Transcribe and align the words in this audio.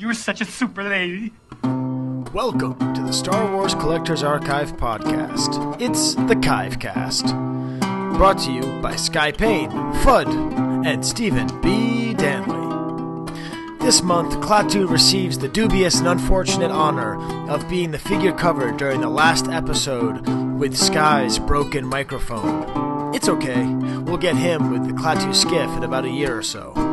You're 0.00 0.14
such 0.14 0.40
a 0.40 0.44
super 0.44 0.82
lady. 0.82 1.32
Welcome 1.62 2.94
to 2.94 3.00
the 3.00 3.12
Star 3.12 3.48
Wars 3.54 3.76
Collectors 3.76 4.24
Archive 4.24 4.76
podcast. 4.76 5.80
It's 5.80 6.16
the 6.16 6.34
Kivecast. 6.34 7.28
Brought 8.16 8.38
to 8.38 8.50
you 8.50 8.82
by 8.82 8.96
Skye 8.96 9.30
Payne, 9.30 9.70
Fudd, 9.70 10.26
and 10.84 11.06
Stephen 11.06 11.46
B. 11.60 12.12
Danley. 12.12 13.30
This 13.78 14.02
month, 14.02 14.34
Klaatu 14.40 14.90
receives 14.90 15.38
the 15.38 15.46
dubious 15.46 16.00
and 16.00 16.08
unfortunate 16.08 16.72
honor 16.72 17.14
of 17.48 17.68
being 17.68 17.92
the 17.92 17.98
figure 18.00 18.32
cover 18.32 18.72
during 18.72 19.00
the 19.00 19.08
last 19.08 19.46
episode 19.46 20.28
with 20.58 20.76
Skye's 20.76 21.38
broken 21.38 21.86
microphone. 21.86 23.14
It's 23.14 23.28
okay, 23.28 23.64
we'll 24.00 24.16
get 24.16 24.34
him 24.34 24.72
with 24.72 24.88
the 24.88 24.92
Klaatu 24.94 25.32
skiff 25.32 25.70
in 25.76 25.84
about 25.84 26.04
a 26.04 26.10
year 26.10 26.36
or 26.36 26.42
so. 26.42 26.83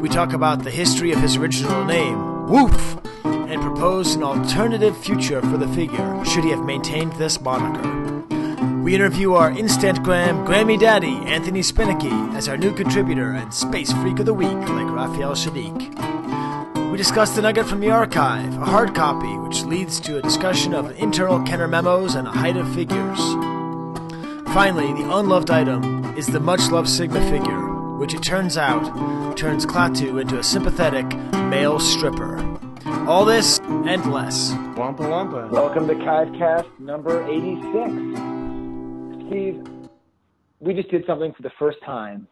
We 0.00 0.08
talk 0.08 0.32
about 0.32 0.62
the 0.62 0.70
history 0.70 1.12
of 1.12 1.20
his 1.20 1.36
original 1.36 1.84
name, 1.84 2.48
Woof, 2.48 2.98
and 3.24 3.60
propose 3.62 4.14
an 4.14 4.22
alternative 4.22 4.96
future 4.96 5.40
for 5.40 5.56
the 5.56 5.68
figure 5.68 6.24
should 6.24 6.44
he 6.44 6.50
have 6.50 6.64
maintained 6.64 7.12
this 7.14 7.40
moniker. 7.40 8.06
We 8.82 8.94
interview 8.94 9.32
our 9.32 9.50
Instantgram 9.50 10.46
Grammy 10.46 10.78
Daddy, 10.78 11.16
Anthony 11.26 11.60
Spinnicke, 11.60 12.34
as 12.36 12.48
our 12.48 12.56
new 12.56 12.72
contributor 12.72 13.32
and 13.32 13.52
Space 13.52 13.92
Freak 13.92 14.20
of 14.20 14.26
the 14.26 14.34
Week, 14.34 14.48
like 14.48 14.90
Raphael 14.90 15.32
Saadiq. 15.32 16.90
We 16.90 16.96
discuss 16.96 17.34
the 17.34 17.42
nugget 17.42 17.66
from 17.66 17.80
the 17.80 17.90
archive, 17.90 18.54
a 18.62 18.64
hard 18.64 18.94
copy, 18.94 19.36
which 19.38 19.64
leads 19.64 19.98
to 20.00 20.18
a 20.18 20.22
discussion 20.22 20.72
of 20.72 20.96
internal 20.98 21.42
Kenner 21.42 21.66
memos 21.66 22.14
and 22.14 22.28
a 22.28 22.30
height 22.30 22.56
of 22.56 22.72
figures. 22.74 23.18
Finally, 24.54 24.92
the 25.02 25.16
unloved 25.16 25.50
item 25.50 26.16
is 26.16 26.26
the 26.28 26.40
much 26.40 26.70
loved 26.70 26.88
Sigma 26.88 27.20
figure, 27.28 27.65
which 27.98 28.14
it 28.14 28.22
turns 28.22 28.56
out 28.56 29.36
turns 29.36 29.64
Klaatu 29.64 30.20
into 30.20 30.38
a 30.38 30.42
sympathetic 30.42 31.06
male 31.48 31.78
stripper. 31.78 32.36
All 33.08 33.24
this 33.24 33.58
and 33.60 34.12
less. 34.12 34.52
Wampa 34.76 35.08
Wampa. 35.08 35.48
Welcome 35.50 35.86
to 35.88 35.94
Kivecast 35.94 36.78
number 36.78 37.24
86. 37.26 39.28
Steve, 39.28 39.66
we 40.60 40.74
just 40.74 40.90
did 40.90 41.04
something 41.06 41.32
for 41.32 41.42
the 41.42 41.52
first 41.58 41.78
time 41.84 42.26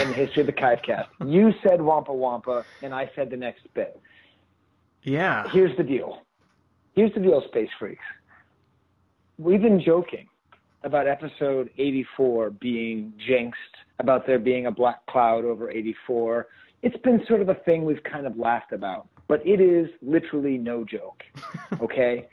in 0.00 0.08
the 0.08 0.14
history 0.14 0.40
of 0.40 0.46
the 0.46 0.52
Kivecast. 0.52 1.06
You 1.26 1.52
said 1.62 1.80
Wampa 1.80 2.12
Wampa, 2.12 2.64
and 2.82 2.94
I 2.94 3.10
said 3.14 3.30
the 3.30 3.36
next 3.36 3.62
bit. 3.74 4.00
Yeah. 5.02 5.48
Here's 5.50 5.76
the 5.76 5.84
deal. 5.84 6.22
Here's 6.94 7.12
the 7.14 7.20
deal, 7.20 7.42
Space 7.48 7.70
Freaks. 7.78 8.04
We've 9.38 9.62
been 9.62 9.80
joking 9.80 10.28
about 10.84 11.06
episode 11.06 11.70
84 11.78 12.50
being 12.50 13.12
jinxed, 13.26 13.58
about 14.02 14.26
there 14.26 14.38
being 14.38 14.66
a 14.66 14.70
black 14.70 15.04
cloud 15.06 15.44
over 15.44 15.70
84. 15.70 16.48
It's 16.82 16.96
been 16.98 17.24
sort 17.26 17.40
of 17.40 17.48
a 17.48 17.54
thing 17.54 17.84
we've 17.84 18.02
kind 18.02 18.26
of 18.26 18.36
laughed 18.36 18.72
about, 18.72 19.08
but 19.28 19.44
it 19.46 19.60
is 19.60 19.88
literally 20.02 20.58
no 20.58 20.84
joke. 20.84 21.22
Okay? 21.80 22.28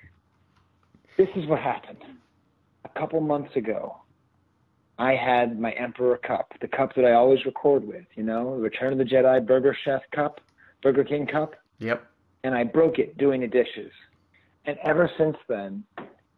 this 1.17 1.27
is 1.35 1.45
what 1.47 1.59
happened. 1.59 2.01
A 2.85 2.89
couple 2.99 3.19
months 3.19 3.53
ago, 3.57 3.97
I 4.97 5.15
had 5.15 5.59
my 5.59 5.71
Emperor 5.71 6.17
Cup, 6.17 6.53
the 6.61 6.67
cup 6.67 6.95
that 6.95 7.03
I 7.05 7.11
always 7.13 7.43
record 7.45 7.85
with, 7.85 8.05
you 8.15 8.23
know, 8.23 8.55
the 8.55 8.61
Return 8.61 8.93
of 8.93 8.99
the 8.99 9.03
Jedi 9.05 9.45
Burger 9.45 9.75
Chef 9.83 10.01
Cup, 10.11 10.39
Burger 10.81 11.03
King 11.03 11.25
Cup 11.27 11.55
Yep. 11.79 12.05
and 12.43 12.55
I 12.55 12.63
broke 12.63 12.99
it 12.99 13.17
doing 13.17 13.41
the 13.41 13.47
dishes. 13.47 13.91
And 14.65 14.77
ever 14.83 15.09
since 15.17 15.35
then, 15.49 15.83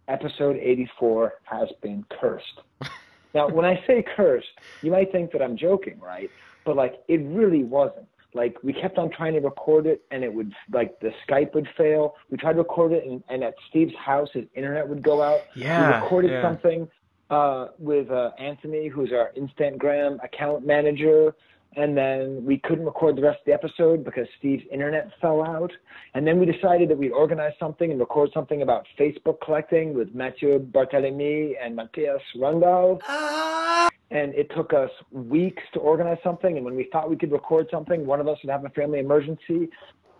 episode 0.07 0.57
84 0.57 1.33
has 1.43 1.69
been 1.81 2.03
cursed. 2.19 2.61
now, 3.33 3.49
when 3.49 3.65
I 3.65 3.81
say 3.87 4.03
cursed, 4.15 4.47
you 4.81 4.91
might 4.91 5.11
think 5.11 5.31
that 5.31 5.41
I'm 5.41 5.57
joking, 5.57 5.99
right? 5.99 6.29
But 6.65 6.75
like, 6.75 7.01
it 7.07 7.21
really 7.25 7.63
wasn't. 7.63 8.07
Like, 8.33 8.55
we 8.63 8.71
kept 8.71 8.97
on 8.97 9.09
trying 9.11 9.33
to 9.33 9.39
record 9.39 9.85
it, 9.85 10.03
and 10.11 10.23
it 10.23 10.33
would 10.33 10.53
like 10.71 10.99
the 11.01 11.11
Skype 11.27 11.53
would 11.53 11.67
fail. 11.77 12.15
We 12.29 12.37
tried 12.37 12.53
to 12.53 12.59
record 12.59 12.93
it, 12.93 13.05
and, 13.05 13.21
and 13.29 13.43
at 13.43 13.55
Steve's 13.69 13.95
house, 13.95 14.29
his 14.33 14.45
internet 14.55 14.87
would 14.87 15.03
go 15.03 15.21
out. 15.21 15.41
Yeah, 15.53 15.97
we 15.97 16.03
recorded 16.03 16.31
yeah. 16.31 16.41
something 16.41 16.87
uh, 17.29 17.67
with 17.77 18.09
uh, 18.09 18.31
Anthony, 18.39 18.87
who's 18.87 19.11
our 19.11 19.31
Instagram 19.37 20.23
account 20.23 20.65
manager, 20.65 21.35
and 21.77 21.95
then 21.95 22.43
we 22.43 22.57
couldn't 22.57 22.85
record 22.85 23.15
the 23.15 23.21
rest 23.21 23.39
of 23.39 23.45
the 23.45 23.53
episode 23.53 24.03
because 24.03 24.27
Steve's 24.37 24.63
internet 24.71 25.09
fell 25.21 25.41
out. 25.41 25.71
And 26.13 26.27
then 26.27 26.37
we 26.37 26.45
decided 26.45 26.89
that 26.89 26.97
we'd 26.97 27.11
organize 27.11 27.53
something 27.59 27.91
and 27.91 27.99
record 27.99 28.29
something 28.33 28.61
about 28.61 28.85
Facebook 28.99 29.37
collecting 29.43 29.93
with 29.93 30.13
Mathieu 30.13 30.59
Barthélemy 30.59 31.53
and 31.61 31.75
Matthias 31.75 32.21
Rundal. 32.35 32.99
Ah! 33.07 33.89
And 34.09 34.35
it 34.35 34.51
took 34.53 34.73
us 34.73 34.89
weeks 35.11 35.63
to 35.73 35.79
organize 35.79 36.17
something. 36.23 36.57
And 36.57 36.65
when 36.65 36.75
we 36.75 36.89
thought 36.91 37.09
we 37.09 37.15
could 37.15 37.31
record 37.31 37.67
something, 37.71 38.05
one 38.05 38.19
of 38.19 38.27
us 38.27 38.37
would 38.43 38.51
have 38.51 38.65
a 38.65 38.69
family 38.69 38.99
emergency. 38.99 39.69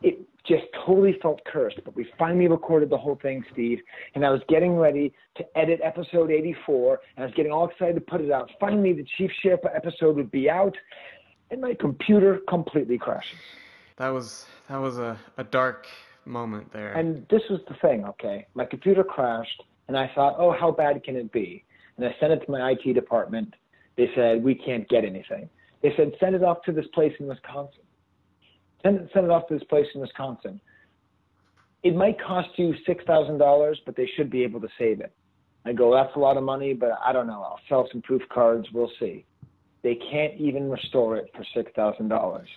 It 0.01 0.22
just 0.47 0.63
totally 0.85 1.17
felt 1.22 1.41
cursed. 1.45 1.81
But 1.84 1.97
we 1.97 2.07
finally 2.17 2.47
recorded 2.47 2.90
the 2.90 2.97
whole 2.97 3.19
thing, 3.22 3.44
Steve. 3.51 3.79
And 4.16 4.25
I 4.25 4.29
was 4.29 4.41
getting 4.47 4.78
ready 4.78 5.13
to 5.35 5.44
edit 5.57 5.81
episode 5.84 6.31
84. 6.31 7.01
And 7.17 7.23
I 7.23 7.25
was 7.25 7.35
getting 7.35 7.51
all 7.51 7.67
excited 7.67 7.95
to 7.95 8.01
put 8.01 8.22
it 8.22 8.31
out. 8.31 8.50
Finally, 8.57 8.94
the 8.94 9.06
Chief 9.17 9.29
Chirpa 9.44 9.75
episode 9.75 10.16
would 10.16 10.31
be 10.31 10.50
out 10.50 10.75
and 11.51 11.62
my 11.62 11.73
computer 11.75 12.39
completely 12.47 12.97
crashes. 12.97 13.38
That 13.97 14.09
was 14.09 14.45
that 14.69 14.78
was 14.78 14.97
a, 14.97 15.19
a 15.38 15.44
dark 15.44 15.85
moment 16.25 16.72
there. 16.72 16.94
And 16.94 17.25
this 17.29 17.41
was 17.50 17.59
the 17.67 17.75
thing, 17.81 18.06
okay? 18.06 18.47
My 18.53 18.66
computer 18.66 19.03
crashed, 19.03 19.61
and 19.88 19.97
I 19.97 20.09
thought, 20.16 20.35
oh, 20.38 20.56
how 20.57 20.72
bad 20.72 21.03
can 21.03 21.16
it 21.16 21.31
be? 21.31 21.63
And 21.97 22.06
I 22.06 22.16
sent 22.19 22.31
it 22.31 22.45
to 22.45 22.51
my 22.51 22.72
IT 22.72 22.94
department. 22.94 23.53
They 23.97 24.09
said, 24.16 24.44
we 24.44 24.56
can't 24.56 24.88
get 24.88 25.03
anything. 25.03 25.50
They 25.84 25.94
said, 25.97 26.13
send 26.19 26.35
it 26.35 26.44
off 26.44 26.63
to 26.66 26.72
this 26.72 26.85
place 26.94 27.13
in 27.19 27.28
Wisconsin. 27.28 27.84
Send 28.84 29.00
it, 29.01 29.09
send 29.13 29.25
it 29.25 29.31
off 29.31 29.47
to 29.50 29.56
this 29.56 29.63
place 29.66 29.88
in 29.94 30.01
Wisconsin. 30.01 30.61
It 31.84 31.95
might 31.95 32.22
cost 32.22 32.50
you 32.56 32.73
$6,000, 32.88 33.75
but 33.85 33.95
they 33.95 34.09
should 34.16 34.29
be 34.29 34.44
able 34.44 34.61
to 34.61 34.69
save 34.78 35.01
it. 35.01 35.11
I 35.66 35.73
go, 35.73 35.94
that's 35.94 36.16
a 36.16 36.19
lot 36.19 36.38
of 36.38 36.44
money, 36.44 36.73
but 36.73 36.91
I 37.03 37.11
don't 37.11 37.28
know. 37.28 37.41
I'll 37.41 37.59
sell 37.67 37.88
some 37.91 38.01
proof 38.01 38.22
cards. 38.29 38.67
We'll 38.73 38.91
see. 39.00 39.25
They 39.83 39.95
can't 39.95 40.39
even 40.39 40.69
restore 40.69 41.17
it 41.17 41.31
for 41.35 41.45
six 41.55 41.71
thousand 41.75 42.09
dollars. 42.09 42.47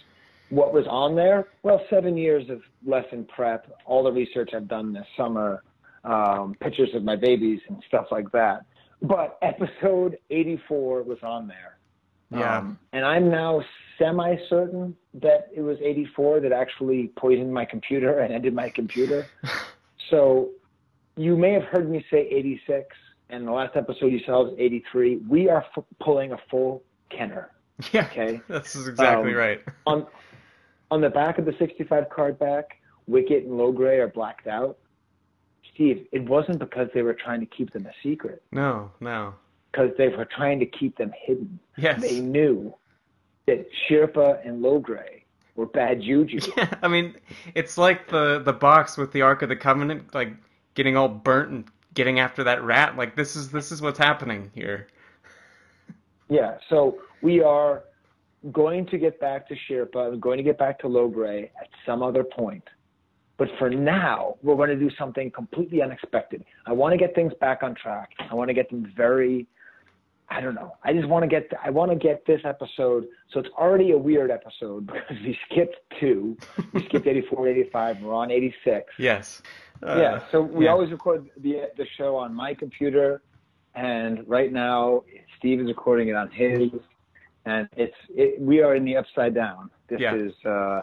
What 0.51 0.73
was 0.73 0.87
on 0.89 1.17
there? 1.17 1.49
Well, 1.63 1.81
seven 1.89 2.17
years 2.17 2.49
of 2.51 2.61
lesson 2.87 3.27
prep, 3.35 3.71
all 3.87 4.05
the 4.05 4.13
research 4.13 4.51
I've 4.55 4.69
done 4.69 4.93
this 4.93 5.07
summer, 5.17 5.63
um, 6.05 6.55
pictures 6.61 6.91
of 6.95 7.03
my 7.03 7.17
babies 7.17 7.61
and 7.69 7.83
stuff 7.89 8.07
like 8.11 8.31
that. 8.33 8.67
But 9.03 9.39
episode 9.43 10.19
84 10.31 11.03
was 11.03 11.19
on 11.23 11.49
there. 11.49 11.79
Yeah. 12.31 12.59
Um, 12.59 12.79
and 12.93 13.05
I'm 13.05 13.31
now 13.31 13.63
semi 13.99 14.37
certain 14.49 14.97
that 15.15 15.49
it 15.55 15.61
was 15.61 15.79
84 15.81 16.41
that 16.41 16.53
actually 16.53 17.11
poisoned 17.17 17.53
my 17.53 17.65
computer 17.65 18.21
and 18.21 18.33
ended 18.33 18.55
my 18.55 18.69
computer. 18.71 19.27
so 20.11 20.51
you 21.17 21.37
may 21.37 21.53
have 21.53 21.65
heard 21.65 21.91
me 21.91 22.05
say 22.11 22.27
86, 22.31 22.87
and 23.31 23.47
the 23.47 23.53
last 23.53 23.77
episode 23.77 24.07
you 24.07 24.21
saw 24.27 24.45
was 24.45 24.55
83. 24.59 25.19
We 25.29 25.49
are 25.49 25.65
f- 25.77 25.85
pulling 26.01 26.33
a 26.33 26.39
full 26.51 26.83
Kenner. 27.17 27.51
yeah. 27.93 28.07
okay. 28.07 28.41
That's 28.49 28.75
exactly 28.75 29.33
Um, 29.33 29.37
right. 29.37 29.61
On 29.87 30.07
on 30.91 31.01
the 31.01 31.11
back 31.11 31.39
of 31.39 31.45
the 31.45 31.55
65 31.59 32.09
card 32.11 32.39
back, 32.39 32.77
Wicket 33.07 33.45
and 33.45 33.53
Logray 33.53 33.99
are 33.99 34.07
blacked 34.09 34.47
out. 34.47 34.79
Steve, 35.73 36.07
it 36.13 36.23
wasn't 36.29 36.59
because 36.61 36.89
they 36.95 37.03
were 37.03 37.15
trying 37.15 37.41
to 37.41 37.47
keep 37.47 37.73
them 37.73 37.85
a 37.87 37.93
secret, 38.03 38.43
No, 38.53 38.93
no. 39.01 39.35
because 39.73 39.91
they 39.99 40.09
were 40.09 40.27
trying 40.27 40.61
to 40.61 40.67
keep 40.67 40.97
them 40.97 41.13
hidden. 41.27 41.59
Yes. 41.77 42.01
They 42.01 42.21
knew 42.21 42.73
that 43.47 43.67
Chirpa 43.89 44.47
and 44.47 44.63
Logray 44.63 45.23
were 45.57 45.67
bad 45.67 46.01
juju. 46.03 46.39
Yeah, 46.57 46.73
I 46.83 46.87
mean, 46.89 47.17
it's 47.57 47.77
like 47.77 48.09
the 48.09 48.41
the 48.41 48.53
box 48.53 48.97
with 48.97 49.11
the 49.11 49.23
Ark 49.23 49.43
of 49.43 49.49
the 49.49 49.57
Covenant, 49.57 50.15
like 50.15 50.33
getting 50.75 50.97
all 50.97 51.09
burnt 51.09 51.51
and 51.51 51.65
getting 51.95 52.21
after 52.21 52.45
that 52.45 52.63
rat. 52.63 52.97
Like 52.97 53.17
this 53.17 53.35
is 53.35 53.51
this 53.51 53.73
is 53.73 53.83
what's 53.83 53.99
happening 53.99 54.51
here. 54.55 54.87
Yeah, 56.29 56.57
so 56.71 56.99
we 57.23 57.43
are 57.43 57.85
going 58.53 58.87
to 58.87 58.99
get 58.99 59.21
back 59.21 59.49
to 59.49 59.55
Chirpa 59.69 60.13
and 60.13 60.21
going 60.21 60.39
to 60.39 60.43
get 60.43 60.59
back 60.59 60.79
to 60.81 60.87
Logray 60.87 61.45
at 61.61 61.69
some 61.87 62.03
other 62.03 62.25
point. 62.25 62.65
But 63.37 63.49
for 63.59 63.69
now, 63.69 64.37
we're 64.43 64.55
going 64.57 64.71
to 64.71 64.77
do 64.77 64.91
something 64.97 65.31
completely 65.31 65.83
unexpected. 65.83 66.45
I 66.67 66.73
want 66.73 66.93
to 66.93 66.99
get 66.99 67.15
things 67.15 67.33
back 67.41 67.63
on 67.63 67.75
track. 67.75 68.11
I 68.31 68.35
want 68.35 68.49
to 68.49 68.55
get 68.55 68.71
them 68.71 68.93
very, 68.97 69.47
I 70.29 70.41
don't 70.41 70.55
know. 70.55 70.77
I 70.85 70.93
just 70.93 71.09
want 71.09 71.25
to 71.25 71.27
get, 71.27 71.51
I 71.63 71.71
want 71.71 71.91
to 71.91 71.97
get 71.97 72.25
this 72.27 72.41
episode. 72.45 73.07
So 73.33 73.41
it's 73.41 73.49
already 73.59 73.91
a 73.91 73.99
weird 73.99 74.31
episode 74.31 74.87
because 74.93 75.17
we 75.25 75.37
skipped 75.51 75.77
two. 75.99 76.37
We 76.73 76.85
skipped 76.85 77.07
84, 77.07 77.49
85. 77.49 78.03
We're 78.03 78.15
on 78.15 78.31
86 78.31 78.93
Yes. 78.99 79.43
Uh, 79.83 79.97
yeah, 79.99 80.21
so 80.31 80.41
we 80.41 80.65
yeah. 80.65 80.71
always 80.71 80.91
record 80.91 81.29
the 81.37 81.65
the 81.77 81.85
show 81.99 82.17
on 82.17 82.35
my 82.35 82.55
computer, 82.55 83.23
and 83.75 84.27
right 84.29 84.53
now 84.53 85.03
Steve 85.39 85.61
is 85.61 85.67
recording 85.67 86.09
it 86.09 86.15
on 86.17 86.31
his, 86.31 86.71
and 87.45 87.69
it's 87.77 87.95
it, 88.11 88.41
we 88.41 88.61
are 88.63 88.75
in 88.75 88.85
the 88.85 88.97
upside 88.97 89.35
down. 89.35 89.71
This 89.89 90.01
Yeah. 90.01 90.15
is, 90.15 90.33
uh, 90.45 90.83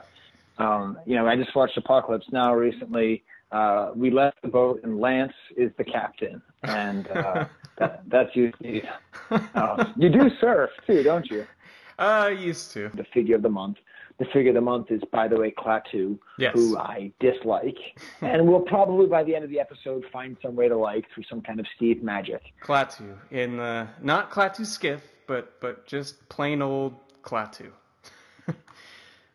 um, 0.58 1.00
you 1.06 1.16
know, 1.16 1.28
I 1.28 1.36
just 1.36 1.56
watched 1.56 1.78
Apocalypse 1.78 2.28
Now 2.32 2.54
recently. 2.54 3.24
Uh, 3.52 3.92
we 3.96 4.10
left 4.12 4.42
the 4.42 4.48
boat, 4.48 4.80
and 4.84 5.00
Lance 5.00 5.34
is 5.58 5.72
the 5.78 5.84
captain, 5.84 6.42
and 6.64 7.08
uh, 7.12 7.46
that, 7.78 8.04
that's 8.08 8.36
you. 8.36 8.52
Uh, 9.56 9.92
you 9.98 10.10
do 10.10 10.30
surf 10.40 10.70
too, 10.88 11.04
don't 11.04 11.30
you? 11.30 11.46
Uh, 12.00 12.32
used 12.36 12.72
to. 12.72 12.90
The 12.96 13.04
figure 13.14 13.36
of 13.36 13.44
the 13.44 13.50
month. 13.50 13.78
The 14.22 14.28
figure 14.32 14.50
of 14.50 14.56
the 14.56 14.62
month 14.62 14.92
is, 14.92 15.02
by 15.12 15.28
the 15.28 15.36
way, 15.36 15.52
Klaatu, 15.52 16.18
Yes. 16.38 16.54
who 16.54 16.78
I 16.78 17.12
dislike, 17.20 17.78
and 18.22 18.48
we'll 18.48 18.60
probably 18.62 19.08
by 19.08 19.24
the 19.24 19.34
end 19.36 19.44
of 19.44 19.50
the 19.50 19.60
episode 19.60 20.06
find 20.14 20.38
some 20.44 20.56
way 20.56 20.68
to 20.70 20.78
like 20.78 21.06
through 21.14 21.24
some 21.28 21.42
kind 21.42 21.60
of 21.60 21.66
Steve 21.76 22.04
magic. 22.04 22.42
Klaatu 22.64 23.18
in 23.32 23.58
the 23.58 23.88
not 24.02 24.30
Klaatu 24.30 24.64
skiff, 24.66 25.02
but 25.26 25.60
but 25.60 25.88
just 25.88 26.30
plain 26.30 26.62
old 26.62 26.94
Klaatu. 27.24 27.72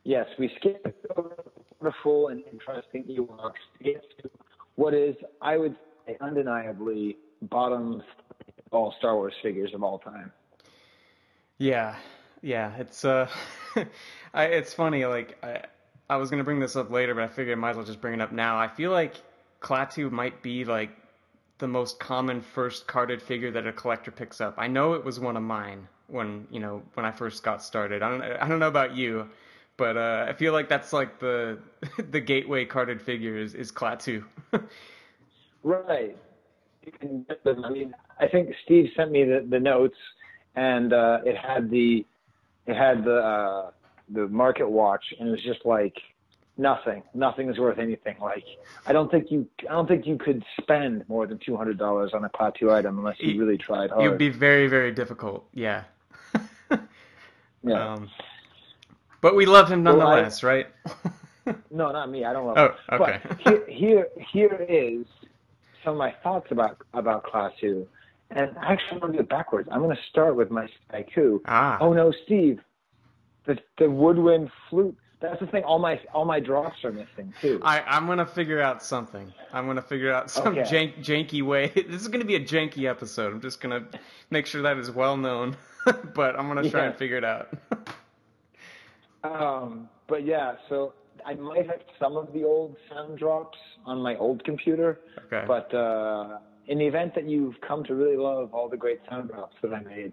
Yes, 0.05 0.27
we 0.39 0.49
skipped 0.61 0.87
over 1.17 1.35
the 1.83 1.93
full 2.05 2.29
and 2.29 2.45
interesting 2.53 3.03
Ewoks 3.05 3.55
to 3.79 3.85
get 3.85 4.05
to 4.23 4.31
what 4.77 4.95
is, 4.95 5.17
I 5.43 5.57
would 5.57 5.75
say, 6.07 6.17
undeniably 6.21 7.17
bottom 7.43 8.05
all 8.71 8.95
Star 8.99 9.17
Wars 9.17 9.35
figures 9.43 9.75
of 9.75 9.83
all 9.83 9.99
time. 9.99 10.31
Yeah, 11.59 11.97
yeah. 12.47 12.73
It's 12.79 13.05
uh, 13.05 13.29
I, 14.35 14.45
it's 14.45 14.73
funny. 14.73 15.05
Like 15.05 15.37
I, 15.43 15.63
I 16.09 16.17
was 16.17 16.31
gonna 16.31 16.45
bring 16.45 16.61
this 16.61 16.77
up 16.77 16.91
later, 16.91 17.15
but 17.15 17.25
I 17.25 17.29
figured 17.29 17.59
I 17.59 17.61
might 17.61 17.71
as 17.71 17.77
well 17.77 17.85
just 17.85 18.01
bring 18.01 18.15
it 18.15 18.21
up 18.21 18.31
now. 18.33 18.57
I 18.57 18.69
feel 18.69 18.93
like 18.93 19.17
Klaatu 19.61 20.11
might 20.13 20.43
be 20.43 20.65
like 20.65 20.91
the 21.59 21.67
most 21.67 21.99
common 21.99 22.41
first 22.41 22.87
carded 22.87 23.21
figure 23.21 23.51
that 23.51 23.67
a 23.67 23.73
collector 23.73 24.13
picks 24.13 24.41
up. 24.41 24.55
I 24.59 24.69
know 24.69 24.93
it 24.93 25.05
was 25.05 25.19
one 25.19 25.37
of 25.37 25.43
mine 25.43 25.89
when 26.07 26.47
you 26.51 26.61
know 26.61 26.83
when 26.95 27.05
I 27.05 27.11
first 27.11 27.43
got 27.43 27.63
started. 27.63 28.03
I 28.03 28.11
don't, 28.11 28.23
I 28.23 28.49
don't 28.49 28.61
know 28.61 28.69
about 28.69 28.95
you, 28.95 29.29
but 29.77 29.97
uh, 29.97 30.27
I 30.29 30.33
feel 30.33 30.53
like 30.53 30.69
that's 30.69 30.93
like 30.93 31.19
the 31.19 31.59
the 32.11 32.21
gateway 32.21 32.65
carded 32.65 33.03
figure 33.03 33.37
is, 33.37 33.55
is 33.55 33.73
Klaatu. 33.73 34.25
Right. 35.63 36.17
I 37.03 37.71
mean, 37.71 37.93
I 38.21 38.29
think 38.29 38.51
Steve 38.65 38.91
sent 38.97 39.11
me 39.11 39.25
the, 39.25 39.45
the 39.51 39.59
notes, 39.59 39.97
and 40.55 40.93
uh, 40.93 41.19
it 41.25 41.37
had 41.37 41.69
the 41.71 42.07
it 42.67 42.77
had 42.77 43.05
the 43.05 43.17
uh, 43.19 43.71
the 44.11 44.29
market 44.29 44.69
watch, 44.69 45.05
and 45.19 45.29
it 45.29 45.33
was 45.33 45.43
just 45.43 45.65
like 45.65 45.97
nothing. 46.59 47.03
Nothing 47.15 47.49
is 47.51 47.59
worth 47.59 47.79
anything. 47.79 48.17
Like 48.21 48.45
I 48.87 48.93
don't 48.93 49.11
think 49.11 49.31
you 49.31 49.47
I 49.69 49.73
don't 49.73 49.87
think 49.89 50.07
you 50.07 50.17
could 50.19 50.45
spend 50.61 51.09
more 51.09 51.27
than 51.27 51.39
two 51.39 51.57
hundred 51.57 51.79
dollars 51.79 52.13
on 52.15 52.25
a 52.25 52.29
Klaatu 52.31 52.73
item 52.73 52.99
unless 52.99 53.17
you 53.21 53.39
really 53.43 53.59
tried 53.59 53.91
hard. 53.91 54.05
It 54.05 54.09
would 54.09 54.19
be 54.19 54.31
very 54.31 54.67
very 54.69 54.93
difficult. 54.93 55.47
Yeah. 55.55 55.85
yeah. 57.63 57.93
Um, 57.95 58.11
but 59.21 59.35
we 59.35 59.47
love 59.47 59.71
him 59.71 59.83
Well, 59.85 60.01
I- 60.01 60.05
nonetheless, 60.05 60.43
right? 60.43 60.67
No, 61.71 61.93
not 61.93 62.11
me. 62.11 62.25
I 62.25 62.33
don't 62.33 62.45
love 62.45 62.57
Oh, 62.59 62.65
it. 62.65 63.01
okay. 63.01 63.21
But 63.25 63.39
here, 63.39 63.65
here, 63.69 64.09
here 64.19 64.67
is 64.69 65.07
some 65.85 65.93
of 65.93 65.97
my 65.99 66.11
thoughts 66.25 66.49
about 66.51 66.79
about 66.93 67.23
Klaatu. 67.23 67.87
And 68.31 68.51
actually, 68.61 68.93
I'm 68.95 68.99
going 69.01 69.13
to 69.13 69.19
do 69.19 69.23
it 69.23 69.29
backwards. 69.29 69.69
I'm 69.71 69.81
going 69.83 69.95
to 69.97 70.03
start 70.11 70.37
with 70.37 70.51
my 70.51 70.69
Haiku. 70.93 71.41
Ah. 71.47 71.79
Oh 71.81 71.93
no, 71.93 72.13
Steve, 72.25 72.61
the 73.47 73.57
the 73.79 73.89
woodwind 73.91 74.51
flute. 74.69 74.97
That's 75.21 75.41
the 75.41 75.47
thing. 75.47 75.63
All 75.65 75.79
my 75.79 75.99
all 76.13 76.25
my 76.27 76.41
drops 76.41 76.85
are 76.85 76.93
missing 76.93 77.33
too. 77.41 77.59
I, 77.65 77.81
I'm 77.81 78.07
gonna 78.07 78.27
figure 78.27 78.61
out 78.61 78.83
something. 78.83 79.33
I'm 79.53 79.67
gonna 79.67 79.81
figure 79.81 80.13
out 80.13 80.31
some 80.31 80.49
Okay. 80.59 80.61
jank, 80.93 80.99
janky 81.03 81.43
way. 81.43 81.69
This 81.75 82.03
is 82.03 82.09
gonna 82.09 82.27
be 82.27 82.35
a 82.37 82.41
janky 82.41 82.89
episode. 82.89 83.33
I'm 83.33 83.41
just 83.41 83.61
gonna 83.63 83.87
make 84.31 84.45
sure 84.45 84.61
that 84.61 84.77
is 84.77 84.91
well 84.91 85.17
known, 85.17 85.57
but 86.15 86.39
I'm 86.39 86.49
gonna 86.49 86.69
try 86.69 86.81
Yeah. 86.83 86.87
and 86.89 86.97
figure 86.97 87.17
it 87.17 87.25
out. 87.25 87.49
Um, 89.25 89.89
but 90.07 90.25
yeah, 90.25 90.55
so 90.69 90.93
I 91.25 91.35
might 91.35 91.67
have 91.67 91.81
some 91.99 92.17
of 92.17 92.33
the 92.33 92.45
old 92.45 92.77
sound 92.89 93.19
drops 93.19 93.59
on 93.85 93.99
my 94.01 94.15
old 94.17 94.45
computer. 94.45 95.01
Okay. 95.27 95.45
But 95.47 95.75
uh, 95.75 96.39
in 96.69 96.79
the 96.79 96.87
event 96.87 97.15
that 97.15 97.29
you've 97.29 97.61
come 97.67 97.85
to 97.85 97.95
really 97.95 98.17
love 98.17 98.53
all 98.53 98.69
the 98.69 98.77
great 98.77 99.01
sound 99.09 99.31
drops 99.31 99.57
that 99.63 99.73
I 99.73 99.81
made, 99.81 100.13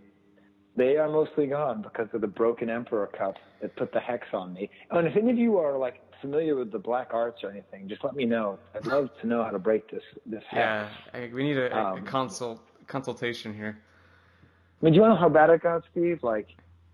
they 0.75 0.97
are 0.97 1.09
mostly 1.09 1.47
gone 1.47 1.81
because 1.81 2.07
of 2.13 2.21
the 2.21 2.27
broken 2.27 2.69
Emperor 2.69 3.07
cup 3.17 3.35
that 3.61 3.75
put 3.75 3.91
the 3.91 3.99
hex 3.99 4.27
on 4.33 4.53
me. 4.53 4.69
Oh, 4.91 4.99
and 4.99 5.07
if 5.07 5.15
any 5.15 5.31
of 5.31 5.37
you 5.37 5.57
are 5.57 5.77
like 5.77 6.01
familiar 6.21 6.55
with 6.55 6.71
the 6.71 6.79
black 6.79 7.09
arts 7.11 7.43
or 7.43 7.51
anything, 7.51 7.87
just 7.87 8.03
let 8.03 8.15
me 8.15 8.25
know. 8.25 8.57
I'd 8.75 8.85
love 8.85 9.09
to 9.21 9.27
know 9.27 9.43
how 9.43 9.49
to 9.51 9.59
break 9.59 9.89
this 9.91 10.03
this 10.25 10.43
hex. 10.49 10.53
yeah, 10.53 10.89
I, 11.13 11.29
we 11.33 11.43
need 11.43 11.57
a 11.57 11.75
Um, 11.77 12.05
consult 12.05 12.61
consultation 12.87 13.53
here. 13.53 13.77
I 14.81 14.85
mean, 14.85 14.93
do 14.93 14.99
you 14.99 15.05
know 15.07 15.15
how 15.15 15.29
bad 15.29 15.49
it 15.49 15.61
got, 15.61 15.83
Steve? 15.91 16.19
Like, 16.23 16.47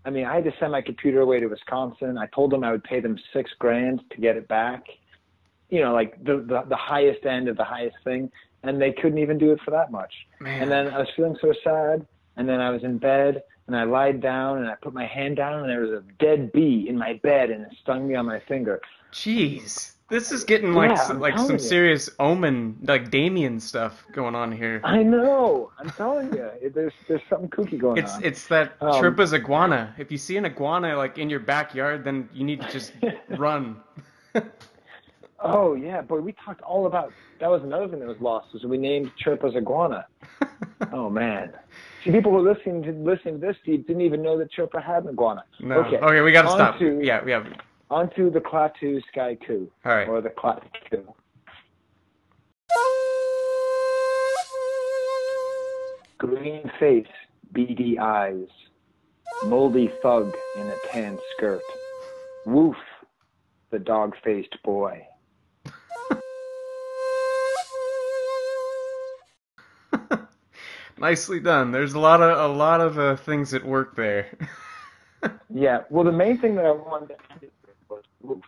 I 0.04 0.10
mean, 0.10 0.24
I 0.24 0.34
had 0.36 0.44
to 0.44 0.52
send 0.60 0.72
my 0.72 0.80
computer 0.82 1.20
away 1.20 1.40
to 1.40 1.46
Wisconsin. 1.46 2.18
I 2.18 2.26
told 2.34 2.52
them 2.52 2.64
I 2.64 2.70
would 2.72 2.84
pay 2.84 3.00
them 3.00 3.18
six 3.32 3.50
grand 3.58 4.00
to 4.10 4.20
get 4.20 4.36
it 4.36 4.46
back. 4.48 4.84
You 5.70 5.80
know, 5.82 5.92
like 5.92 6.22
the 6.24 6.36
the, 6.46 6.62
the 6.68 6.76
highest 6.76 7.24
end 7.24 7.48
of 7.48 7.56
the 7.56 7.64
highest 7.64 7.96
thing, 8.04 8.30
and 8.62 8.80
they 8.80 8.92
couldn't 8.92 9.18
even 9.18 9.38
do 9.38 9.52
it 9.52 9.60
for 9.64 9.70
that 9.72 9.90
much. 9.90 10.12
Man. 10.40 10.62
And 10.62 10.70
then 10.70 10.88
I 10.88 10.98
was 10.98 11.08
feeling 11.16 11.36
so 11.40 11.52
sad, 11.64 12.06
and 12.36 12.48
then 12.48 12.60
I 12.60 12.70
was 12.70 12.82
in 12.84 12.98
bed, 12.98 13.42
and 13.66 13.76
I 13.76 13.84
lied 13.84 14.20
down, 14.20 14.58
and 14.58 14.68
I 14.68 14.74
put 14.82 14.92
my 14.92 15.06
hand 15.06 15.36
down, 15.36 15.60
and 15.60 15.68
there 15.70 15.80
was 15.80 15.90
a 15.90 16.02
dead 16.18 16.52
bee 16.52 16.86
in 16.88 16.98
my 16.98 17.20
bed, 17.22 17.50
and 17.50 17.62
it 17.64 17.72
stung 17.82 18.06
me 18.08 18.14
on 18.14 18.26
my 18.26 18.40
finger. 18.48 18.80
Jeez, 19.12 19.92
this 20.08 20.30
is 20.32 20.44
getting 20.44 20.72
like 20.72 20.90
Yeah, 20.90 21.02
s- 21.02 21.10
I'm 21.10 21.20
like 21.20 21.38
some 21.38 21.58
you. 21.58 21.58
serious 21.58 22.10
Omen, 22.18 22.78
like 22.82 23.10
Damien 23.10 23.60
stuff 23.60 24.04
going 24.12 24.34
on 24.34 24.52
here. 24.52 24.80
I 24.84 25.02
know. 25.02 25.70
I'm 25.78 25.90
telling 25.90 26.32
you, 26.32 26.50
there's 26.74 26.92
there's 27.08 27.22
something 27.28 27.48
kooky 27.50 27.78
going 27.78 27.98
It's 27.98 28.16
on. 28.16 28.24
it's 28.24 28.46
that 28.48 28.74
Um, 28.80 28.92
Chirpa's 29.00 29.32
iguana. 29.34 29.94
If 29.98 30.10
you 30.12 30.18
see 30.18 30.36
an 30.36 30.44
iguana 30.46 30.96
like 30.96 31.18
in 31.18 31.30
your 31.30 31.40
backyard, 31.40 32.04
then 32.04 32.28
you 32.32 32.44
need 32.44 32.60
to 32.62 32.68
just 32.68 32.92
run. 33.30 33.76
Oh 35.42 35.74
yeah, 35.74 36.02
boy, 36.02 36.20
we 36.20 36.32
talked 36.44 36.60
all 36.62 36.86
about 36.86 37.12
that. 37.40 37.48
Was 37.50 37.62
another 37.62 37.88
thing 37.88 38.00
that 38.00 38.08
was 38.08 38.20
lost 38.20 38.52
was 38.52 38.62
we 38.64 38.76
named 38.76 39.10
Chirpa's 39.24 39.56
iguana. 39.56 40.06
oh 40.92 41.08
man, 41.08 41.52
see, 42.04 42.10
people 42.10 42.30
who 42.32 42.38
are 42.46 42.54
listening 42.54 42.82
to 42.82 42.92
listening 42.92 43.40
to 43.40 43.46
this 43.46 43.56
Steve 43.62 43.86
didn't 43.86 44.02
even 44.02 44.22
know 44.22 44.36
that 44.38 44.52
Chirpa 44.52 44.82
had 44.82 45.04
an 45.04 45.10
iguana. 45.10 45.44
No. 45.60 45.76
Okay, 45.76 45.96
Okay, 45.96 46.20
we 46.20 46.32
gotta 46.32 46.48
on 46.48 46.56
stop. 46.56 46.78
To, 46.78 47.00
Yeah, 47.02 47.24
have. 47.30 47.46
Onto 47.90 48.30
the 48.30 48.38
Klaatu 48.40 49.02
Sky 49.10 49.36
Coup, 49.46 49.68
All 49.84 49.92
right. 49.92 50.06
or 50.08 50.20
the 50.20 50.28
Klaatu. 50.30 51.04
Green 56.18 56.70
face, 56.78 57.06
beady 57.52 57.98
eyes, 57.98 58.46
moldy 59.44 59.90
thug 60.02 60.36
in 60.56 60.66
a 60.68 60.76
tan 60.92 61.18
skirt. 61.34 61.62
Woof, 62.44 62.76
the 63.70 63.78
dog-faced 63.78 64.62
boy. 64.62 65.06
Nicely 71.00 71.40
done. 71.40 71.72
There's 71.72 71.94
a 71.94 71.98
lot 71.98 72.22
of 72.22 72.38
a 72.38 72.54
lot 72.54 72.80
of 72.80 72.98
uh, 72.98 73.16
things 73.16 73.54
at 73.54 73.64
work 73.64 73.96
there. 73.96 74.36
Yeah. 75.52 75.82
Well, 75.90 76.04
the 76.04 76.12
main 76.12 76.38
thing 76.38 76.54
that 76.56 76.64
I 76.64 76.70
wanted 76.70 77.08
to 77.08 77.14
end 77.30 77.42
it 77.42 77.52
with 77.66 77.74
was 77.90 78.04
Woof, 78.22 78.42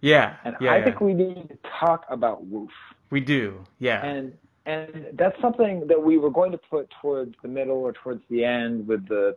yeah, 0.00 0.36
and 0.44 0.56
yeah, 0.60 0.72
I 0.72 0.78
yeah. 0.78 0.84
think 0.84 1.00
we 1.00 1.12
need 1.12 1.48
to 1.50 1.58
talk 1.78 2.06
about 2.08 2.46
Woof, 2.46 2.70
we 3.10 3.20
do. 3.20 3.62
Yeah. 3.78 4.04
and 4.04 4.32
and 4.64 5.06
that's 5.14 5.40
something 5.40 5.86
that 5.86 6.02
we 6.02 6.18
were 6.18 6.30
going 6.30 6.52
to 6.52 6.58
put 6.58 6.88
towards 7.02 7.34
the 7.42 7.48
middle 7.48 7.76
or 7.76 7.92
towards 7.92 8.22
the 8.30 8.44
end 8.44 8.86
with 8.86 9.06
the 9.08 9.36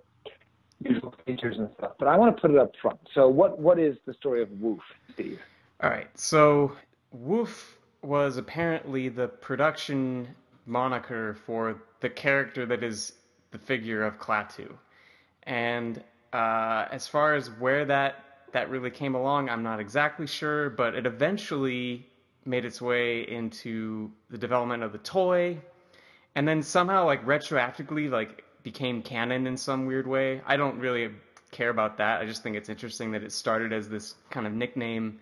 usual 0.84 1.14
features 1.26 1.58
and 1.58 1.70
stuff. 1.78 1.94
But 2.00 2.08
I 2.08 2.18
want 2.18 2.36
to 2.36 2.42
put 2.42 2.52
it 2.52 2.58
up 2.58 2.72
front. 2.82 3.00
So, 3.14 3.28
what 3.28 3.60
what 3.60 3.80
is 3.80 3.98
the 4.06 4.14
story 4.14 4.42
of 4.42 4.50
Woof, 4.62 4.82
Steve? 5.14 5.40
All 5.82 5.90
right. 5.90 6.08
So 6.18 6.74
Woof 7.12 7.78
was 8.02 8.38
apparently 8.38 9.10
the 9.10 9.28
production 9.28 10.36
moniker 10.66 11.34
for 11.46 11.82
the 12.00 12.10
character 12.10 12.66
that 12.66 12.84
is 12.84 13.14
the 13.52 13.58
figure 13.58 14.04
of 14.04 14.20
Klaatu. 14.20 14.72
And 15.44 16.04
uh, 16.34 16.86
as 16.92 17.08
far 17.08 17.36
as 17.36 17.48
where 17.60 17.86
that 17.86 18.26
that 18.54 18.70
really 18.70 18.92
came 18.92 19.16
along, 19.16 19.50
I'm 19.50 19.64
not 19.64 19.80
exactly 19.80 20.28
sure, 20.28 20.70
but 20.70 20.94
it 20.94 21.06
eventually 21.06 22.06
made 22.46 22.66
its 22.66 22.82
way 22.82 23.22
into 23.22 24.12
the 24.30 24.38
development 24.38 24.84
of 24.84 24.92
the 24.92 24.98
toy, 24.98 25.58
and 26.36 26.48
then 26.48 26.62
somehow 26.62 27.06
like 27.06 27.26
retroactively 27.26 28.10
like 28.10 28.44
became 28.64 29.02
canon 29.02 29.48
in 29.48 29.56
some 29.56 29.86
weird 29.86 30.08
way. 30.08 30.42
I 30.46 30.58
don't 30.58 30.78
really 30.80 31.12
care 31.52 31.70
about 31.70 31.98
that. 31.98 32.22
I 32.22 32.26
just 32.26 32.44
think 32.44 32.56
it's 32.56 32.70
interesting 32.70 33.12
that 33.12 33.24
it 33.24 33.32
started 33.32 33.74
as 33.74 33.90
this 33.90 34.16
kind 34.30 34.48
of 34.48 34.54
nickname 34.54 35.20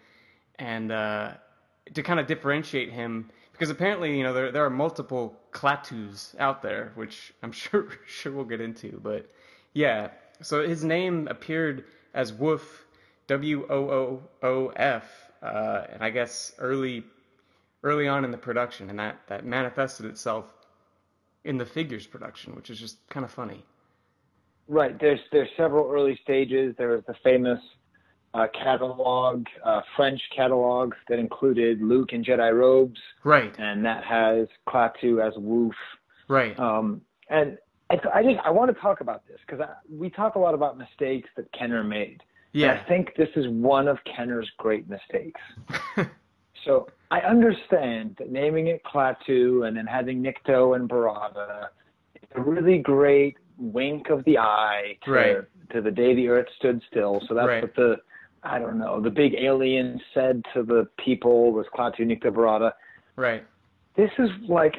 and 0.57 0.91
uh, 0.91 1.31
to 1.93 2.03
kind 2.03 2.19
of 2.19 2.27
differentiate 2.27 2.91
him 2.91 3.29
because 3.59 3.69
apparently 3.69 4.17
you 4.17 4.23
know 4.23 4.33
there 4.33 4.51
there 4.53 4.63
are 4.63 4.69
multiple 4.69 5.35
Klaatus 5.51 6.33
out 6.39 6.61
there, 6.61 6.93
which 6.95 7.33
I'm 7.43 7.51
sure 7.63 7.89
sure 8.07 8.31
we'll 8.31 8.45
get 8.45 8.61
into. 8.61 8.99
But 9.03 9.29
yeah, 9.73 10.09
so 10.41 10.65
his 10.65 10.85
name 10.85 11.27
appeared 11.27 11.83
as 12.13 12.31
Woof, 12.31 12.85
W 13.27 13.67
O 13.69 13.89
O 13.89 14.21
O 14.41 14.67
F, 14.77 15.31
uh, 15.43 15.83
and 15.91 16.01
I 16.01 16.09
guess 16.09 16.53
early 16.57 17.03
early 17.83 18.07
on 18.07 18.23
in 18.23 18.31
the 18.31 18.37
production, 18.37 18.89
and 18.89 18.97
that 18.97 19.19
that 19.27 19.45
manifested 19.45 20.05
itself 20.05 20.45
in 21.43 21.57
the 21.57 21.65
figures 21.65 22.07
production, 22.07 22.55
which 22.55 22.69
is 22.69 22.79
just 22.79 23.07
kind 23.09 23.25
of 23.25 23.31
funny. 23.31 23.65
Right. 24.69 24.97
There's 24.97 25.19
there's 25.33 25.49
several 25.57 25.91
early 25.91 26.17
stages. 26.23 26.75
There 26.77 26.89
was 26.89 27.03
the 27.07 27.15
famous 27.23 27.59
uh, 28.33 28.47
catalog, 28.53 29.45
uh, 29.63 29.81
French 29.95 30.21
catalog 30.35 30.93
that 31.07 31.17
included 31.19 31.81
Luke 31.81 32.13
in 32.13 32.23
Jedi 32.23 32.53
robes, 32.57 32.99
Right, 33.23 33.53
and 33.57 33.83
that 33.85 34.03
has 34.03 34.47
Klaatu 34.67 35.25
as 35.25 35.33
Woof. 35.37 35.73
right. 36.27 36.57
Um, 36.59 37.01
and 37.29 37.57
I, 37.89 37.99
I 38.13 38.23
just 38.23 38.37
I 38.45 38.49
want 38.51 38.73
to 38.73 38.79
talk 38.79 39.01
about 39.01 39.27
this 39.27 39.39
because 39.45 39.65
we 39.91 40.09
talk 40.09 40.35
a 40.35 40.39
lot 40.39 40.53
about 40.53 40.77
mistakes 40.77 41.29
that 41.37 41.51
Kenner 41.53 41.83
made, 41.83 42.21
Yeah. 42.53 42.71
And 42.71 42.79
I 42.79 42.83
think 42.83 43.15
this 43.17 43.29
is 43.35 43.47
one 43.47 43.87
of 43.87 43.97
Kenner's 44.05 44.49
great 44.57 44.87
mistakes. 44.89 45.41
so 46.65 46.87
I 47.11 47.21
understand 47.21 48.15
that 48.19 48.31
naming 48.31 48.67
it 48.67 48.81
Klaatu 48.83 49.67
and 49.67 49.75
then 49.75 49.87
having 49.87 50.21
Nikto 50.21 50.75
and 50.75 50.87
Barada 50.89 51.67
is 52.21 52.29
a 52.35 52.41
really 52.41 52.77
great 52.79 53.37
wink 53.57 54.09
of 54.09 54.23
the 54.25 54.37
eye 54.37 54.97
to, 55.05 55.11
Right. 55.11 55.37
to 55.73 55.81
the 55.81 55.91
day 55.91 56.13
the 56.15 56.27
Earth 56.29 56.47
stood 56.57 56.81
still. 56.89 57.21
So 57.27 57.33
that's 57.33 57.47
Right. 57.47 57.61
what 57.63 57.75
the 57.75 57.97
I 58.43 58.59
don't 58.59 58.77
know 58.77 59.01
the 59.01 59.09
big 59.09 59.33
alien 59.35 59.99
said 60.13 60.43
to 60.53 60.63
the 60.63 60.87
people 61.03 61.51
was 61.51 61.65
Klaatu 61.75 62.01
Barada. 62.21 62.73
right. 63.15 63.43
This 63.95 64.11
is 64.17 64.29
like 64.47 64.75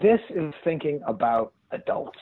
this 0.00 0.20
is 0.30 0.54
thinking 0.62 1.02
about 1.06 1.52
adults. 1.72 2.18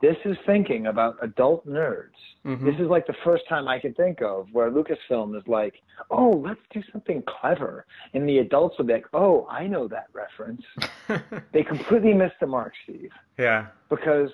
This 0.00 0.16
is 0.24 0.36
thinking 0.46 0.86
about 0.86 1.16
adult 1.20 1.66
nerds. 1.66 2.16
Mhm. 2.46 2.64
This 2.64 2.76
is 2.76 2.88
like 2.88 3.06
the 3.06 3.16
first 3.22 3.46
time 3.48 3.68
I 3.68 3.78
can 3.78 3.92
think 3.94 4.22
of 4.22 4.48
where 4.52 4.70
Lucasfilm 4.70 5.36
is 5.36 5.46
like, 5.46 5.74
oh, 6.10 6.30
let's 6.30 6.60
do 6.72 6.82
something 6.90 7.22
clever. 7.26 7.84
And 8.14 8.26
the 8.26 8.38
adults 8.38 8.78
will 8.78 8.86
be 8.86 8.94
like, 8.94 9.06
oh, 9.12 9.46
I 9.50 9.66
know 9.66 9.88
that 9.88 10.06
reference. 10.14 10.62
They 11.52 11.62
completely 11.64 12.14
missed 12.14 12.36
the 12.40 12.46
mark, 12.46 12.72
Steve. 12.84 13.10
yeah. 13.36 13.66
Because 13.90 14.30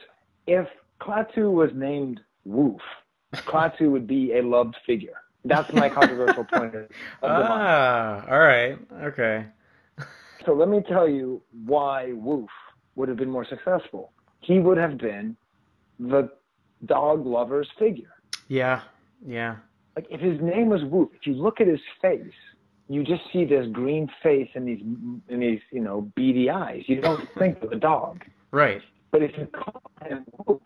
if 0.46 0.68
Klaatu 1.00 1.50
was 1.50 1.70
named 1.74 2.20
Woof, 2.44 2.80
Klaatu 3.34 3.90
would 3.90 4.06
be 4.06 4.34
a 4.38 4.42
loved 4.42 4.76
figure. 4.86 5.16
That's 5.48 5.72
my 5.72 5.88
controversial 5.88 6.44
point 6.52 6.74
of. 6.74 6.88
Ah, 7.22 8.24
all 8.28 8.38
right. 8.38 8.78
Okay. 9.02 9.46
So 10.44 10.52
let 10.52 10.68
me 10.68 10.80
tell 10.88 11.08
you 11.08 11.42
why 11.64 12.12
Woof 12.12 12.50
would 12.94 13.08
have 13.08 13.18
been 13.18 13.30
more 13.30 13.44
successful. 13.44 14.12
He 14.40 14.58
would 14.58 14.78
have 14.78 14.98
been 14.98 15.36
the 15.98 16.30
dog 16.84 17.26
lover's 17.26 17.68
figure. 17.78 18.12
Yeah. 18.48 18.82
Yeah. 19.26 19.56
like 19.96 20.06
if 20.10 20.20
his 20.20 20.40
name 20.40 20.68
was 20.68 20.82
Woof, 20.84 21.08
if 21.14 21.26
you 21.26 21.34
look 21.34 21.60
at 21.60 21.66
his 21.66 21.80
face, 22.02 22.32
you 22.88 23.02
just 23.02 23.22
see 23.32 23.44
this 23.44 23.66
green 23.72 24.08
face 24.22 24.48
and 24.54 24.68
these 24.68 24.80
and 25.28 25.42
these 25.42 25.60
you 25.72 25.80
know 25.80 26.02
beady 26.14 26.48
eyes. 26.50 26.84
You 26.86 27.00
don't 27.00 27.28
think 27.38 27.62
of 27.62 27.72
a 27.72 27.76
dog. 27.76 28.22
Right. 28.52 28.82
But 29.10 29.22
if 29.22 29.36
you 29.38 29.46
call 29.46 29.82
him 30.06 30.24
Woof, 30.46 30.60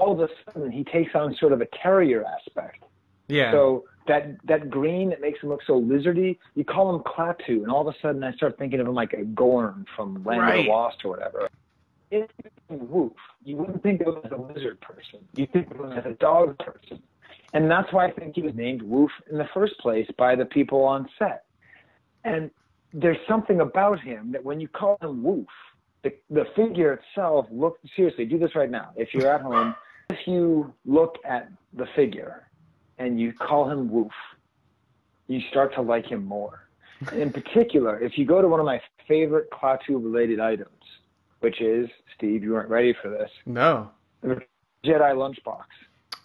all 0.00 0.12
of 0.12 0.20
a 0.20 0.28
sudden 0.52 0.72
he 0.72 0.82
takes 0.84 1.14
on 1.14 1.36
sort 1.38 1.52
of 1.52 1.60
a 1.60 1.66
terrier 1.82 2.24
aspect. 2.24 2.82
Yeah. 3.28 3.52
So 3.52 3.84
that 4.06 4.36
that 4.46 4.70
green 4.70 5.10
that 5.10 5.20
makes 5.20 5.40
him 5.42 5.48
look 5.48 5.60
so 5.66 5.80
lizardy, 5.80 6.38
you 6.54 6.64
call 6.64 6.94
him 6.94 7.02
Klaatu, 7.02 7.62
and 7.62 7.70
all 7.70 7.86
of 7.86 7.94
a 7.94 7.98
sudden 8.00 8.22
I 8.22 8.32
start 8.32 8.58
thinking 8.58 8.80
of 8.80 8.86
him 8.86 8.94
like 8.94 9.12
a 9.12 9.24
Gorn 9.24 9.86
from 9.96 10.22
Land 10.24 10.58
of 10.58 10.64
the 10.64 10.70
Lost 10.70 11.04
or 11.04 11.10
whatever. 11.10 11.48
If 12.10 12.30
you 12.70 12.76
Woof, 12.76 13.12
you 13.44 13.56
wouldn't 13.56 13.82
think 13.82 14.02
of 14.02 14.16
him 14.16 14.22
as 14.24 14.32
a 14.32 14.36
lizard 14.36 14.80
person. 14.80 15.20
You 15.34 15.46
think 15.52 15.70
of 15.70 15.80
him 15.80 15.92
as 15.92 16.04
a 16.06 16.12
dog 16.12 16.58
person. 16.58 17.02
And 17.52 17.70
that's 17.70 17.92
why 17.92 18.06
I 18.06 18.10
think 18.10 18.34
he 18.34 18.42
was 18.42 18.54
named 18.54 18.82
Woof 18.82 19.10
in 19.30 19.38
the 19.38 19.48
first 19.54 19.78
place 19.78 20.08
by 20.18 20.34
the 20.34 20.44
people 20.44 20.82
on 20.82 21.08
set. 21.18 21.44
And 22.24 22.50
there's 22.92 23.18
something 23.28 23.60
about 23.60 24.00
him 24.00 24.32
that 24.32 24.44
when 24.44 24.60
you 24.60 24.68
call 24.68 24.98
him 25.00 25.22
Woof, 25.22 25.46
the, 26.02 26.12
the 26.30 26.44
figure 26.54 26.92
itself, 26.92 27.46
look, 27.50 27.78
seriously, 27.96 28.24
do 28.24 28.38
this 28.38 28.54
right 28.54 28.70
now. 28.70 28.90
If 28.96 29.14
you're 29.14 29.32
at 29.32 29.40
home, 29.40 29.74
if 30.10 30.18
you 30.26 30.72
look 30.84 31.16
at 31.24 31.48
the 31.72 31.86
figure 31.96 32.48
and 32.98 33.20
you 33.20 33.32
call 33.32 33.68
him 33.70 33.90
Woof, 33.90 34.12
you 35.26 35.40
start 35.50 35.74
to 35.74 35.82
like 35.82 36.06
him 36.06 36.24
more. 36.24 36.60
In 37.12 37.32
particular, 37.32 37.98
if 38.00 38.16
you 38.16 38.24
go 38.24 38.40
to 38.40 38.48
one 38.48 38.60
of 38.60 38.66
my 38.66 38.80
favorite 39.08 39.50
Klaatu 39.50 40.02
related 40.02 40.40
items, 40.40 40.70
which 41.40 41.60
is, 41.60 41.88
Steve, 42.16 42.42
you 42.42 42.52
weren't 42.52 42.68
ready 42.70 42.94
for 43.02 43.10
this, 43.10 43.30
no. 43.46 43.90
Jedi 44.22 44.40
lunchbox. 44.84 45.64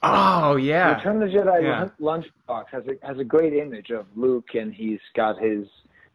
Oh 0.03 0.55
yeah. 0.55 0.95
Return 0.95 1.21
of 1.21 1.29
the 1.29 1.35
Jedi 1.37 1.63
Yeah. 1.63 1.89
lunchbox 1.99 2.65
has 2.71 2.83
a 2.87 3.05
has 3.05 3.17
a 3.19 3.23
great 3.23 3.53
image 3.53 3.89
of 3.89 4.05
Luke 4.15 4.49
and 4.53 4.73
he's 4.73 4.99
got 5.15 5.37
his 5.39 5.67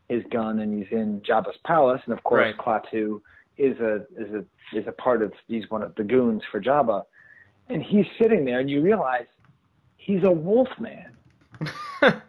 his 0.08 0.22
gun 0.30 0.60
and 0.60 0.78
he's 0.82 0.90
in 0.90 1.20
Jabba's 1.20 1.56
palace 1.66 2.00
and 2.06 2.14
of 2.16 2.22
course 2.24 2.40
Right. 2.40 2.56
Klaatu 2.56 3.20
is 3.58 3.78
a 3.80 3.96
is 4.16 4.32
a 4.32 4.44
is 4.76 4.86
a 4.86 4.92
part 4.92 5.20
of 5.22 5.32
he's 5.48 5.68
one 5.70 5.82
of 5.82 5.94
the 5.96 6.04
goons 6.04 6.42
for 6.50 6.60
Jabba, 6.62 7.02
and 7.68 7.82
he's 7.82 8.06
sitting 8.18 8.44
there 8.46 8.60
and 8.60 8.70
you 8.70 8.80
realize 8.80 9.26
he's 10.04 10.24
a 10.24 10.30
wolf 10.30 10.68
man. 10.78 11.10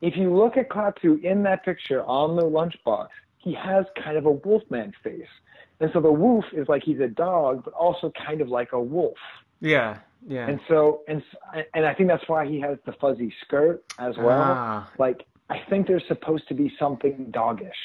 If 0.00 0.16
you 0.16 0.34
look 0.34 0.56
at 0.56 0.68
Klaatu 0.68 1.22
in 1.24 1.42
that 1.44 1.64
picture 1.64 2.02
on 2.04 2.36
the 2.36 2.42
lunchbox, 2.42 3.08
he 3.38 3.54
has 3.54 3.86
kind 4.02 4.16
of 4.16 4.26
a 4.26 4.30
wolfman 4.30 4.92
face. 5.02 5.26
And 5.80 5.90
so 5.92 6.00
the 6.00 6.12
wolf 6.12 6.44
is 6.52 6.68
like 6.68 6.82
he's 6.82 7.00
a 7.00 7.08
dog, 7.08 7.64
but 7.64 7.74
also 7.74 8.12
kind 8.26 8.40
of 8.40 8.48
like 8.48 8.72
a 8.72 8.80
wolf. 8.80 9.18
yeah. 9.60 9.98
Yeah. 10.28 10.48
And 10.48 10.58
so, 10.66 11.02
and 11.06 11.22
and 11.74 11.86
I 11.86 11.94
think 11.94 12.08
that's 12.08 12.26
why 12.26 12.46
he 12.46 12.58
has 12.60 12.78
the 12.84 12.92
fuzzy 12.92 13.32
skirt 13.44 13.84
as 14.00 14.16
well. 14.16 14.42
Ah. 14.42 14.90
Like, 14.98 15.24
I 15.50 15.58
think 15.70 15.86
there's 15.86 16.02
supposed 16.08 16.48
to 16.48 16.54
be 16.54 16.72
something 16.80 17.30
doggish. 17.30 17.76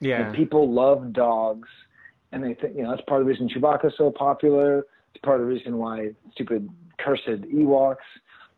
Yeah. 0.00 0.28
And 0.28 0.34
people 0.34 0.72
love 0.72 1.12
dogs, 1.12 1.68
and 2.32 2.42
they 2.42 2.54
think 2.54 2.76
you 2.76 2.84
know 2.84 2.90
that's 2.90 3.02
part 3.06 3.20
of 3.20 3.26
the 3.26 3.32
reason 3.32 3.50
Chewbacca's 3.50 3.92
so 3.98 4.10
popular. 4.10 4.86
It's 5.14 5.22
part 5.22 5.40
of 5.40 5.46
the 5.46 5.52
reason 5.52 5.76
why 5.76 6.12
stupid 6.32 6.70
cursed 6.98 7.42
Ewoks. 7.52 7.96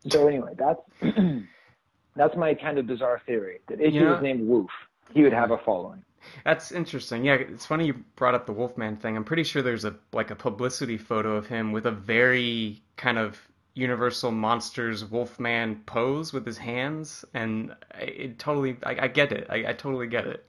So 0.09 0.27
anyway, 0.27 0.53
that's 0.57 0.81
that's 2.15 2.35
my 2.35 2.53
kind 2.53 2.77
of 2.77 2.87
bizarre 2.87 3.21
theory 3.25 3.59
that 3.67 3.79
if 3.79 3.93
he 3.93 3.99
was 3.99 4.21
named 4.21 4.47
Woof, 4.47 4.69
he 5.13 5.23
would 5.23 5.33
have 5.33 5.51
a 5.51 5.57
following. 5.59 6.03
That's 6.45 6.71
interesting. 6.71 7.25
Yeah, 7.25 7.35
it's 7.35 7.65
funny 7.65 7.87
you 7.87 7.93
brought 8.15 8.33
up 8.35 8.45
the 8.45 8.53
Wolfman 8.53 8.97
thing. 8.97 9.17
I'm 9.17 9.25
pretty 9.25 9.43
sure 9.43 9.61
there's 9.61 9.85
a 9.85 9.95
like 10.11 10.31
a 10.31 10.35
publicity 10.35 10.97
photo 10.97 11.35
of 11.35 11.47
him 11.47 11.71
with 11.71 11.85
a 11.85 11.91
very 11.91 12.81
kind 12.95 13.17
of 13.17 13.39
Universal 13.75 14.31
Monsters 14.31 15.03
Wolfman 15.05 15.81
pose 15.85 16.31
with 16.31 16.45
his 16.45 16.57
hands, 16.57 17.25
and 17.33 17.75
it 17.99 18.39
totally. 18.39 18.77
I, 18.83 18.97
I 19.01 19.07
get 19.07 19.31
it. 19.31 19.47
I, 19.49 19.69
I 19.69 19.73
totally 19.73 20.07
get 20.07 20.27
it. 20.27 20.45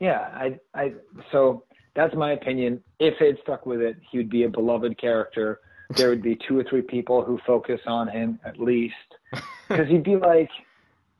Yeah, 0.00 0.28
I, 0.34 0.58
I, 0.74 0.92
so 1.32 1.64
that's 1.94 2.14
my 2.14 2.32
opinion. 2.32 2.82
If 2.98 3.14
they'd 3.18 3.38
stuck 3.42 3.64
with 3.64 3.80
it, 3.80 3.96
he 4.10 4.18
would 4.18 4.28
be 4.28 4.44
a 4.44 4.48
beloved 4.48 4.98
character. 4.98 5.60
There 5.90 6.08
would 6.08 6.22
be 6.22 6.36
two 6.48 6.58
or 6.58 6.64
three 6.64 6.82
people 6.82 7.24
who 7.24 7.38
focus 7.46 7.80
on 7.86 8.08
him 8.08 8.40
at 8.44 8.58
least, 8.60 8.94
because 9.68 9.88
he'd 9.88 10.04
be 10.04 10.16
like, 10.16 10.50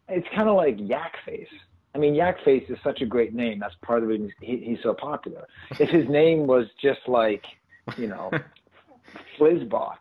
it's 0.08 0.26
kind 0.34 0.48
of 0.48 0.56
like 0.56 0.76
Yak 0.78 1.14
Face. 1.24 1.48
I 1.94 1.98
mean, 1.98 2.14
Yak 2.14 2.36
Face 2.44 2.64
is 2.68 2.78
such 2.84 3.00
a 3.00 3.06
great 3.06 3.34
name. 3.34 3.58
That's 3.58 3.74
part 3.82 4.02
of 4.02 4.08
the 4.08 4.14
reason 4.14 4.32
he, 4.40 4.58
he's 4.58 4.78
so 4.82 4.92
popular. 4.92 5.46
If 5.80 5.88
his 5.88 6.08
name 6.08 6.46
was 6.46 6.66
just 6.80 7.00
like, 7.06 7.44
you 7.96 8.06
know, 8.08 8.30
Flizzbot, 9.38 9.98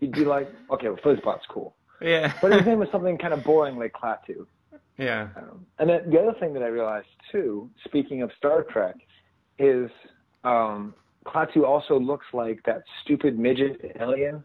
you'd 0.00 0.12
be 0.12 0.24
like, 0.24 0.48
okay, 0.70 0.88
well, 0.88 0.98
Flizzbot's 0.98 1.44
cool. 1.48 1.74
Yeah. 2.00 2.32
But 2.40 2.52
his 2.52 2.66
name 2.66 2.78
was 2.78 2.88
something 2.90 3.18
kind 3.18 3.34
of 3.34 3.44
boring 3.44 3.76
like 3.78 3.92
Klaatu. 3.92 4.46
yeah. 4.96 5.28
Um, 5.36 5.66
and 5.78 5.90
then 5.90 6.10
the 6.10 6.18
other 6.18 6.38
thing 6.38 6.52
that 6.54 6.62
I 6.62 6.68
realized 6.68 7.06
too, 7.30 7.70
speaking 7.84 8.22
of 8.22 8.30
Star 8.36 8.64
Trek, 8.64 8.96
is 9.58 9.90
um, 10.44 10.94
Klaatu 11.28 11.64
also 11.64 11.98
looks 11.98 12.26
like 12.32 12.62
that 12.64 12.82
stupid 13.02 13.38
midget 13.38 13.80
alien 14.00 14.42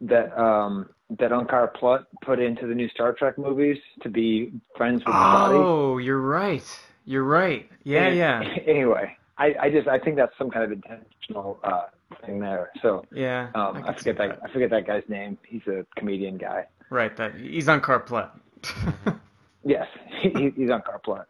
that 0.00 0.36
um, 0.38 0.88
that 1.18 1.30
Unkar 1.30 1.72
Plutt 1.74 2.06
put 2.22 2.40
into 2.40 2.66
the 2.66 2.74
new 2.74 2.88
Star 2.88 3.12
Trek 3.12 3.38
movies 3.38 3.78
to 4.02 4.08
be 4.08 4.52
friends 4.76 4.98
with 5.04 5.14
Scotty. 5.14 5.54
Oh, 5.56 5.98
you're 5.98 6.20
right. 6.20 6.64
You're 7.04 7.24
right. 7.24 7.68
Yeah, 7.84 8.06
And- 8.06 8.16
yeah, 8.16 8.42
Anyway, 8.66 9.16
I, 9.38 9.54
I 9.60 9.70
just 9.70 9.86
I 9.88 9.98
think 9.98 10.16
that's 10.16 10.36
some 10.38 10.50
kind 10.50 10.64
of 10.64 10.72
intentional 10.72 11.58
uh, 11.62 11.84
thing 12.24 12.40
there. 12.40 12.70
So 12.82 13.04
yeah. 13.12 13.50
um, 13.54 13.84
I, 13.86 13.92
see 13.92 13.98
forget 13.98 14.18
that, 14.18 14.40
I 14.44 14.52
forget 14.52 14.70
that 14.70 14.86
guy's 14.86 15.04
name. 15.08 15.38
He's 15.46 15.66
a 15.66 15.86
comedian 15.96 16.38
guy. 16.38 16.66
Right. 16.90 17.16
That 17.16 17.34
he's 17.34 17.68
on 17.68 17.80
Carplet. 17.80 18.30
Yes, 19.66 19.86
he, 20.20 20.28
he's 20.28 20.68
Unkar 20.68 21.02
Plutt. 21.02 21.26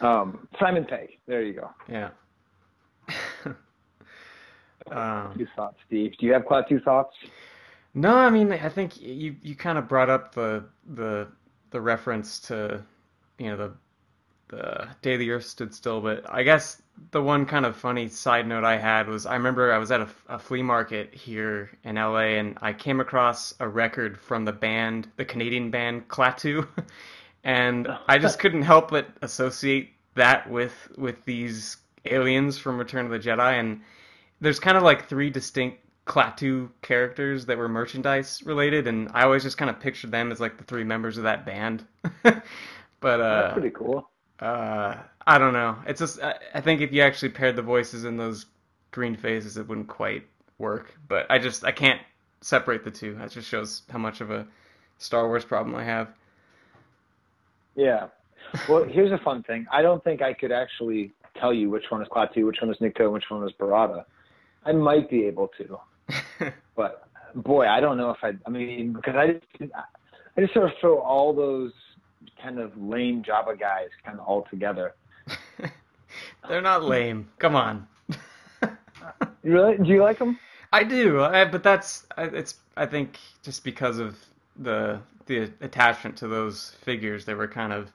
Um, 0.00 0.46
Simon 0.60 0.84
Pegg. 0.84 1.18
There 1.26 1.42
you 1.42 1.52
go. 1.54 1.70
yeah. 1.88 2.10
um, 4.90 5.34
Two 5.36 5.46
thoughts, 5.54 5.78
Steve. 5.86 6.16
Do 6.18 6.26
you 6.26 6.32
have 6.32 6.42
Klaatu 6.42 6.82
thoughts? 6.82 7.14
No, 7.94 8.16
I 8.16 8.30
mean, 8.30 8.52
I 8.52 8.68
think 8.68 9.00
you 9.00 9.36
you 9.42 9.54
kind 9.54 9.78
of 9.78 9.88
brought 9.88 10.10
up 10.10 10.34
the 10.34 10.64
the 10.94 11.28
the 11.70 11.80
reference 11.80 12.40
to 12.40 12.82
you 13.38 13.50
know 13.50 13.56
the 13.56 13.72
the 14.48 14.88
day 15.00 15.16
the 15.16 15.30
Earth 15.30 15.46
stood 15.46 15.74
still, 15.74 16.00
but 16.00 16.24
I 16.30 16.42
guess 16.42 16.80
the 17.10 17.22
one 17.22 17.46
kind 17.46 17.66
of 17.66 17.74
funny 17.76 18.08
side 18.08 18.46
note 18.46 18.64
I 18.64 18.76
had 18.76 19.08
was 19.08 19.26
I 19.26 19.34
remember 19.34 19.72
I 19.72 19.78
was 19.78 19.90
at 19.90 20.00
a, 20.00 20.08
a 20.28 20.38
flea 20.38 20.62
market 20.62 21.12
here 21.14 21.70
in 21.84 21.96
LA 21.96 22.36
and 22.38 22.58
I 22.60 22.72
came 22.72 23.00
across 23.00 23.54
a 23.60 23.68
record 23.68 24.18
from 24.18 24.44
the 24.44 24.52
band, 24.52 25.08
the 25.16 25.24
Canadian 25.24 25.70
band 25.70 26.08
Klaatu, 26.08 26.68
and 27.44 27.88
I 28.08 28.18
just 28.18 28.38
couldn't 28.40 28.62
help 28.62 28.90
but 28.90 29.08
associate 29.22 29.90
that 30.14 30.48
with 30.48 30.74
with 30.96 31.24
these 31.24 31.78
aliens 32.04 32.58
from 32.58 32.78
Return 32.78 33.06
of 33.06 33.10
the 33.10 33.18
Jedi 33.18 33.58
and 33.58 33.80
there's 34.42 34.58
kind 34.58 34.76
of 34.76 34.82
like 34.82 35.08
three 35.08 35.30
distinct 35.30 35.78
Klaatu 36.04 36.68
characters 36.82 37.46
that 37.46 37.56
were 37.56 37.68
merchandise 37.68 38.42
related, 38.44 38.88
and 38.88 39.08
I 39.14 39.22
always 39.22 39.44
just 39.44 39.56
kind 39.56 39.70
of 39.70 39.78
pictured 39.78 40.10
them 40.10 40.32
as 40.32 40.40
like 40.40 40.58
the 40.58 40.64
three 40.64 40.82
members 40.82 41.16
of 41.16 41.22
that 41.22 41.46
band. 41.46 41.84
but 42.22 42.42
That's 43.02 43.22
uh, 43.22 43.52
pretty 43.52 43.70
cool. 43.70 44.10
uh, 44.40 44.96
I 45.24 45.38
don't 45.38 45.52
know. 45.52 45.76
It's 45.86 46.00
just 46.00 46.20
I, 46.20 46.34
I 46.54 46.60
think 46.60 46.80
if 46.80 46.92
you 46.92 47.02
actually 47.02 47.28
paired 47.28 47.54
the 47.54 47.62
voices 47.62 48.04
in 48.04 48.16
those 48.16 48.46
green 48.90 49.16
faces, 49.16 49.56
it 49.56 49.68
wouldn't 49.68 49.86
quite 49.86 50.26
work. 50.58 50.92
But 51.06 51.26
I 51.30 51.38
just 51.38 51.64
I 51.64 51.70
can't 51.70 52.00
separate 52.40 52.82
the 52.82 52.90
two. 52.90 53.14
That 53.14 53.30
just 53.30 53.48
shows 53.48 53.82
how 53.88 53.98
much 53.98 54.20
of 54.20 54.32
a 54.32 54.44
Star 54.98 55.28
Wars 55.28 55.44
problem 55.44 55.76
I 55.76 55.84
have. 55.84 56.08
Yeah. 57.76 58.08
Well, 58.68 58.82
here's 58.82 59.12
a 59.12 59.18
fun 59.18 59.44
thing. 59.44 59.66
I 59.70 59.82
don't 59.82 60.02
think 60.02 60.20
I 60.20 60.32
could 60.32 60.50
actually 60.50 61.12
tell 61.38 61.54
you 61.54 61.70
which 61.70 61.84
one 61.90 62.02
is 62.02 62.08
Klaatu, 62.08 62.44
which 62.44 62.58
one 62.60 62.70
is 62.72 62.78
Nikto, 62.78 63.10
which 63.12 63.24
one 63.28 63.46
is 63.46 63.52
Barada. 63.58 64.04
I 64.64 64.72
might 64.72 65.10
be 65.10 65.24
able 65.24 65.50
to, 65.58 66.52
but 66.76 67.08
boy, 67.34 67.66
I 67.66 67.80
don't 67.80 67.96
know 67.96 68.10
if 68.10 68.18
I. 68.22 68.32
I 68.46 68.50
mean, 68.50 68.92
because 68.92 69.14
I 69.16 69.26
just, 69.58 69.72
I 70.36 70.40
just 70.40 70.54
sort 70.54 70.66
of 70.66 70.72
throw 70.80 70.98
all 71.00 71.32
those 71.32 71.72
kind 72.42 72.58
of 72.58 72.76
lame 72.76 73.22
Jabba 73.22 73.58
guys 73.58 73.88
kind 74.04 74.18
of 74.18 74.26
all 74.26 74.46
together. 74.50 74.94
They're 76.48 76.60
not 76.60 76.84
lame. 76.84 77.28
Come 77.38 77.56
on. 77.56 77.86
Really? 79.42 79.76
Do 79.76 79.88
you 79.88 80.02
like 80.02 80.18
them? 80.20 80.38
I 80.72 80.84
do, 80.84 81.20
I, 81.22 81.44
but 81.44 81.62
that's 81.62 82.06
I- 82.16 82.24
it's 82.26 82.54
I 82.76 82.86
think 82.86 83.18
just 83.42 83.64
because 83.64 83.98
of 83.98 84.16
the 84.56 85.00
the 85.26 85.50
attachment 85.60 86.16
to 86.18 86.28
those 86.28 86.70
figures, 86.82 87.24
they 87.24 87.34
were 87.34 87.48
kind 87.48 87.72
of 87.72 87.90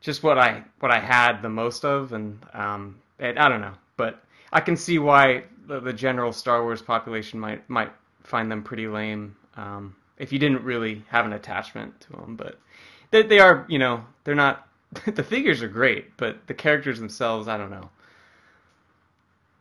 just 0.00 0.22
what 0.22 0.38
I 0.38 0.64
what 0.80 0.90
I 0.90 0.98
had 0.98 1.40
the 1.42 1.48
most 1.48 1.84
of, 1.84 2.12
and 2.12 2.44
um, 2.52 2.98
and 3.18 3.38
I 3.38 3.48
don't 3.48 3.60
know, 3.60 3.74
but 3.96 4.22
I 4.52 4.60
can 4.60 4.76
see 4.76 4.98
why 4.98 5.44
the, 5.70 5.80
the 5.80 5.92
general 5.92 6.32
Star 6.32 6.62
Wars 6.64 6.82
population 6.82 7.38
might 7.38 7.68
might 7.70 7.92
find 8.24 8.50
them 8.50 8.62
pretty 8.62 8.88
lame 8.88 9.34
um, 9.56 9.94
if 10.18 10.32
you 10.32 10.38
didn't 10.38 10.62
really 10.62 11.02
have 11.08 11.24
an 11.24 11.32
attachment 11.32 11.98
to 12.00 12.12
them. 12.12 12.36
But 12.36 12.58
they 13.10 13.22
they 13.22 13.38
are 13.38 13.64
you 13.68 13.78
know 13.78 14.04
they're 14.24 14.34
not 14.34 14.68
the 15.06 15.22
figures 15.22 15.62
are 15.62 15.68
great, 15.68 16.16
but 16.16 16.46
the 16.48 16.54
characters 16.54 16.98
themselves 16.98 17.48
I 17.48 17.56
don't 17.56 17.70
know. 17.70 17.88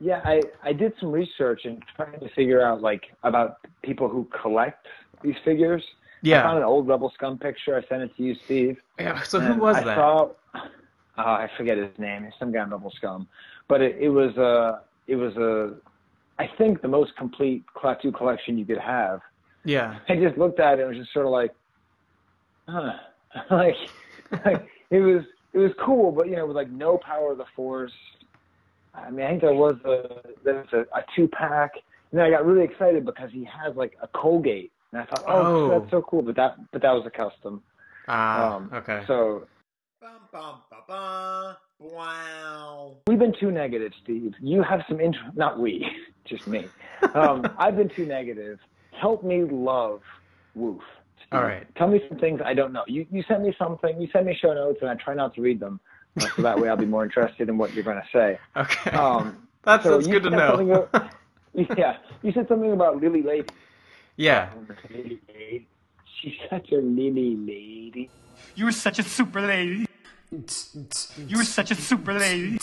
Yeah, 0.01 0.21
I 0.25 0.41
I 0.63 0.73
did 0.73 0.93
some 0.99 1.11
research 1.11 1.65
and 1.65 1.83
trying 1.95 2.19
to 2.19 2.29
figure 2.29 2.61
out 2.61 2.81
like 2.81 3.03
about 3.23 3.57
people 3.83 4.09
who 4.09 4.27
collect 4.41 4.87
these 5.21 5.35
figures. 5.45 5.83
Yeah. 6.21 6.39
I 6.39 6.43
found 6.43 6.57
an 6.57 6.63
old 6.63 6.87
Rebel 6.87 7.11
Scum 7.13 7.37
picture. 7.37 7.77
I 7.77 7.87
sent 7.87 8.01
it 8.01 8.15
to 8.17 8.23
you, 8.23 8.35
Steve. 8.43 8.77
yeah. 8.99 9.21
So 9.21 9.39
who 9.39 9.57
was 9.57 9.77
I 9.77 9.83
that? 9.85 9.95
Saw, 9.95 10.29
uh, 10.53 10.57
I 11.17 11.49
forget 11.55 11.77
his 11.77 11.97
name. 11.97 12.25
He's 12.25 12.33
some 12.37 12.51
guy 12.51 12.63
in 12.63 12.71
Rebel 12.71 12.91
Scum, 12.91 13.27
but 13.69 13.81
it, 13.81 13.95
it 13.99 14.09
was 14.09 14.35
a 14.35 14.81
it 15.07 15.15
was 15.15 15.35
a 15.37 15.75
I 16.39 16.49
think 16.57 16.81
the 16.81 16.87
most 16.87 17.15
complete 17.17 17.63
Klaatu 17.75 18.15
collection 18.15 18.57
you 18.57 18.65
could 18.65 18.77
have. 18.79 19.19
Yeah, 19.65 19.99
I 20.07 20.15
just 20.15 20.37
looked 20.37 20.59
at 20.59 20.79
it 20.79 20.83
and 20.83 20.89
was 20.89 20.97
just 20.97 21.13
sort 21.13 21.25
of 21.25 21.31
like, 21.33 21.53
huh, 22.67 22.93
like, 23.51 23.75
like 24.45 24.67
it 24.89 24.99
was 25.01 25.23
it 25.53 25.57
was 25.59 25.71
cool, 25.83 26.11
but 26.11 26.27
you 26.29 26.35
know, 26.37 26.45
with 26.47 26.55
like 26.55 26.69
no 26.71 26.97
power 26.97 27.33
of 27.33 27.37
the 27.37 27.45
force. 27.55 27.91
I 28.93 29.11
mean, 29.11 29.25
I 29.25 29.29
think 29.29 29.41
there 29.41 29.53
was 29.53 29.75
a 29.85 30.21
there 30.43 30.55
was 30.55 30.67
a, 30.73 30.79
a 30.97 31.03
two 31.15 31.27
pack, 31.27 31.71
and 32.11 32.19
then 32.19 32.25
I 32.25 32.29
got 32.31 32.45
really 32.45 32.63
excited 32.63 33.05
because 33.05 33.29
he 33.31 33.43
has 33.45 33.75
like 33.75 33.93
a 34.01 34.07
Colgate, 34.07 34.71
and 34.93 35.01
I 35.01 35.05
thought, 35.05 35.23
oh, 35.27 35.45
Oh. 35.45 35.69
that's 35.79 35.91
so 35.91 36.01
cool. 36.01 36.21
But 36.21 36.35
that 36.37 36.55
but 36.71 36.81
that 36.81 36.91
was 36.91 37.05
a 37.05 37.11
custom. 37.11 37.61
ah, 38.07 38.55
Um, 38.55 38.71
okay. 38.73 39.03
So 39.07 39.47
Bum, 40.01 40.11
bum, 40.31 40.61
ba, 40.71 40.77
ba. 40.87 41.57
Wow. 41.79 42.95
we've 43.07 43.19
been 43.19 43.33
too 43.39 43.51
negative, 43.51 43.91
Steve. 44.01 44.33
You 44.41 44.63
have 44.63 44.81
some 44.87 44.99
int 45.01 45.15
not 45.35 45.59
we, 45.59 45.85
just 46.29 46.47
me. 46.47 46.67
Um, 47.13 47.45
I've 47.57 47.75
been 47.75 47.89
too 47.89 48.05
negative. 48.05 48.59
Help 48.91 49.23
me 49.23 49.43
love 49.43 50.01
Woof. 50.55 50.81
Steve. 51.17 51.27
All 51.33 51.43
right. 51.43 51.65
Tell 51.75 51.87
me 51.87 52.01
some 52.07 52.17
things 52.19 52.41
I 52.43 52.53
don't 52.53 52.71
know. 52.73 52.83
You 52.87 53.05
you 53.11 53.23
send 53.27 53.43
me 53.43 53.53
something. 53.57 53.99
You 54.01 54.07
send 54.13 54.25
me 54.25 54.37
show 54.39 54.53
notes, 54.53 54.79
and 54.81 54.89
I 54.89 54.95
try 54.95 55.13
not 55.13 55.33
to 55.35 55.41
read 55.41 55.59
them, 55.59 55.79
uh, 56.21 56.27
so 56.35 56.41
that 56.43 56.59
way 56.59 56.69
I'll 56.69 56.77
be 56.77 56.85
more 56.85 57.03
interested 57.03 57.49
in 57.49 57.57
what 57.57 57.73
you're 57.73 57.83
going 57.83 57.97
to 58.01 58.07
say. 58.13 58.39
Okay. 58.55 58.91
Um, 58.91 59.47
that's 59.63 59.83
so 59.83 59.95
that's 59.95 60.07
good 60.07 60.23
to 60.23 60.29
know. 60.29 60.53
about- 60.93 61.11
yeah, 61.77 61.97
you 62.21 62.31
said 62.31 62.47
something 62.47 62.71
about 62.71 63.01
Lili 63.01 63.21
Ledy. 63.23 63.47
yeah. 64.15 64.49
Lili 64.89 65.19
Ledy. 65.27 65.67
She's 66.21 66.33
such 66.49 66.71
a 66.71 66.75
Lily 66.77 67.35
Lady. 67.35 68.09
You 68.55 68.65
were 68.65 68.71
such 68.71 68.99
a 68.99 69.03
super 69.03 69.41
lady. 69.41 69.85
You 70.31 71.37
were 71.37 71.43
such 71.43 71.71
a 71.71 71.75
super 71.75 72.13
lady. 72.13 72.59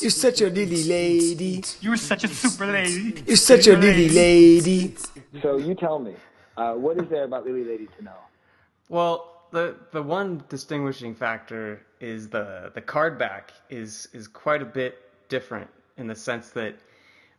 You're 0.00 0.10
such 0.10 0.40
a 0.40 0.48
lily 0.48 0.84
lady. 0.84 1.64
You 1.80 1.90
were 1.90 1.96
such 1.96 2.22
a 2.22 2.28
super 2.28 2.66
lady. 2.66 3.22
You're 3.26 3.36
such 3.36 3.66
a 3.66 3.76
lily 3.76 4.08
lady. 4.08 4.94
So 5.42 5.56
you 5.56 5.74
tell 5.74 5.98
me, 5.98 6.14
uh, 6.56 6.74
what 6.74 6.96
is 6.96 7.08
there 7.08 7.24
about 7.24 7.44
Lili 7.44 7.64
Ledy 7.64 7.88
to 7.98 8.04
know? 8.04 8.18
Well, 8.88 9.44
the 9.50 9.76
the 9.92 10.02
one 10.02 10.44
distinguishing 10.48 11.14
factor 11.14 11.82
is 12.00 12.28
the 12.28 12.70
the 12.74 12.80
card 12.80 13.18
back 13.18 13.52
is 13.68 14.08
is 14.12 14.28
quite 14.28 14.62
a 14.62 14.66
bit 14.66 14.98
different 15.28 15.70
in 15.96 16.06
the 16.06 16.14
sense 16.14 16.50
that 16.50 16.76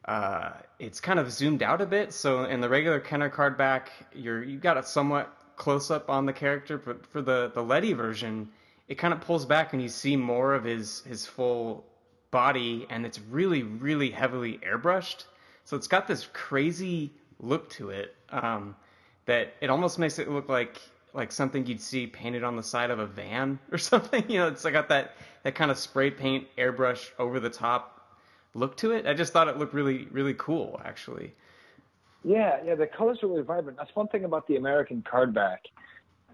uh, 0.06 0.52
it's 0.80 1.00
kind 1.00 1.20
of 1.20 1.32
zoomed 1.32 1.64
out 1.64 1.82
a 1.82 1.86
bit. 1.86 2.14
So 2.14 2.44
in 2.46 2.62
the 2.62 2.70
regular 2.70 3.00
Kenner 3.00 3.30
card 3.30 3.58
back, 3.58 3.92
you're 4.14 4.44
you've 4.44 4.62
got 4.62 4.78
a 4.78 4.84
somewhat 4.84 5.34
close 5.56 5.92
up 5.92 6.10
on 6.10 6.26
the 6.26 6.34
character, 6.34 6.78
but 6.78 7.06
for 7.06 7.22
the 7.22 7.52
the 7.54 7.64
Ledy 7.64 7.94
version, 7.94 8.50
it 8.90 8.98
kind 8.98 9.14
of 9.14 9.22
pulls 9.22 9.46
back 9.46 9.72
and 9.72 9.82
you 9.82 9.88
see 9.88 10.18
more 10.18 10.54
of 10.54 10.64
his 10.64 11.02
his 11.02 11.26
full 11.26 11.86
body, 12.32 12.86
and 12.90 13.06
it's 13.06 13.20
really 13.20 13.64
really 13.64 14.10
heavily 14.10 14.58
airbrushed. 14.58 15.26
So 15.64 15.78
it's 15.78 15.88
got 15.88 16.08
this 16.08 16.28
crazy 16.34 17.12
look 17.40 17.70
to 17.70 17.92
it 17.92 18.16
um, 18.32 18.76
that 19.26 19.54
it 19.62 19.70
almost 19.70 20.00
makes 20.00 20.20
it 20.20 20.30
look 20.30 20.50
like 20.50 20.82
like 21.14 21.32
something 21.32 21.66
you'd 21.66 21.82
see 21.82 22.08
painted 22.08 22.44
on 22.44 22.56
the 22.56 22.64
side 22.64 22.90
of 22.90 23.00
a 23.00 23.06
van 23.06 23.60
or 23.72 23.78
something. 23.78 24.28
You 24.30 24.40
know, 24.40 24.48
it's 24.48 24.64
got 24.64 24.90
that 24.90 25.14
that 25.44 25.54
kind 25.56 25.70
of 25.72 25.78
spray 25.78 26.10
paint 26.10 26.48
airbrush 26.58 27.12
over 27.20 27.40
the 27.40 27.50
top 27.50 27.96
look 28.56 28.76
to 28.78 28.92
it. 28.92 29.06
I 29.06 29.14
just 29.14 29.32
thought 29.32 29.48
it 29.48 29.58
looked 29.58 29.76
really 29.76 30.08
really 30.12 30.34
cool 30.34 30.82
actually. 30.84 31.34
Yeah, 32.24 32.60
yeah, 32.66 32.76
the 32.76 32.88
colors 32.88 33.20
are 33.24 33.28
really 33.28 33.44
vibrant. 33.44 33.78
That's 33.78 33.96
one 33.96 34.08
thing 34.10 34.26
about 34.26 34.46
the 34.48 34.58
American 34.58 35.04
card 35.10 35.34
back. 35.34 35.62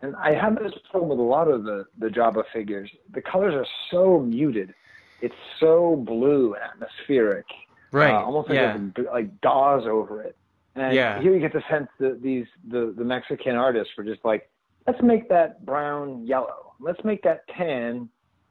And 0.02 0.16
I 0.16 0.34
have 0.34 0.56
this 0.60 0.74
problem 0.92 1.10
with 1.10 1.20
a 1.20 1.24
lot 1.24 1.48
of 1.48 1.64
the, 1.64 1.86
the 1.98 2.08
Jabba 2.08 2.44
figures. 2.54 2.90
The 3.14 3.22
colors 3.22 3.54
are 3.54 3.66
so 3.92 4.20
muted. 4.20 4.74
It's 5.22 5.36
so 5.60 5.96
blue 6.06 6.54
and 6.56 6.64
atmospheric. 6.64 7.46
Right. 7.92 8.14
Uh, 8.14 8.24
almost 8.24 8.50
like 8.50 8.58
yeah. 8.58 8.78
a- 8.98 9.02
like 9.14 9.42
gauze 9.42 9.86
over 9.88 10.22
it. 10.22 10.36
And 10.76 10.94
Yeah. 10.94 11.22
here 11.22 11.34
you 11.34 11.40
get 11.40 11.54
the 11.54 11.64
sense 11.70 11.88
that 12.00 12.22
these 12.22 12.46
the, 12.70 12.94
the 12.98 13.04
Mexican 13.06 13.56
artists 13.56 13.94
were 13.98 14.04
just 14.04 14.24
like, 14.26 14.50
let's 14.86 15.02
make 15.02 15.30
that 15.30 15.66
brown 15.66 16.26
yellow. 16.28 16.74
Let's 16.80 17.02
make 17.04 17.24
that 17.24 17.48
tan 17.48 18.10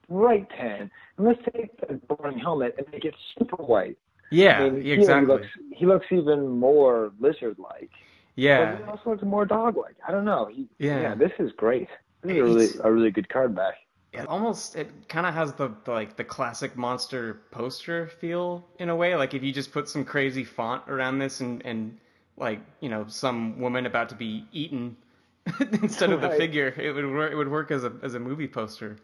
bright 0.08 0.48
tan. 0.58 0.90
And 1.18 1.26
let's 1.26 1.40
take 1.54 1.78
the 1.86 1.94
boring 2.08 2.38
helmet 2.38 2.74
and 2.78 2.86
make 2.90 3.04
it 3.04 3.14
super 3.38 3.62
white. 3.62 3.98
yeah. 4.32 4.60
I 4.64 4.70
mean, 4.70 4.86
exactly. 4.86 5.20
He 5.26 5.32
looks, 5.32 5.46
he 5.76 5.86
looks 5.86 6.06
even 6.10 6.48
more 6.48 7.12
lizard-like. 7.20 7.90
Yeah. 8.36 8.72
But 8.76 8.84
he 8.84 8.90
also 8.90 9.10
looks 9.10 9.22
more 9.22 9.44
dog-like. 9.46 9.96
I 10.06 10.10
don't 10.12 10.24
know. 10.24 10.46
He, 10.46 10.66
Yeah. 10.78 11.14
This 11.14 11.32
is 11.38 11.52
great. 11.52 11.88
This 12.22 12.32
is 12.32 12.38
a 12.38 12.42
really, 12.44 12.68
a 12.84 12.92
really 12.92 13.10
good 13.10 13.28
card 13.28 13.54
back. 13.54 13.74
it 14.12 14.26
almost 14.28 14.76
it 14.76 14.88
kind 15.08 15.26
of 15.26 15.34
has 15.34 15.52
the, 15.54 15.70
the 15.84 15.90
like 15.92 16.16
the 16.16 16.24
classic 16.24 16.76
monster 16.76 17.40
poster 17.50 18.06
feel 18.06 18.64
in 18.78 18.88
a 18.88 18.96
way 18.96 19.14
like 19.16 19.34
if 19.34 19.42
you 19.42 19.52
just 19.52 19.72
put 19.72 19.88
some 19.88 20.04
crazy 20.04 20.44
font 20.44 20.82
around 20.88 21.18
this 21.18 21.40
and 21.40 21.60
and 21.66 21.98
like 22.36 22.60
you 22.80 22.88
know 22.88 23.04
some 23.08 23.58
woman 23.60 23.86
about 23.86 24.08
to 24.08 24.14
be 24.14 24.46
eaten 24.52 24.96
instead 25.82 26.10
of 26.12 26.20
the 26.20 26.28
Right. 26.28 26.38
figure 26.38 26.68
it 26.78 26.92
would 26.94 27.10
work 27.10 27.32
it 27.32 27.34
would 27.34 27.50
work 27.50 27.70
as 27.72 27.82
a 27.84 27.92
as 28.02 28.14
a 28.14 28.20
movie 28.20 28.46
poster 28.48 28.96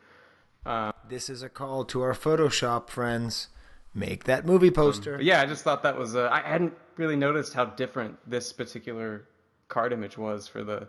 This 1.09 1.29
is 1.29 1.43
a 1.43 1.49
call 1.49 1.85
to 1.87 2.03
our 2.03 2.12
Photoshop 2.14 2.88
friends. 2.88 3.49
Make 3.93 4.25
that 4.25 4.47
movie 4.47 4.71
poster. 4.71 5.16
but 5.16 5.25
yeah 5.25 5.43
i 5.43 5.47
just 5.47 5.64
thought 5.64 5.83
that 5.83 5.99
was 5.99 6.14
uh, 6.14 6.29
i 6.31 6.40
hadn't 6.40 6.73
really 7.00 7.16
noticed 7.16 7.52
how 7.54 7.64
different 7.64 8.16
this 8.30 8.52
particular 8.52 9.24
card 9.68 9.92
image 9.92 10.16
was 10.18 10.46
for 10.46 10.62
the 10.62 10.86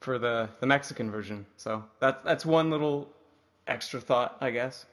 for 0.00 0.18
the 0.18 0.48
the 0.60 0.66
mexican 0.66 1.10
version 1.10 1.46
so 1.56 1.82
that's 2.00 2.22
that's 2.24 2.44
one 2.44 2.70
little 2.70 3.08
extra 3.68 4.00
thought 4.00 4.36
i 4.40 4.50
guess 4.50 4.84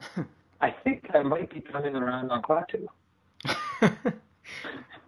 I 0.60 0.70
think 0.84 1.08
I 1.14 1.22
might 1.22 1.52
be 1.54 1.60
coming 1.60 1.94
around 1.94 2.30
on 2.30 2.42
Klaatu. 2.42 2.86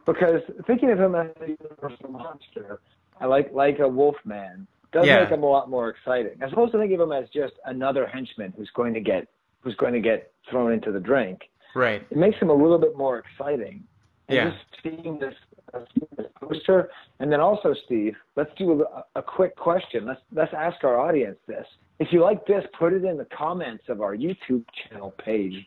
because 0.06 0.42
thinking 0.66 0.90
of 0.90 1.00
him 1.00 1.14
as 1.14 1.28
a 1.40 1.48
universal 1.60 2.08
monster, 2.10 2.80
I 3.20 3.26
like 3.26 3.52
like 3.52 3.78
a 3.80 3.88
wolf 3.88 4.16
man, 4.24 4.66
does 4.92 5.06
Yeah. 5.06 5.20
make 5.20 5.30
him 5.30 5.42
a 5.42 5.46
lot 5.46 5.68
more 5.68 5.88
exciting. 5.88 6.36
As 6.40 6.52
opposed 6.52 6.72
to 6.72 6.78
thinking 6.78 7.00
of 7.00 7.08
him 7.08 7.12
as 7.12 7.28
just 7.30 7.54
another 7.66 8.06
henchman 8.06 8.52
who's 8.56 8.70
going 8.74 8.94
to 8.94 9.00
get 9.00 9.28
who's 9.60 9.74
going 9.76 9.92
to 9.92 10.00
get 10.00 10.32
thrown 10.48 10.72
into 10.72 10.90
the 10.92 11.00
drink. 11.00 11.50
right 11.74 12.02
It 12.10 12.16
makes 12.16 12.38
him 12.38 12.50
a 12.50 12.54
little 12.54 12.78
bit 12.78 12.96
more 12.96 13.18
exciting. 13.18 13.82
And 14.31 14.37
Yeah. 14.37 14.51
just 14.51 14.64
seeing 15.03 15.19
this, 15.19 15.35
uh, 15.75 15.81
seeing 15.93 16.09
this 16.16 16.27
poster, 16.40 16.88
and 17.19 17.33
then 17.33 17.40
also, 17.40 17.75
Steve, 17.85 18.14
let's 18.37 18.51
do 18.57 18.85
a, 18.85 19.05
a 19.16 19.23
quick 19.23 19.57
question. 19.57 20.07
Let's 20.07 20.21
let's 20.33 20.55
ask 20.55 20.85
our 20.85 20.99
audience 21.01 21.37
this. 21.49 21.66
If 21.99 22.12
you 22.12 22.23
like 22.23 22.47
this, 22.47 22.64
put 22.79 22.93
it 22.93 23.05
in 23.05 23.16
the 23.19 23.27
comments 23.37 23.85
of 23.88 24.01
our 24.01 24.16
YouTube 24.16 24.64
channel 24.88 25.11
page. 25.19 25.66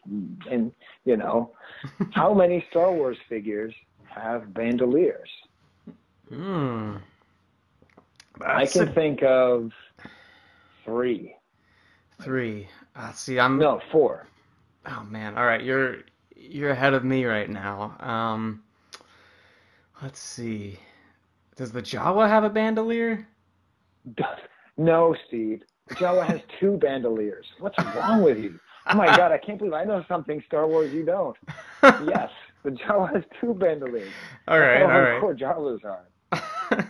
And 0.50 0.72
you 1.04 1.18
know, 1.18 1.52
how 2.12 2.34
many 2.34 2.66
Star 2.70 2.92
Wars 2.94 3.18
figures 3.28 3.74
have 4.06 4.54
bandoliers? 4.54 5.30
hmm 6.30 6.96
I 8.46 8.66
can 8.66 8.88
a- 8.88 8.94
think 8.94 9.24
of 9.24 9.72
three. 10.86 11.36
Three. 12.22 12.68
Uh, 12.96 13.12
see, 13.12 13.40
I'm. 13.40 13.58
No, 13.58 13.82
four. 13.92 14.28
Oh 14.86 15.04
man. 15.04 15.38
All 15.38 15.46
right, 15.46 15.62
you're 15.62 15.98
you're 16.50 16.72
ahead 16.72 16.94
of 16.94 17.04
me 17.04 17.26
right 17.26 17.50
now. 17.50 17.96
Um, 18.00 18.64
let's 20.02 20.20
see. 20.20 20.78
Does 21.56 21.72
the 21.72 21.82
Jawa 21.82 22.28
have 22.28 22.44
a 22.44 22.50
bandolier? 22.50 23.28
No, 24.76 25.16
Steve. 25.28 25.62
The 25.88 25.94
Jawa 25.94 26.26
has 26.26 26.42
two 26.60 26.78
bandoliers. 26.78 27.46
What's 27.60 27.78
wrong 27.96 28.24
with 28.24 28.40
you? 28.40 28.60
Oh 28.88 28.96
my 28.96 29.06
God, 29.06 29.32
I 29.32 29.38
can't 29.38 29.60
believe 29.60 29.74
I 29.74 29.84
know 29.84 30.04
something 30.08 30.42
Star 30.48 30.68
Wars 30.68 30.92
you 30.92 31.06
don't. 31.06 31.38
yes, 31.84 32.32
the 32.64 32.72
Jawa 32.72 33.14
has 33.14 33.24
two 33.40 33.54
bandoliers. 33.54 34.12
All 34.48 34.60
right, 34.60 34.82
all 34.82 34.88
right. 34.88 35.22
hardcore 35.22 35.40
Jawas 35.40 35.86
are. 35.86 36.08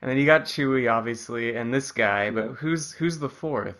and 0.00 0.10
then 0.10 0.16
you 0.16 0.24
got 0.24 0.44
Chewie, 0.44 0.90
obviously, 0.90 1.54
and 1.54 1.72
this 1.72 1.92
guy. 1.92 2.30
But 2.30 2.52
who's 2.52 2.92
who's 2.92 3.18
the 3.18 3.28
fourth? 3.28 3.76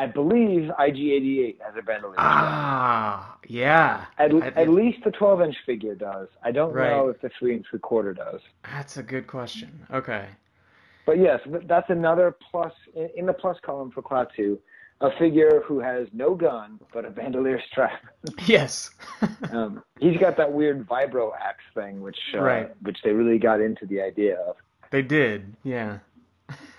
I 0.00 0.06
believe 0.06 0.70
IG88 0.78 1.56
has 1.60 1.74
a 1.78 1.82
bandolier. 1.82 2.14
Ah, 2.18 3.36
yeah. 3.46 4.06
At, 4.18 4.32
I- 4.34 4.48
at 4.62 4.68
least 4.70 5.04
the 5.04 5.10
12 5.10 5.42
inch 5.42 5.56
figure 5.66 5.94
does. 5.94 6.28
I 6.42 6.50
don't 6.52 6.72
Right. 6.72 6.90
know 6.90 7.08
if 7.08 7.20
the 7.20 7.30
3 7.38 7.54
and 7.56 7.64
3 7.68 7.78
quarter 7.80 8.14
does. 8.14 8.40
That's 8.72 8.96
a 8.96 9.02
good 9.02 9.26
question. 9.26 9.86
Okay. 9.92 10.24
But 11.04 11.18
yes, 11.18 11.40
that's 11.66 11.90
another 11.90 12.34
plus 12.50 12.72
in, 12.94 13.10
in 13.16 13.26
the 13.26 13.32
plus 13.34 13.58
column 13.62 13.90
for 13.90 14.00
Klaatu, 14.02 14.58
a 15.02 15.10
figure 15.18 15.62
who 15.66 15.80
has 15.80 16.08
no 16.12 16.34
gun 16.34 16.78
but 16.94 17.04
a 17.04 17.10
bandolier 17.10 17.60
strap. 17.70 18.00
Yes. 18.46 18.90
um, 19.52 19.82
he's 19.98 20.16
got 20.18 20.36
that 20.38 20.50
weird 20.52 20.86
vibro 20.88 21.32
axe 21.38 21.64
thing, 21.74 22.00
which 22.00 22.18
uh, 22.34 22.40
Right. 22.40 22.70
which 22.82 22.98
they 23.04 23.12
really 23.12 23.38
got 23.38 23.60
into 23.60 23.84
the 23.86 24.00
idea 24.00 24.36
of. 24.48 24.56
they 24.90 25.02
did. 25.02 25.54
Yeah. 25.62 25.98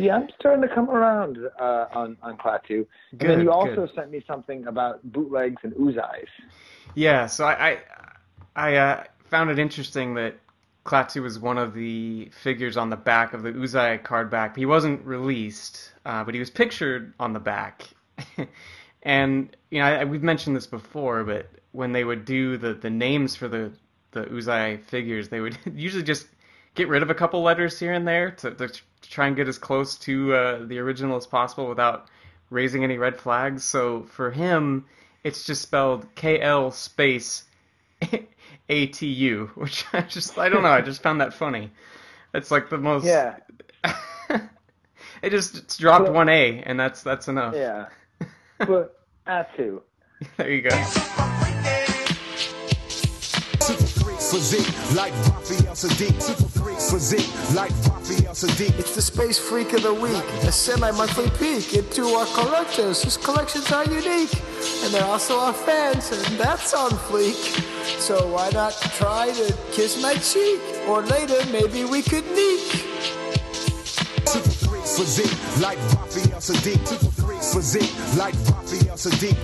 Yeah, 0.00 0.16
I'm 0.16 0.28
starting 0.38 0.62
to 0.62 0.74
come 0.74 0.90
around 0.90 1.38
uh, 1.58 1.86
on 1.92 2.16
on 2.22 2.36
Klaatu. 2.36 2.86
And 3.10 3.18
Good, 3.18 3.30
then 3.30 3.40
you 3.40 3.50
also 3.50 3.86
good. 3.86 3.94
sent 3.94 4.10
me 4.10 4.24
something 4.26 4.66
about 4.66 5.00
bootlegs 5.12 5.62
and 5.62 5.72
Uzays. 5.74 6.28
Yeah, 6.94 7.26
so 7.26 7.44
I 7.44 7.70
I, 7.70 7.78
I 8.56 8.76
uh, 8.76 9.04
found 9.24 9.50
it 9.50 9.58
interesting 9.58 10.14
that 10.14 10.38
Klaatu 10.84 11.22
was 11.22 11.38
one 11.38 11.58
of 11.58 11.74
the 11.74 12.30
figures 12.42 12.76
on 12.76 12.90
the 12.90 12.96
back 12.96 13.34
of 13.34 13.42
the 13.42 13.52
Uzay 13.52 14.02
card 14.02 14.30
back. 14.30 14.56
He 14.56 14.66
wasn't 14.66 15.04
released, 15.04 15.92
uh, 16.06 16.24
but 16.24 16.34
he 16.34 16.40
was 16.40 16.50
pictured 16.50 17.12
on 17.20 17.32
the 17.34 17.40
back. 17.40 17.88
and 19.02 19.54
you 19.70 19.80
know, 19.80 19.86
I, 19.86 20.04
we've 20.04 20.22
mentioned 20.22 20.56
this 20.56 20.66
before, 20.66 21.24
but 21.24 21.50
when 21.72 21.92
they 21.92 22.04
would 22.04 22.24
do 22.24 22.56
the, 22.56 22.74
the 22.74 22.90
names 22.90 23.36
for 23.36 23.48
the 23.48 23.72
the 24.12 24.24
Uzay 24.24 24.82
figures, 24.84 25.28
they 25.28 25.40
would 25.40 25.58
usually 25.74 26.02
just 26.02 26.26
get 26.78 26.88
rid 26.88 27.02
of 27.02 27.10
a 27.10 27.14
couple 27.14 27.42
letters 27.42 27.78
here 27.78 27.92
and 27.92 28.06
there 28.06 28.30
to, 28.30 28.52
to 28.52 28.70
try 29.02 29.26
and 29.26 29.36
get 29.36 29.48
as 29.48 29.58
close 29.58 29.98
to 29.98 30.32
uh, 30.32 30.64
the 30.64 30.78
original 30.78 31.16
as 31.16 31.26
possible 31.26 31.68
without 31.68 32.06
raising 32.50 32.84
any 32.84 32.96
red 32.96 33.18
flags. 33.18 33.64
So 33.64 34.04
for 34.04 34.30
him, 34.30 34.86
it's 35.24 35.44
just 35.44 35.60
spelled 35.60 36.06
K 36.14 36.40
L 36.40 36.70
space 36.70 37.44
A 38.68 38.86
T 38.86 39.06
U, 39.06 39.50
which 39.56 39.84
I 39.92 40.02
just 40.02 40.38
I 40.38 40.48
don't 40.48 40.62
know. 40.62 40.70
I 40.70 40.80
just 40.80 41.02
found 41.02 41.20
that 41.20 41.34
funny. 41.34 41.70
It's 42.32 42.50
like 42.50 42.70
the 42.70 42.78
most. 42.78 43.04
Yeah, 43.04 43.36
it 45.20 45.30
just 45.30 45.56
it's 45.56 45.76
dropped 45.76 46.08
one 46.10 46.28
A, 46.28 46.62
and 46.64 46.78
that's 46.78 47.02
that's 47.02 47.26
enough. 47.26 47.54
yeah. 47.56 47.86
but 48.58 49.00
Atu. 49.26 49.82
There 50.36 50.50
you 50.50 50.62
go. 50.62 51.17
Physique 54.30 54.68
like 54.94 55.14
Raphael 55.24 55.74
Saadiq. 55.74 56.20
Super 56.20 56.48
freak 56.60 56.78
physique 56.78 57.54
like 57.54 57.70
Raphael 57.88 58.34
Saadiq. 58.34 58.78
It's 58.78 58.94
the 58.94 59.00
Space 59.00 59.38
Freak 59.38 59.72
of 59.72 59.82
the 59.82 59.94
Week, 59.94 60.22
a 60.42 60.52
semi-monthly 60.52 61.30
peek 61.38 61.72
into 61.72 62.04
our 62.08 62.26
collectors 62.34 63.02
whose 63.02 63.16
collections 63.16 63.72
are 63.72 63.86
unique. 63.86 64.34
And 64.84 64.92
they're 64.92 65.04
also 65.04 65.38
our 65.38 65.54
fans, 65.54 66.12
and 66.12 66.38
that's 66.38 66.74
on 66.74 66.90
fleek. 66.90 67.40
So 68.00 68.28
why 68.28 68.50
not 68.50 68.72
try 68.98 69.30
to 69.32 69.56
kiss 69.72 70.02
my 70.02 70.12
cheek? 70.16 70.60
Or 70.86 71.00
later, 71.00 71.40
maybe 71.50 71.86
we 71.86 72.02
could 72.02 72.26
neek. 72.32 72.84
Super 74.28 74.50
freak 74.68 74.84
physique 74.84 75.62
like 75.62 75.78
Raphael 75.96 76.40
Saadiq. 76.40 76.86
Super 76.86 77.22
freak 77.22 77.42
physique 77.42 77.94
like 78.18 78.34
Raphael 78.34 78.96
Saadiq. 78.96 79.38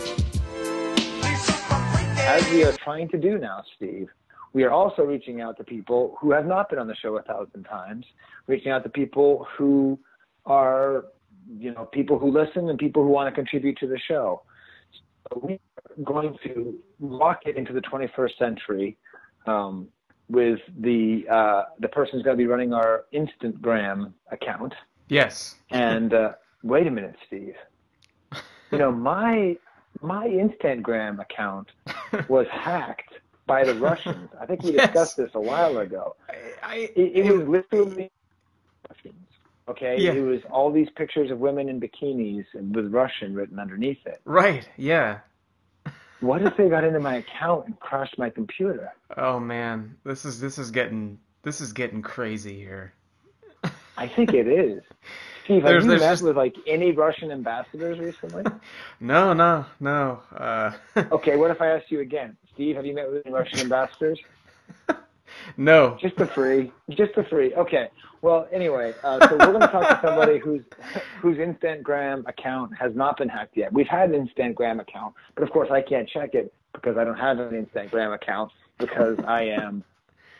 as 2.19 2.47
we 2.51 2.65
are 2.65 2.73
trying 2.73 3.09
to 3.09 3.17
do 3.17 3.39
now, 3.39 3.63
Steve, 3.77 4.11
we 4.55 4.63
are 4.63 4.71
also 4.71 5.03
reaching 5.03 5.41
out 5.41 5.57
to 5.59 5.65
people 5.65 6.17
who 6.21 6.31
have 6.31 6.47
not 6.47 6.71
been 6.71 6.79
on 6.79 6.87
the 6.87 6.95
show 6.95 7.19
a 7.19 7.23
thousand 7.23 7.65
times, 7.65 8.07
reaching 8.47 8.71
out 8.71 8.85
to 8.85 8.89
people 8.89 9.47
who 9.59 9.99
are, 10.47 11.07
you 11.59 11.75
know, 11.75 11.85
people 11.87 12.19
who 12.19 12.31
listen 12.31 12.71
and 12.71 12.79
people 12.79 13.03
who 13.03 13.09
want 13.09 13.29
to 13.29 13.35
contribute 13.35 13.77
to 13.79 13.89
the 13.89 13.99
show. 13.99 14.43
So 15.29 15.41
we 15.45 15.55
are 15.55 16.05
going 16.05 16.39
to 16.45 16.79
lock 17.01 17.41
it 17.47 17.57
into 17.57 17.73
the 17.73 17.81
21st 17.81 18.39
century 18.39 18.97
um, 19.47 19.89
with 20.29 20.61
the 20.79 21.25
uh, 21.29 21.65
the 21.81 21.89
person 21.89 22.13
who's 22.13 22.23
going 22.23 22.37
to 22.37 22.43
be 22.43 22.47
running 22.47 22.73
our 22.73 23.07
Instagram 23.13 24.13
account. 24.31 24.73
Yes. 25.09 25.57
And 25.71 26.15
uh, 26.15 26.33
wait 26.63 26.87
a 26.87 26.91
minute, 26.91 27.17
Steve. 27.27 27.57
You 28.71 28.79
know, 28.79 28.93
my 28.93 29.57
my 30.01 30.29
Instagram 30.29 31.21
account 31.21 31.69
was 32.29 32.47
hacked 32.53 33.15
by 33.47 33.65
the 33.65 33.75
Russians. 33.75 34.31
I 34.41 34.47
think 34.47 34.63
we 34.63 34.73
Yes. 34.75 34.87
discussed 34.89 35.17
this 35.17 35.31
a 35.35 35.41
while 35.41 35.79
ago. 35.79 36.17
I, 36.29 36.35
I 36.63 36.75
It, 36.97 37.27
it 37.27 37.37
was 37.37 37.47
literally 37.49 38.11
Russians. 38.89 39.15
Okay, 39.69 39.97
Yeah. 39.99 40.13
it 40.13 40.21
was 40.23 40.41
all 40.51 40.71
these 40.71 40.89
pictures 40.91 41.31
of 41.31 41.39
women 41.39 41.69
in 41.69 41.81
bikinis 41.81 42.45
with 42.55 42.93
Russian 42.93 43.35
written 43.35 43.59
underneath 43.59 44.05
it. 44.07 44.21
right. 44.25 44.69
Yeah. 44.77 45.21
What 46.21 46.43
if 46.43 46.57
they 46.57 46.69
got 46.71 46.85
into 46.89 47.01
my 47.01 47.17
account 47.17 47.67
and 47.67 47.79
crashed 47.81 48.19
my 48.19 48.31
computer? 48.31 48.91
Oh 49.17 49.39
man, 49.39 49.97
this 50.05 50.25
is 50.25 50.41
this 50.41 50.59
is 50.59 50.71
getting 50.71 51.19
this 51.43 51.61
is 51.61 51.73
getting 51.73 52.01
crazy 52.03 52.59
here. 52.59 52.95
I 53.99 54.09
think 54.09 54.33
it 54.33 54.47
is. 54.49 54.83
Steve, 55.45 55.63
have 55.63 55.65
There's- 55.65 55.85
you 55.85 55.91
there's 55.91 56.01
met 56.01 56.11
just- 56.13 56.23
with 56.23 56.37
like 56.39 56.55
any 56.67 56.93
Russian 56.93 57.31
ambassadors 57.31 57.99
recently? 57.99 58.45
No, 59.01 59.35
no, 59.35 59.67
no. 59.81 60.21
Uh, 60.35 60.73
Okay, 61.13 61.37
what 61.37 61.51
if 61.51 61.61
I 61.61 61.69
asked 61.69 61.91
you 61.91 62.01
again? 62.01 62.37
Steve, 62.55 62.77
have 62.77 62.87
you 62.87 62.95
met 62.95 63.11
with 63.11 63.23
any 63.27 63.35
Russian 63.35 63.61
ambassadors? 63.61 64.21
no. 65.57 65.97
Just 66.01 66.17
the 66.17 66.27
free. 66.27 66.73
Just 66.91 67.15
the 67.15 67.25
free. 67.25 67.55
Okay. 67.55 67.89
Well, 68.23 68.49
anyway, 68.53 68.95
uh, 69.03 69.29
so 69.29 69.37
we're 69.37 69.47
going 69.53 69.61
to 69.61 69.69
talk 69.69 70.01
to 70.01 70.07
somebody 70.07 70.39
whose 70.39 70.63
whose 71.21 71.37
Instagram 71.37 72.27
account 72.27 72.75
has 72.79 72.95
not 72.95 73.19
been 73.19 73.29
hacked 73.29 73.57
yet. 73.57 73.71
We've 73.73 73.87
had 73.89 74.11
an 74.13 74.27
Instagram 74.27 74.81
account, 74.81 75.15
but 75.35 75.45
of 75.45 75.51
course 75.51 75.71
I 75.71 75.83
can't 75.83 76.09
check 76.09 76.35
it 76.35 76.55
because 76.73 76.97
I 76.97 77.05
don't 77.05 77.19
have 77.19 77.39
an 77.39 77.67
Instagram 77.67 78.15
account 78.15 78.51
because 78.79 79.19
I 79.27 79.43
am 79.43 79.85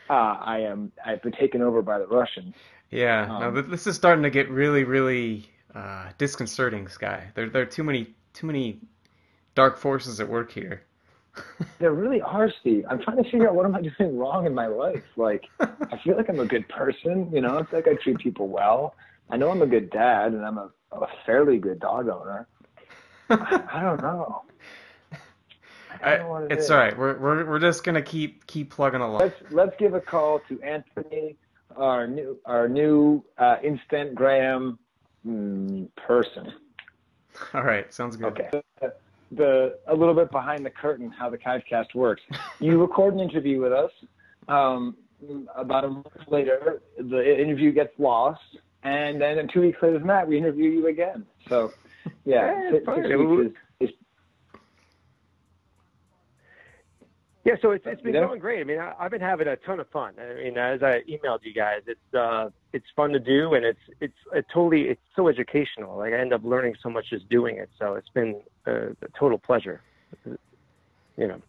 uh, 0.09 0.13
I 0.13 0.61
am 0.61 0.93
I've 1.05 1.23
been 1.23 1.33
taken 1.33 1.61
over 1.61 1.83
by 1.83 1.99
the 1.99 2.07
Russians. 2.07 2.55
Yeah, 2.91 3.27
no, 3.27 3.49
Um, 3.49 3.55
th- 3.55 3.67
this 3.67 3.87
is 3.87 3.97
starting 3.97 4.23
to 4.23 4.31
get 4.31 4.49
really, 4.49 4.85
really 4.85 5.47
uh, 5.75 6.11
disconcerting, 6.17 6.87
Skye. 6.89 7.31
There, 7.35 7.49
there 7.51 7.63
are 7.63 7.67
too 7.67 7.83
many, 7.83 8.15
too 8.35 8.47
many 8.47 8.81
dark 9.55 9.77
forces 9.77 10.21
at 10.21 10.29
work 10.29 10.53
here. 10.53 10.83
There 11.79 11.93
really 11.93 12.21
are, 12.21 12.51
Steve. 12.61 12.85
I'm 12.89 13.03
trying 13.03 13.23
to 13.23 13.25
figure 13.25 13.49
out 13.49 13.55
what 13.55 13.67
am 13.67 13.75
I 13.75 13.83
doing 13.99 14.17
wrong 14.17 14.47
in 14.47 14.55
my 14.55 14.67
life. 14.67 15.03
Like, 15.17 15.45
I 15.61 15.99
feel 16.03 16.17
like 16.17 16.29
I'm 16.29 16.41
a 16.41 16.47
good 16.47 16.69
person. 16.69 17.31
You 17.33 17.41
know, 17.41 17.59
it's 17.59 17.73
like 17.73 17.89
I 17.89 17.95
treat 17.95 18.19
people 18.19 18.49
well. 18.49 18.95
I 19.31 19.37
know 19.37 19.51
I'm 19.51 19.63
a 19.63 19.67
good 19.67 19.91
dad, 19.91 20.33
and 20.33 20.45
I'm 20.45 20.59
a, 20.59 20.71
a 20.93 21.07
fairly 21.27 21.59
good 21.59 21.81
dog 21.81 22.09
owner. 22.09 22.47
I, 23.31 23.63
I 23.73 23.83
don't 23.83 24.03
know. 24.03 24.43
I 26.03 26.17
don't 26.17 26.29
know 26.29 26.37
it 26.47 26.53
it's 26.53 26.65
is. 26.65 26.71
all 26.71 26.79
right. 26.79 26.97
We're, 26.97 27.19
we're, 27.19 27.45
we're 27.47 27.59
just 27.59 27.85
gonna 27.85 28.03
keep, 28.03 28.47
keep 28.47 28.71
plugging 28.71 29.01
along. 29.01 29.21
Let's 29.21 29.37
let's 29.51 29.77
give 29.79 29.95
a 29.95 30.01
call 30.01 30.41
to 30.49 30.61
Anthony, 30.63 31.37
our 31.77 32.07
new 32.07 32.39
our 32.45 32.69
new 32.69 33.25
uh, 33.39 33.57
Instagram 33.65 34.77
mm, 35.27 35.89
person. 35.97 36.53
All 37.55 37.63
right, 37.63 37.93
sounds 37.93 38.17
good. 38.17 38.39
Okay. 38.39 38.63
The, 39.37 39.79
a 39.89 39.95
little 39.95 40.15
bit 40.15 40.31
behind 40.31 40.65
the 40.65 40.71
curtain 40.71 41.11
how 41.11 41.31
the 41.31 41.39
Kivecast 41.39 41.95
works. 41.95 42.23
You 42.61 42.81
record 42.81 43.15
an 43.15 43.21
interview 43.21 43.61
with 43.61 43.73
us. 43.73 43.91
Um, 44.49 44.97
about 45.57 45.85
a 45.85 45.89
month 45.89 46.07
later, 46.29 46.83
the 46.99 47.41
interview 47.41 47.73
gets 47.73 47.93
lost, 47.99 48.41
and 48.83 49.21
then 49.21 49.49
two 49.53 49.63
weeks 49.63 49.79
later 49.83 49.99
than 49.99 50.09
that, 50.09 50.29
we 50.29 50.37
interview 50.37 50.71
you 50.71 50.89
again. 50.89 51.25
So, 51.49 51.73
yeah, 52.25 52.63
Yeah, 52.63 52.71
six, 52.73 52.85
six 52.95 53.09
weeks 53.09 53.55
is, 53.81 53.89
is 53.89 53.95
Yeah, 57.45 57.57
so 57.61 57.73
it's 57.73 57.85
it's 57.87 58.01
been 58.01 58.15
You 58.15 58.23
know? 58.23 58.29
going 58.29 58.41
great. 58.41 58.61
I 58.61 58.65
mean, 58.65 58.79
I, 58.79 58.95
I've 58.99 59.11
been 59.11 59.21
having 59.21 59.47
a 59.49 59.57
ton 59.57 59.79
of 59.79 59.89
fun. 59.91 60.15
I 60.19 60.43
mean, 60.43 60.57
as 60.57 60.83
I 60.83 61.03
emailed 61.03 61.41
you 61.43 61.53
guys, 61.53 61.83
it's 61.87 62.15
uh, 62.15 62.49
it's 62.73 62.87
fun 62.97 63.11
to 63.11 63.19
do, 63.19 63.53
and 63.55 63.65
it's 63.67 63.81
it's 64.01 64.17
it 64.33 64.47
totally 64.53 64.89
it's 64.89 65.01
so 65.15 65.29
educational. 65.29 65.99
Like 65.99 66.15
I 66.15 66.19
end 66.19 66.33
up 66.33 66.43
learning 66.43 66.75
so 66.83 66.89
much 66.89 67.11
just 67.11 67.29
doing 67.29 67.57
it. 67.57 67.69
So 67.79 67.95
it's 67.95 68.09
been 68.09 68.41
a, 68.65 68.89
a 68.93 69.09
total 69.19 69.39
pleasure. 69.39 69.83
You 70.25 71.29
know. 71.29 71.43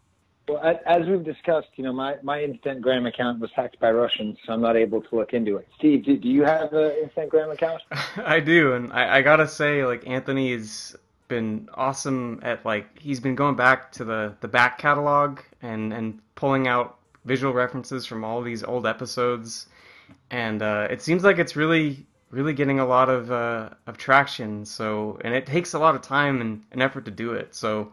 Well, 0.48 0.80
as 0.86 1.08
we've 1.08 1.24
discussed, 1.24 1.70
you 1.76 1.84
know, 1.84 1.94
my, 1.94 2.18
my 2.22 2.38
Instagram 2.38 3.08
account 3.08 3.40
was 3.40 3.50
hacked 3.56 3.80
by 3.80 3.90
Russians, 3.90 4.38
so 4.46 4.54
I'm 4.54 4.62
not 4.62 4.76
able 4.76 5.02
to 5.02 5.16
look 5.16 5.34
into 5.34 5.58
it. 5.58 5.68
Steve, 5.76 6.06
do, 6.06 6.18
do 6.18 6.28
you 6.28 6.44
have 6.44 6.72
an 6.72 6.92
Instagram 7.04 7.52
account? 7.52 7.82
I 8.18 8.42
do, 8.42 8.74
and 8.74 8.94
I, 8.94 9.18
I 9.18 9.22
gotta 9.24 9.48
say, 9.48 9.84
like 9.86 10.06
Anthony's 10.06 10.96
been 11.28 11.70
awesome 11.74 12.40
at 12.44 12.66
like 12.66 13.00
he's 13.00 13.20
been 13.20 13.36
going 13.36 13.56
back 13.56 13.92
to 13.94 14.04
the 14.04 14.36
the 14.42 14.48
back 14.48 14.78
catalog 14.78 15.40
and 15.62 15.94
and 15.94 16.20
pulling 16.36 16.68
out 16.68 16.98
visual 17.26 17.54
references 17.54 18.06
from 18.06 18.24
all 18.24 18.42
these 18.42 18.64
old 18.64 18.86
episodes, 18.86 19.68
and 20.32 20.62
uh, 20.62 20.88
it 20.90 21.02
seems 21.02 21.24
like 21.24 21.40
it's 21.40 21.56
really 21.56 22.06
really 22.30 22.54
getting 22.54 22.80
a 22.80 22.86
lot 22.86 23.10
of 23.10 23.32
uh, 23.32 23.70
of 23.88 23.98
traction. 23.98 24.66
So 24.66 25.20
and 25.24 25.34
it 25.34 25.46
takes 25.46 25.74
a 25.74 25.80
lot 25.80 25.96
of 25.96 26.02
time 26.02 26.42
and, 26.42 26.64
and 26.72 26.82
effort 26.82 27.06
to 27.06 27.12
do 27.12 27.34
it. 27.34 27.56
So 27.56 27.92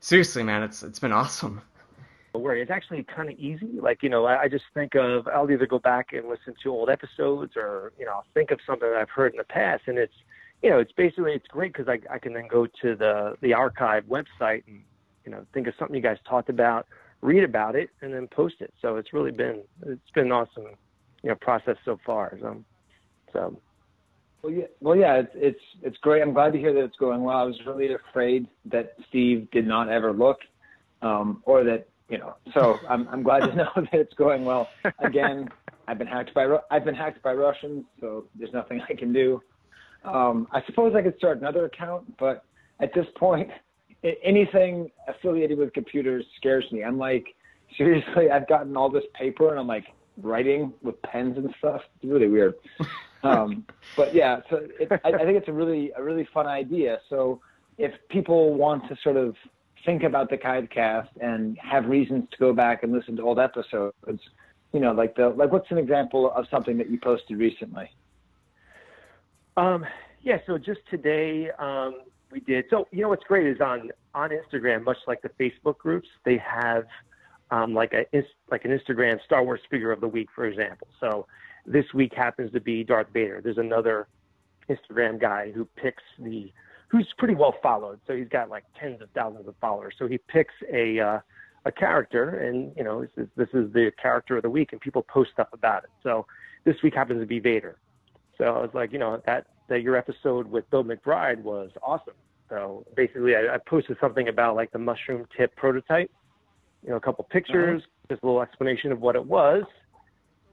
seriously, 0.00 0.42
man, 0.42 0.62
it's 0.62 0.82
it's 0.82 0.98
been 0.98 1.12
awesome. 1.12 1.60
Where 2.32 2.56
it's 2.56 2.70
actually 2.70 3.04
kind 3.04 3.30
of 3.30 3.38
easy. 3.38 3.78
Like 3.80 4.02
you 4.02 4.08
know, 4.08 4.24
I, 4.24 4.42
I 4.42 4.48
just 4.48 4.64
think 4.74 4.94
of 4.94 5.28
I'll 5.28 5.50
either 5.50 5.66
go 5.66 5.78
back 5.78 6.12
and 6.12 6.28
listen 6.28 6.54
to 6.62 6.70
old 6.70 6.90
episodes, 6.90 7.52
or 7.56 7.92
you 7.98 8.04
know, 8.04 8.22
think 8.32 8.50
of 8.50 8.60
something 8.66 8.88
that 8.88 8.98
I've 8.98 9.10
heard 9.10 9.32
in 9.32 9.38
the 9.38 9.44
past, 9.44 9.84
and 9.86 9.98
it's 9.98 10.14
you 10.64 10.70
know, 10.70 10.78
it's 10.78 10.92
basically 10.92 11.32
it's 11.32 11.46
great 11.46 11.74
because 11.74 11.88
I 11.88 11.98
I 12.12 12.18
can 12.18 12.32
then 12.32 12.48
go 12.48 12.66
to 12.66 12.96
the 12.96 13.36
the 13.42 13.52
archive 13.52 14.04
website 14.04 14.62
and 14.66 14.80
you 15.26 15.30
know 15.30 15.44
think 15.52 15.66
of 15.66 15.74
something 15.78 15.94
you 15.94 16.02
guys 16.02 16.16
talked 16.26 16.48
about, 16.48 16.86
read 17.20 17.44
about 17.44 17.76
it, 17.76 17.90
and 18.00 18.14
then 18.14 18.26
post 18.28 18.56
it. 18.60 18.72
So 18.80 18.96
it's 18.96 19.12
really 19.12 19.30
been 19.30 19.62
it's 19.86 20.10
been 20.14 20.26
an 20.26 20.32
awesome 20.32 20.64
you 21.22 21.28
know 21.28 21.34
process 21.34 21.76
so 21.84 22.00
far. 22.04 22.38
So 22.40 22.64
so. 23.32 23.60
Well, 24.42 24.52
yeah, 24.52 24.64
well, 24.80 24.96
yeah, 24.96 25.16
it's 25.16 25.32
it's 25.34 25.60
it's 25.82 25.96
great. 25.98 26.22
I'm 26.22 26.32
glad 26.32 26.54
to 26.54 26.58
hear 26.58 26.72
that 26.72 26.84
it's 26.84 26.96
going 26.96 27.22
well. 27.22 27.36
I 27.36 27.44
was 27.44 27.60
really 27.66 27.92
afraid 27.92 28.46
that 28.66 28.94
Steve 29.08 29.50
did 29.50 29.66
not 29.66 29.90
ever 29.90 30.14
look, 30.14 30.38
um, 31.02 31.42
or 31.44 31.62
that 31.64 31.88
you 32.08 32.16
know. 32.16 32.36
So 32.54 32.78
I'm 32.88 33.06
I'm 33.08 33.22
glad 33.22 33.40
to 33.40 33.54
know 33.54 33.68
that 33.76 33.92
it's 33.92 34.14
going 34.14 34.46
well. 34.46 34.68
Again, 35.00 35.50
I've 35.88 35.98
been 35.98 36.06
hacked 36.06 36.32
by 36.32 36.56
I've 36.70 36.86
been 36.86 36.94
hacked 36.94 37.22
by 37.22 37.34
Russians, 37.34 37.84
so 38.00 38.24
there's 38.34 38.52
nothing 38.54 38.80
I 38.88 38.94
can 38.94 39.12
do. 39.12 39.42
Um, 40.04 40.48
I 40.52 40.62
suppose 40.66 40.94
I 40.94 41.02
could 41.02 41.16
start 41.16 41.38
another 41.38 41.64
account, 41.66 42.16
but 42.18 42.44
at 42.80 42.92
this 42.94 43.06
point, 43.16 43.50
anything 44.22 44.90
affiliated 45.08 45.58
with 45.58 45.72
computers 45.72 46.24
scares 46.36 46.64
me. 46.72 46.84
I'm 46.84 46.98
like, 46.98 47.26
seriously, 47.78 48.30
I've 48.30 48.48
gotten 48.48 48.76
all 48.76 48.90
this 48.90 49.04
paper 49.14 49.50
and 49.50 49.58
I'm 49.58 49.66
like 49.66 49.86
writing 50.22 50.72
with 50.82 51.00
pens 51.02 51.36
and 51.36 51.52
stuff. 51.58 51.80
It's 51.96 52.10
really 52.10 52.28
weird. 52.28 52.54
Um, 53.24 53.64
but 53.96 54.14
yeah, 54.14 54.40
so 54.50 54.68
it, 54.78 54.92
I, 55.02 55.08
I 55.08 55.24
think 55.24 55.38
it's 55.38 55.48
a 55.48 55.52
really 55.52 55.90
a 55.96 56.02
really 56.02 56.28
fun 56.34 56.46
idea. 56.46 56.98
So 57.08 57.40
if 57.78 57.90
people 58.10 58.52
want 58.52 58.86
to 58.88 58.96
sort 59.02 59.16
of 59.16 59.34
think 59.84 60.02
about 60.02 60.28
the 60.28 60.36
Kivecast 60.36 61.08
and 61.22 61.58
have 61.58 61.86
reasons 61.86 62.28
to 62.32 62.36
go 62.36 62.52
back 62.52 62.82
and 62.82 62.92
listen 62.92 63.16
to 63.16 63.22
old 63.22 63.38
episodes, 63.38 63.94
you 64.74 64.80
know, 64.80 64.92
like 64.92 65.16
the 65.16 65.30
like 65.30 65.52
what's 65.52 65.70
an 65.70 65.78
example 65.78 66.30
of 66.32 66.44
something 66.50 66.76
that 66.76 66.90
you 66.90 67.00
posted 67.00 67.38
recently? 67.38 67.90
Um, 69.56 69.84
yeah, 70.22 70.38
so 70.46 70.58
just 70.58 70.80
today 70.90 71.50
um, 71.58 72.02
we 72.30 72.40
did. 72.40 72.64
So 72.70 72.88
you 72.90 73.02
know 73.02 73.08
what's 73.08 73.24
great 73.24 73.46
is 73.46 73.60
on 73.60 73.90
on 74.14 74.30
Instagram, 74.30 74.84
much 74.84 74.98
like 75.06 75.22
the 75.22 75.30
Facebook 75.40 75.78
groups, 75.78 76.08
they 76.24 76.38
have 76.38 76.84
um, 77.50 77.74
like 77.74 77.92
a 77.92 78.04
like 78.50 78.64
an 78.64 78.76
Instagram 78.76 79.22
Star 79.24 79.44
Wars 79.44 79.60
figure 79.70 79.92
of 79.92 80.00
the 80.00 80.08
week, 80.08 80.28
for 80.34 80.46
example. 80.46 80.88
So 81.00 81.26
this 81.66 81.84
week 81.94 82.12
happens 82.14 82.52
to 82.52 82.60
be 82.60 82.84
Darth 82.84 83.08
Vader. 83.12 83.40
There's 83.42 83.58
another 83.58 84.08
Instagram 84.68 85.20
guy 85.20 85.52
who 85.52 85.66
picks 85.76 86.02
the 86.18 86.52
who's 86.88 87.08
pretty 87.18 87.34
well 87.34 87.54
followed. 87.62 88.00
So 88.06 88.16
he's 88.16 88.28
got 88.28 88.48
like 88.48 88.64
tens 88.80 89.00
of 89.02 89.08
thousands 89.14 89.46
of 89.46 89.54
followers. 89.60 89.94
So 89.98 90.06
he 90.08 90.18
picks 90.18 90.54
a 90.72 90.98
uh, 90.98 91.20
a 91.64 91.72
character, 91.72 92.40
and 92.40 92.72
you 92.76 92.84
know 92.84 93.02
this 93.02 93.10
is, 93.16 93.28
this 93.36 93.48
is 93.54 93.72
the 93.72 93.92
character 94.00 94.36
of 94.36 94.42
the 94.42 94.50
week, 94.50 94.72
and 94.72 94.80
people 94.80 95.02
post 95.02 95.30
stuff 95.32 95.48
about 95.52 95.84
it. 95.84 95.90
So 96.02 96.26
this 96.64 96.76
week 96.82 96.94
happens 96.94 97.20
to 97.20 97.26
be 97.26 97.38
Vader. 97.38 97.76
So 98.38 98.44
I 98.44 98.60
was 98.60 98.70
like, 98.74 98.92
you 98.92 98.98
know, 98.98 99.20
that 99.26 99.46
that 99.68 99.82
your 99.82 99.96
episode 99.96 100.46
with 100.46 100.68
Bill 100.70 100.84
McBride 100.84 101.42
was 101.42 101.70
awesome. 101.82 102.14
So 102.48 102.84
basically, 102.94 103.34
I, 103.34 103.54
I 103.54 103.58
posted 103.66 103.96
something 104.00 104.28
about 104.28 104.56
like 104.56 104.70
the 104.72 104.78
mushroom 104.78 105.26
tip 105.36 105.54
prototype. 105.56 106.10
You 106.82 106.90
know, 106.90 106.96
a 106.96 107.00
couple 107.00 107.24
pictures, 107.24 107.82
uh-huh. 107.82 108.14
just 108.14 108.22
a 108.22 108.26
little 108.26 108.42
explanation 108.42 108.92
of 108.92 109.00
what 109.00 109.16
it 109.16 109.24
was, 109.24 109.64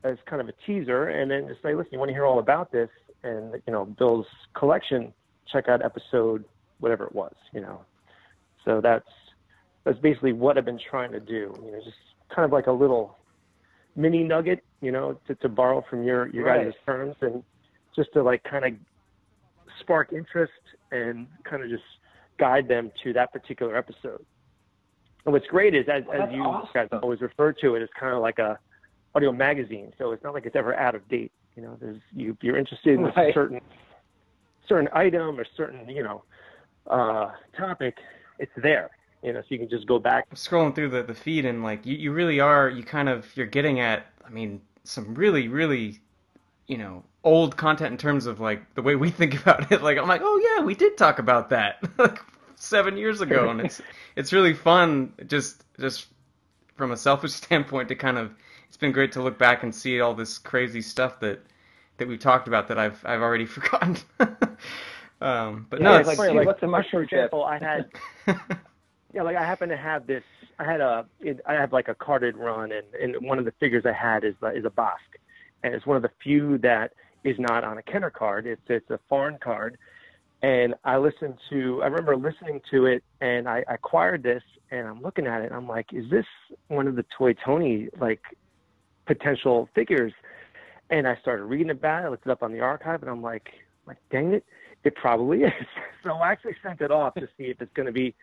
as 0.03 0.17
kind 0.25 0.41
of 0.41 0.47
a 0.47 0.53
teaser, 0.65 1.09
and 1.09 1.29
then 1.29 1.47
just 1.47 1.61
say, 1.61 1.75
listen, 1.75 1.89
you 1.91 1.99
want 1.99 2.09
to 2.09 2.13
hear 2.13 2.25
all 2.25 2.39
about 2.39 2.71
this 2.71 2.89
and 3.23 3.53
you 3.65 3.73
know 3.73 3.85
Bill's 3.85 4.25
collection? 4.55 5.13
Check 5.51 5.67
out 5.67 5.83
episode 5.83 6.45
whatever 6.79 7.05
it 7.05 7.13
was. 7.13 7.33
You 7.53 7.61
know, 7.61 7.81
so 8.65 8.79
that's 8.81 9.07
that's 9.83 9.99
basically 9.99 10.33
what 10.33 10.57
I've 10.57 10.65
been 10.65 10.79
trying 10.89 11.11
to 11.11 11.19
do. 11.19 11.53
You 11.63 11.71
know, 11.71 11.79
just 11.83 11.97
kind 12.33 12.45
of 12.45 12.51
like 12.51 12.67
a 12.67 12.71
little 12.71 13.17
mini 13.95 14.23
nugget. 14.23 14.63
You 14.81 14.91
know, 14.91 15.19
to, 15.27 15.35
to 15.35 15.49
borrow 15.49 15.83
from 15.89 16.03
your 16.03 16.29
your 16.29 16.45
right. 16.45 16.65
guys' 16.65 16.73
terms 16.85 17.15
and 17.21 17.43
just 17.95 18.11
to 18.13 18.23
like 18.23 18.43
kind 18.43 18.65
of 18.65 18.73
spark 19.79 20.13
interest 20.13 20.51
and 20.91 21.27
kind 21.43 21.63
of 21.63 21.69
just 21.69 21.83
guide 22.39 22.67
them 22.67 22.91
to 23.03 23.13
that 23.13 23.31
particular 23.31 23.77
episode. 23.77 24.25
And 25.25 25.33
what's 25.33 25.47
great 25.47 25.75
is, 25.75 25.85
as, 25.87 26.03
well, 26.07 26.23
as 26.23 26.33
you 26.33 26.41
awesome. 26.41 26.69
guys 26.73 26.87
always 27.03 27.21
refer 27.21 27.53
to 27.53 27.75
it, 27.75 27.81
it's 27.81 27.93
kind 27.99 28.15
of 28.15 28.21
like 28.21 28.39
a 28.39 28.57
audio 29.13 29.31
magazine, 29.31 29.93
so 29.97 30.11
it's 30.11 30.23
not 30.23 30.33
like 30.33 30.45
it's 30.45 30.55
ever 30.55 30.75
out 30.75 30.95
of 30.95 31.07
date. 31.09 31.31
You 31.55 31.63
know, 31.63 31.77
there's 31.79 32.01
you 32.15 32.35
you're 32.41 32.57
interested 32.57 32.95
in 32.95 33.03
right. 33.03 33.29
a 33.29 33.33
certain 33.33 33.61
certain 34.67 34.89
item 34.93 35.39
or 35.39 35.45
certain 35.55 35.87
you 35.89 36.01
know 36.01 36.23
uh, 36.89 37.31
topic, 37.57 37.97
it's 38.39 38.51
there. 38.57 38.89
You 39.21 39.33
know, 39.33 39.41
so 39.41 39.47
you 39.49 39.59
can 39.59 39.69
just 39.69 39.85
go 39.85 39.99
back. 39.99 40.27
Scrolling 40.33 40.73
through 40.73 40.89
the, 40.89 41.03
the 41.03 41.13
feed 41.13 41.45
and 41.45 41.61
like 41.61 41.85
you, 41.85 41.95
you 41.95 42.11
really 42.11 42.39
are 42.39 42.69
you 42.69 42.83
kind 42.83 43.07
of 43.07 43.25
you're 43.37 43.45
getting 43.45 43.79
at 43.79 44.07
I 44.25 44.29
mean 44.29 44.61
some 44.83 45.13
really 45.13 45.47
really 45.47 46.01
you 46.67 46.77
know 46.77 47.03
old 47.23 47.55
content 47.55 47.91
in 47.91 47.97
terms 47.97 48.25
of 48.25 48.39
like 48.39 48.73
the 48.75 48.81
way 48.81 48.95
we 48.95 49.09
think 49.19 49.39
about 49.39 49.71
it. 49.71 49.81
Like 49.81 49.97
I'm 49.97 50.07
like 50.07 50.21
oh 50.23 50.55
yeah 50.57 50.63
we 50.63 50.75
did 50.75 50.97
talk 50.97 51.19
about 51.19 51.49
that 51.49 51.83
like 51.97 52.19
seven 52.55 52.97
years 52.97 53.21
ago 53.21 53.49
and 53.49 53.61
it's 53.61 53.81
it's 54.15 54.31
really 54.33 54.53
fun 54.53 55.13
just 55.27 55.63
just 55.79 56.07
from 56.75 56.91
a 56.91 56.97
selfish 56.97 57.33
standpoint 57.33 57.89
to 57.89 57.95
kind 57.95 58.17
of 58.17 58.31
it's 58.67 58.77
been 58.77 58.91
great 58.91 59.11
to 59.11 59.21
look 59.21 59.37
back 59.37 59.63
and 59.63 59.73
see 59.73 59.99
all 59.99 60.13
this 60.13 60.37
crazy 60.37 60.81
stuff 60.81 61.19
that 61.19 61.41
that 61.97 62.07
we've 62.07 62.19
talked 62.19 62.47
about 62.47 62.67
that 62.67 62.79
I've 62.79 63.03
I've 63.05 63.21
already 63.21 63.45
forgotten. 63.45 63.97
um, 65.21 65.67
but 65.69 65.79
yeah, 65.79 65.85
no, 65.85 65.95
it's 65.97 66.07
like, 66.07 66.33
like 66.33 66.47
what's 66.47 66.61
the 66.61 66.67
mushroom 66.67 67.03
example? 67.03 67.43
I 67.43 67.59
had 67.59 67.89
yeah, 69.13 69.23
like 69.23 69.35
I 69.35 69.43
happen 69.43 69.69
to 69.69 69.77
have 69.77 70.07
this. 70.07 70.23
I 70.59 70.63
had 70.63 70.81
a 70.81 71.05
it, 71.19 71.41
I 71.45 71.53
have 71.53 71.73
like 71.73 71.87
a 71.87 71.95
carded 71.95 72.37
run, 72.37 72.71
and 72.71 72.85
and 72.95 73.27
one 73.27 73.39
of 73.39 73.45
the 73.45 73.53
figures 73.59 73.85
I 73.85 73.91
had 73.91 74.23
is 74.23 74.35
is 74.55 74.65
a 74.65 74.69
Bossk, 74.69 75.19
and 75.63 75.73
it's 75.73 75.85
one 75.85 75.97
of 75.97 76.03
the 76.03 76.11
few 76.23 76.57
that 76.59 76.93
is 77.23 77.37
not 77.39 77.63
on 77.63 77.77
a 77.77 77.83
Kenner 77.83 78.09
card. 78.09 78.45
It's 78.45 78.61
it's 78.67 78.89
a 78.89 78.99
foreign 79.09 79.37
card, 79.37 79.77
and 80.41 80.75
I 80.83 80.97
listened 80.97 81.37
to. 81.49 81.81
I 81.83 81.87
remember 81.87 82.15
listening 82.15 82.61
to 82.71 82.85
it, 82.85 83.03
and 83.19 83.47
I, 83.47 83.63
I 83.67 83.75
acquired 83.75 84.23
this, 84.23 84.43
and 84.71 84.87
I'm 84.87 85.01
looking 85.01 85.27
at 85.27 85.41
it, 85.41 85.45
and 85.45 85.55
I'm 85.55 85.67
like, 85.67 85.93
is 85.93 86.09
this 86.09 86.25
one 86.67 86.87
of 86.87 86.95
the 86.95 87.05
Toy 87.17 87.33
Tony 87.45 87.89
like 87.99 88.21
potential 89.05 89.69
figures. 89.75 90.13
And 90.89 91.07
I 91.07 91.15
started 91.17 91.45
reading 91.45 91.69
about 91.69 92.03
it. 92.03 92.07
I 92.07 92.09
looked 92.09 92.25
it 92.25 92.31
up 92.31 92.43
on 92.43 92.51
the 92.51 92.59
archive, 92.59 93.01
and 93.01 93.09
I'm 93.09 93.21
like, 93.21 93.49
like, 93.85 93.97
dang 94.11 94.33
it, 94.33 94.45
it 94.83 94.95
probably 94.95 95.43
is. 95.43 95.51
so 96.03 96.11
I 96.11 96.31
actually 96.31 96.55
sent 96.63 96.81
it 96.81 96.91
off 96.91 97.15
to 97.15 97.27
see 97.37 97.45
if 97.45 97.61
it's 97.61 97.73
going 97.73 97.85
to 97.85 97.91
be 97.91 98.13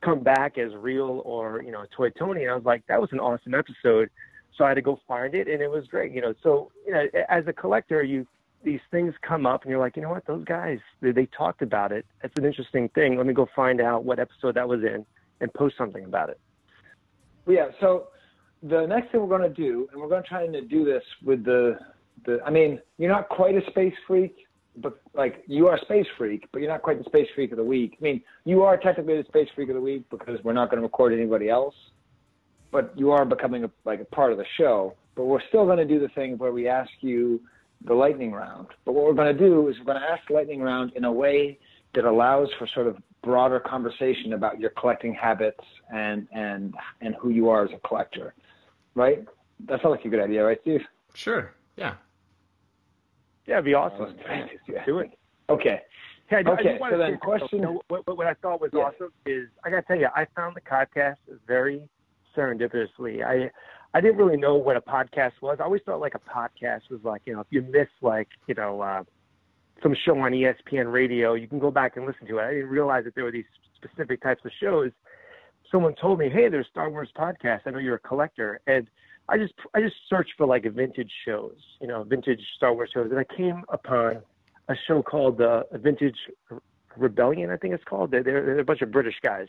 come 0.00 0.20
back 0.20 0.58
as 0.58 0.72
real 0.76 1.22
or 1.24 1.62
you 1.62 1.72
know 1.72 1.84
Toy 1.96 2.10
Tony. 2.10 2.42
And 2.42 2.52
I 2.52 2.54
was 2.54 2.64
like, 2.64 2.86
that 2.86 3.00
was 3.00 3.10
an 3.12 3.20
awesome 3.20 3.54
episode. 3.54 4.10
So 4.56 4.64
I 4.64 4.68
had 4.68 4.74
to 4.74 4.82
go 4.82 5.00
find 5.06 5.34
it, 5.34 5.48
and 5.48 5.62
it 5.62 5.70
was 5.70 5.86
great. 5.86 6.12
You 6.12 6.20
know, 6.20 6.34
so 6.42 6.70
you 6.86 6.92
know, 6.92 7.06
as 7.28 7.46
a 7.46 7.52
collector, 7.52 8.02
you 8.02 8.26
these 8.64 8.80
things 8.90 9.14
come 9.22 9.46
up, 9.46 9.62
and 9.62 9.70
you're 9.70 9.80
like, 9.80 9.96
you 9.96 10.02
know 10.02 10.10
what, 10.10 10.26
those 10.26 10.44
guys 10.44 10.78
they, 11.00 11.12
they 11.12 11.26
talked 11.26 11.62
about 11.62 11.92
it. 11.92 12.04
That's 12.22 12.34
an 12.38 12.44
interesting 12.44 12.88
thing. 12.90 13.16
Let 13.16 13.26
me 13.26 13.34
go 13.34 13.48
find 13.54 13.80
out 13.80 14.04
what 14.04 14.18
episode 14.18 14.54
that 14.56 14.68
was 14.68 14.80
in 14.82 15.06
and 15.40 15.52
post 15.54 15.76
something 15.78 16.04
about 16.04 16.30
it. 16.30 16.40
Yeah. 17.46 17.68
So 17.80 18.08
the 18.62 18.86
next 18.86 19.12
thing 19.12 19.20
we're 19.20 19.38
going 19.38 19.48
to 19.48 19.54
do, 19.54 19.88
and 19.92 20.00
we're 20.00 20.08
going 20.08 20.22
to 20.22 20.28
try 20.28 20.46
to 20.46 20.60
do 20.62 20.84
this 20.84 21.02
with 21.24 21.44
the, 21.44 21.78
the, 22.26 22.40
I 22.44 22.50
mean, 22.50 22.80
you're 22.98 23.10
not 23.10 23.28
quite 23.28 23.54
a 23.54 23.70
space 23.70 23.94
freak, 24.06 24.36
but 24.76 25.00
like 25.14 25.44
you 25.46 25.68
are 25.68 25.76
a 25.76 25.80
space 25.80 26.06
freak, 26.16 26.48
but 26.52 26.60
you're 26.60 26.70
not 26.70 26.82
quite 26.82 26.98
the 26.98 27.04
space 27.04 27.28
freak 27.34 27.52
of 27.52 27.58
the 27.58 27.64
week. 27.64 27.96
I 28.00 28.02
mean, 28.02 28.22
you 28.44 28.62
are 28.62 28.76
technically 28.76 29.16
the 29.16 29.24
space 29.28 29.48
freak 29.54 29.68
of 29.68 29.76
the 29.76 29.80
week 29.80 30.08
because 30.10 30.42
we're 30.44 30.52
not 30.52 30.70
going 30.70 30.78
to 30.78 30.86
record 30.86 31.12
anybody 31.12 31.48
else, 31.48 31.74
but 32.70 32.92
you 32.96 33.12
are 33.12 33.24
becoming 33.24 33.64
a, 33.64 33.70
like 33.84 34.00
a 34.00 34.04
part 34.04 34.32
of 34.32 34.38
the 34.38 34.44
show. 34.56 34.94
But 35.14 35.24
we're 35.24 35.42
still 35.48 35.64
going 35.64 35.78
to 35.78 35.84
do 35.84 35.98
the 35.98 36.08
thing 36.08 36.38
where 36.38 36.52
we 36.52 36.68
ask 36.68 36.90
you 37.00 37.40
the 37.84 37.94
lightning 37.94 38.32
round. 38.32 38.68
But 38.84 38.92
what 38.92 39.04
we're 39.04 39.14
going 39.14 39.36
to 39.36 39.38
do 39.38 39.68
is 39.68 39.76
we're 39.78 39.84
going 39.84 40.00
to 40.00 40.06
ask 40.06 40.26
the 40.28 40.34
lightning 40.34 40.60
round 40.60 40.92
in 40.94 41.04
a 41.04 41.12
way 41.12 41.58
that 41.94 42.04
allows 42.04 42.48
for 42.58 42.66
sort 42.74 42.86
of 42.86 42.96
broader 43.22 43.60
conversation 43.60 44.32
about 44.34 44.60
your 44.60 44.70
collecting 44.70 45.12
habits 45.14 45.64
and 45.92 46.28
and 46.32 46.74
and 47.00 47.14
who 47.20 47.30
you 47.30 47.48
are 47.48 47.64
as 47.64 47.70
a 47.72 47.88
collector 47.88 48.34
right? 48.98 49.24
That 49.66 49.80
sounds 49.80 49.96
like 49.96 50.04
a 50.04 50.08
good 50.08 50.20
idea, 50.20 50.44
right, 50.44 50.58
Steve? 50.62 50.80
Sure. 51.14 51.52
Yeah. 51.76 51.94
Yeah, 53.46 53.54
it'd 53.54 53.64
be 53.64 53.74
awesome. 53.74 54.16
yeah. 54.68 54.84
Do 54.84 54.98
it. 54.98 55.10
Okay. 55.48 55.80
Yeah, 56.30 56.42
I, 56.44 56.50
okay. 56.50 56.78
I 56.82 56.90
so 56.90 56.98
then, 56.98 57.16
question. 57.18 57.60
You 57.60 57.80
what, 57.88 58.06
what, 58.06 58.26
I 58.26 58.34
thought 58.34 58.60
was 58.60 58.70
yeah. 58.74 58.80
awesome 58.80 59.12
is 59.24 59.48
I 59.64 59.70
got 59.70 59.76
to 59.76 59.82
tell 59.86 59.96
you, 59.96 60.08
I 60.14 60.26
found 60.36 60.54
the 60.54 60.60
podcast 60.60 61.16
very 61.46 61.88
serendipitously. 62.36 63.24
I 63.24 63.50
I 63.94 64.00
didn't 64.00 64.16
really 64.16 64.36
know 64.36 64.54
what 64.54 64.76
a 64.76 64.80
podcast 64.80 65.32
was. 65.40 65.58
I 65.60 65.64
always 65.64 65.82
thought 65.84 66.00
like 66.00 66.14
a 66.14 66.18
podcast 66.18 66.90
was 66.90 67.00
like 67.04 67.22
you 67.24 67.34
know 67.34 67.40
if 67.40 67.46
you 67.50 67.62
miss 67.62 67.88
like 68.02 68.28
you 68.46 68.54
know 68.54 68.80
uh, 68.80 69.02
some 69.82 69.94
show 70.04 70.18
on 70.18 70.32
ESPN 70.32 70.92
radio, 70.92 71.34
you 71.34 71.48
can 71.48 71.58
go 71.58 71.70
back 71.70 71.96
and 71.96 72.06
listen 72.06 72.26
to 72.26 72.38
it. 72.38 72.42
I 72.42 72.54
didn't 72.54 72.68
realize 72.68 73.04
that 73.04 73.14
there 73.14 73.24
were 73.24 73.32
these 73.32 73.44
specific 73.76 74.22
types 74.22 74.44
of 74.44 74.50
shows 74.60 74.90
someone 75.70 75.94
told 76.00 76.18
me, 76.18 76.28
"Hey, 76.30 76.48
there's 76.48 76.66
Star 76.70 76.90
Wars 76.90 77.10
podcast. 77.16 77.60
I 77.66 77.70
know 77.70 77.78
you're 77.78 77.96
a 77.96 78.00
collector." 78.00 78.60
And 78.66 78.88
I 79.28 79.38
just 79.38 79.54
I 79.74 79.80
just 79.80 79.96
searched 80.08 80.32
for 80.36 80.46
like 80.46 80.64
vintage 80.64 81.12
shows, 81.26 81.56
you 81.80 81.86
know, 81.86 82.04
vintage 82.04 82.40
Star 82.56 82.74
Wars 82.74 82.90
shows, 82.92 83.10
and 83.10 83.18
I 83.18 83.24
came 83.36 83.62
upon 83.68 84.22
a 84.68 84.74
show 84.86 85.02
called 85.02 85.40
uh, 85.40 85.62
Vintage 85.72 86.16
Rebellion, 86.96 87.50
I 87.50 87.56
think 87.56 87.74
it's 87.74 87.84
called. 87.84 88.10
They're, 88.10 88.22
they're, 88.22 88.44
they're 88.44 88.58
a 88.58 88.64
bunch 88.64 88.82
of 88.82 88.90
British 88.90 89.14
guys. 89.22 89.48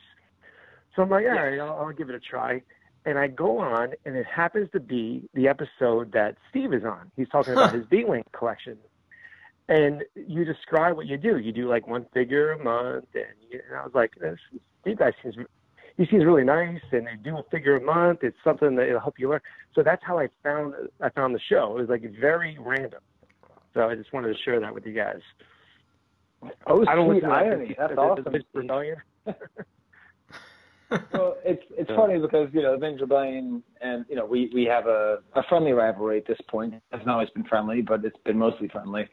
So 0.96 1.02
I'm 1.02 1.10
like, 1.10 1.26
all 1.26 1.32
right, 1.32 1.60
I'll, 1.60 1.88
I'll 1.88 1.92
give 1.92 2.10
it 2.10 2.16
a 2.16 2.20
try. 2.20 2.62
And 3.10 3.18
I 3.18 3.26
go 3.26 3.58
on, 3.58 3.94
and 4.06 4.16
it 4.16 4.28
happens 4.28 4.70
to 4.72 4.80
be 4.80 5.28
the 5.34 5.48
episode 5.48 6.12
that 6.12 6.36
Steve 6.52 6.76
is 6.76 6.84
on. 6.84 7.10
He's 7.16 7.28
talking 7.30 7.54
about 7.54 7.74
his 7.74 7.84
B-Wing 7.88 8.24
collection. 8.34 8.78
And 9.68 10.04
you 10.14 10.46
describe 10.46 10.96
what 10.96 11.08
you 11.08 11.18
do. 11.18 11.40
You 11.40 11.52
do 11.52 11.68
like 11.68 11.88
one 11.88 12.06
figure 12.14 12.52
a 12.52 12.64
month, 12.64 13.06
and, 13.16 13.26
you, 13.50 13.62
and 13.68 13.80
I 13.80 13.84
was 13.84 13.96
like, 13.96 14.14
this, 14.22 14.38
Steve 14.82 15.00
guy 15.00 15.12
seems 15.24 15.38
he 15.98 16.06
seems 16.06 16.24
really 16.24 16.44
nice, 16.44 16.82
and 16.92 17.08
they 17.08 17.16
do 17.24 17.40
a 17.40 17.44
figure 17.50 17.78
a 17.78 17.82
month. 17.82 18.20
It's 18.22 18.38
something 18.44 18.76
that 18.76 18.88
will 18.90 19.00
help 19.00 19.18
you 19.18 19.32
learn. 19.32 19.42
So 19.74 19.82
that's 19.82 20.04
how 20.06 20.20
I 20.20 20.30
found 20.44 20.76
I 21.02 21.10
found 21.10 21.34
the 21.34 21.40
show. 21.40 21.76
It 21.78 21.82
was 21.82 21.90
like 21.90 22.04
very 22.22 22.58
random. 22.60 23.02
So 23.74 23.90
I 23.90 23.96
just 23.96 24.14
wanted 24.14 24.34
to 24.34 24.40
share 24.44 24.60
that 24.60 24.72
with 24.72 24.86
you 24.86 24.94
guys. 24.94 25.22
Oh, 26.68 26.86
I 26.86 26.94
don't 26.94 27.08
sweet 27.08 27.24
listen 27.24 27.30
to 27.30 27.36
that. 27.36 27.44
irony. 27.44 27.76
That's 27.76 27.98
awesome. 27.98 28.36
Rebellion? 28.54 28.98
well, 31.14 31.36
it's 31.46 31.64
it's 31.72 31.90
funny 31.92 32.20
because 32.20 32.50
you 32.54 32.62
know 32.62 32.72
the 32.74 32.78
Vintage 32.78 33.02
Rebellion 33.02 33.64
and 33.82 34.06
you 34.10 34.16
know 34.16 34.26
we 34.26 34.50
we 34.54 34.66
have 34.66 34.88
a 34.88 35.20
a 35.36 35.44
friendly 35.44 35.72
rivalry 35.72 36.18
at 36.18 36.28
this 36.28 36.40
point. 36.50 36.74
It 36.74 36.82
hasn't 36.92 37.10
always 37.10 37.30
been 37.32 37.44
friendly, 37.46 37.82
but 37.82 38.04
it's 38.04 38.18
been 38.26 38.38
mostly 38.38 38.68
friendly. 38.70 39.08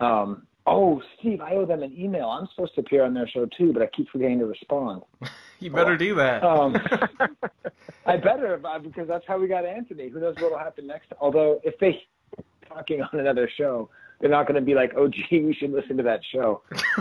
Um, 0.00 0.46
oh, 0.66 1.02
Steve, 1.18 1.40
I 1.40 1.52
owe 1.52 1.66
them 1.66 1.82
an 1.82 1.94
email. 1.98 2.28
I'm 2.28 2.46
supposed 2.54 2.74
to 2.74 2.80
appear 2.80 3.04
on 3.04 3.14
their 3.14 3.28
show 3.28 3.46
too, 3.56 3.72
but 3.72 3.82
I 3.82 3.86
keep 3.86 4.08
forgetting 4.10 4.38
to 4.40 4.46
respond. 4.46 5.02
You 5.58 5.70
better 5.70 5.96
do 5.96 6.14
that. 6.16 6.44
Um, 6.44 6.76
I 8.06 8.18
better 8.18 8.60
uh, 8.62 8.78
because 8.78 9.08
that's 9.08 9.24
how 9.26 9.38
we 9.38 9.48
got 9.48 9.64
Anthony. 9.64 10.10
Who 10.10 10.20
knows 10.20 10.34
what'll 10.38 10.58
happen 10.58 10.86
next? 10.86 11.12
Although 11.18 11.60
if 11.64 11.78
they 11.78 12.02
talking 12.68 13.00
on 13.00 13.18
another 13.18 13.48
show, 13.56 13.88
they're 14.20 14.28
not 14.28 14.46
going 14.46 14.56
to 14.56 14.60
be 14.60 14.74
like, 14.74 14.92
"Oh, 14.96 15.08
gee, 15.08 15.40
we 15.40 15.54
should 15.54 15.72
listen 15.72 15.96
to 15.96 16.02
that 16.02 16.20
show." 16.30 16.60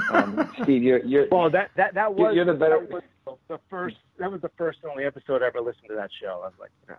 Um, 0.09 0.49
Steve, 0.63 0.83
you're 0.83 1.03
you're 1.03 1.27
Well, 1.31 1.49
that 1.49 1.71
that 1.75 1.93
that 1.95 2.13
was 2.13 2.33
You're 2.33 2.45
the 2.45 2.53
better- 2.53 2.79
that 2.79 2.91
was 2.91 3.03
the 3.47 3.59
first. 3.69 3.97
That 4.19 4.31
was 4.31 4.41
the 4.41 4.51
first 4.57 4.79
and 4.83 4.91
only 4.91 5.05
episode 5.05 5.41
I 5.41 5.47
ever 5.47 5.61
listened 5.61 5.88
to 5.89 5.95
that 5.95 6.09
show. 6.21 6.41
I 6.43 6.47
was 6.47 6.53
like, 6.59 6.71
yeah. 6.88 6.95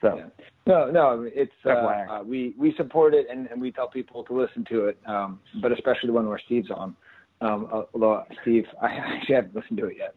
So 0.00 0.16
Yeah. 0.16 0.26
No, 0.66 0.90
no, 0.90 1.30
it's 1.34 1.52
uh, 1.64 1.70
uh, 1.70 2.22
we 2.24 2.54
we 2.58 2.74
support 2.76 3.14
it 3.14 3.26
and, 3.30 3.46
and 3.46 3.60
we 3.60 3.70
tell 3.70 3.88
people 3.88 4.24
to 4.24 4.32
listen 4.34 4.64
to 4.70 4.86
it, 4.86 4.98
um, 5.06 5.40
but 5.62 5.72
especially 5.72 6.08
the 6.08 6.12
one 6.12 6.28
where 6.28 6.40
Steve's 6.44 6.70
on. 6.70 6.96
Um, 7.40 7.86
although 7.94 8.24
Steve, 8.42 8.64
I 8.82 8.88
actually 8.88 9.34
haven't 9.34 9.54
listened 9.54 9.78
to 9.78 9.86
it 9.86 9.96
yet, 9.98 10.14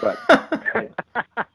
but 0.00 0.18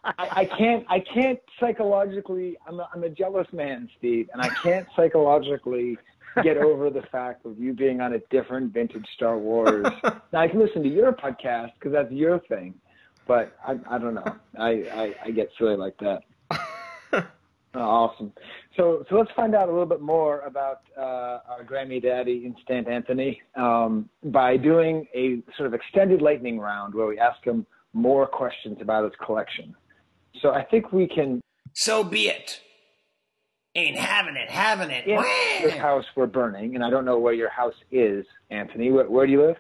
I, 0.03 0.30
I 0.32 0.45
can't 0.58 0.86
I 0.89 0.99
can't 1.13 1.39
psychologically. 1.60 2.58
I'm 2.67 2.80
a, 2.80 2.89
I'm 2.93 3.03
a 3.03 3.10
jealous 3.10 3.47
man, 3.51 3.89
Steve, 3.97 4.30
and 4.34 4.41
I 4.41 4.49
can't 4.63 4.88
psychologically 4.95 5.97
get 6.43 6.58
over 6.58 6.89
the 6.89 7.01
fact 7.12 7.45
of 7.45 7.58
you 7.58 7.73
being 7.73 8.01
on 8.01 8.13
a 8.13 8.19
different 8.30 8.73
vintage 8.73 9.06
Star 9.15 9.38
Wars. 9.38 9.88
now 10.32 10.39
I 10.39 10.47
can 10.47 10.60
listen 10.60 10.84
to 10.84 10.89
your 10.89 11.12
podcast 11.12 11.71
because 11.80 11.91
that's 11.91 12.12
your 12.12 12.39
thing, 12.41 12.73
but 13.27 13.57
I 13.65 13.75
I 13.89 13.97
don't 13.97 14.13
know. 14.15 14.35
I 14.57 14.69
I, 14.69 15.15
I 15.25 15.31
get 15.31 15.49
silly 15.57 15.75
like 15.75 15.97
that. 15.99 16.21
Oh, 17.77 17.79
awesome. 17.81 18.33
So, 18.75 19.05
so 19.07 19.15
let's 19.15 19.29
find 19.35 19.53
out 19.53 19.69
a 19.69 19.71
little 19.71 19.85
bit 19.85 20.01
more 20.01 20.39
about 20.41 20.81
uh, 20.97 21.39
our 21.47 21.63
Grammy 21.63 22.01
Daddy 22.01 22.43
Instant 22.43 22.87
Anthony 22.87 23.39
um, 23.55 24.09
by 24.23 24.57
doing 24.57 25.05
a 25.13 25.43
sort 25.57 25.67
of 25.67 25.73
extended 25.75 26.21
lightning 26.21 26.59
round 26.59 26.95
where 26.95 27.05
we 27.05 27.19
ask 27.19 27.43
him 27.43 27.67
more 27.93 28.25
questions 28.25 28.77
about 28.81 29.03
his 29.03 29.13
collection. 29.23 29.75
So 30.41 30.53
I 30.53 30.63
think 30.63 30.91
we 30.91 31.07
can. 31.07 31.39
So 31.73 32.03
be 32.03 32.29
it. 32.29 32.61
Ain't 33.75 33.97
having 33.97 34.35
it, 34.35 34.49
having 34.49 34.89
it. 34.89 35.05
In 35.05 35.21
this 35.61 35.73
house 35.77 36.05
we're 36.15 36.25
burning, 36.25 36.73
and 36.73 36.83
I 36.83 36.89
don't 36.89 37.05
know 37.05 37.19
where 37.19 37.33
your 37.33 37.49
house 37.49 37.75
is, 37.91 38.25
Anthony. 38.49 38.89
Where, 38.91 39.07
where 39.07 39.27
do 39.27 39.31
you 39.31 39.41
live? 39.45 39.57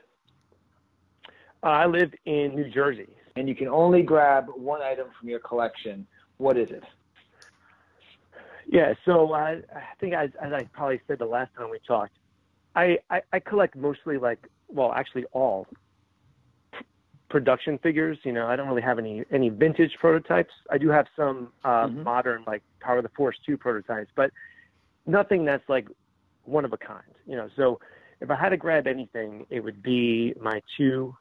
uh, 1.63 1.67
I 1.67 1.85
live 1.85 2.11
in 2.25 2.55
New 2.55 2.69
Jersey. 2.71 3.09
And 3.37 3.47
you 3.47 3.53
can 3.55 3.67
only 3.67 4.01
grab 4.01 4.47
one 4.55 4.81
item 4.81 5.09
from 5.19 5.29
your 5.29 5.39
collection. 5.39 6.07
What 6.37 6.57
is 6.57 6.71
it? 6.71 6.83
Yeah, 8.67 8.93
so 9.05 9.31
I, 9.33 9.61
I 9.73 9.83
think 9.99 10.13
as, 10.13 10.31
as 10.41 10.51
I 10.51 10.63
probably 10.73 10.99
said 11.07 11.19
the 11.19 11.25
last 11.25 11.51
time 11.55 11.69
we 11.69 11.79
talked, 11.87 12.13
I, 12.75 12.97
I, 13.09 13.21
I 13.31 13.39
collect 13.39 13.75
mostly 13.75 14.17
like, 14.17 14.39
well, 14.67 14.91
actually 14.91 15.25
all 15.31 15.67
production 17.29 17.77
figures. 17.77 18.17
You 18.23 18.33
know, 18.33 18.47
I 18.47 18.55
don't 18.55 18.67
really 18.67 18.81
have 18.81 18.99
any 18.99 19.23
any 19.31 19.49
vintage 19.49 19.91
prototypes. 19.99 20.53
I 20.71 20.77
do 20.77 20.89
have 20.89 21.05
some 21.15 21.51
uh, 21.63 21.87
Mhm. 21.87 22.03
modern 22.03 22.43
like 22.47 22.63
Power 22.79 22.97
of 22.97 23.03
the 23.03 23.09
Force 23.09 23.37
two 23.45 23.57
prototypes, 23.57 24.09
but 24.15 24.31
nothing 25.05 25.45
that's 25.45 25.67
like 25.69 25.87
one 26.43 26.65
of 26.65 26.73
a 26.73 26.77
kind. 26.77 27.13
You 27.25 27.35
know, 27.37 27.49
so 27.55 27.79
if 28.19 28.29
I 28.31 28.35
had 28.35 28.49
to 28.49 28.57
grab 28.57 28.87
anything, 28.87 29.45
it 29.49 29.59
would 29.59 29.81
be 29.83 30.33
my 30.41 30.61
two 30.75 31.15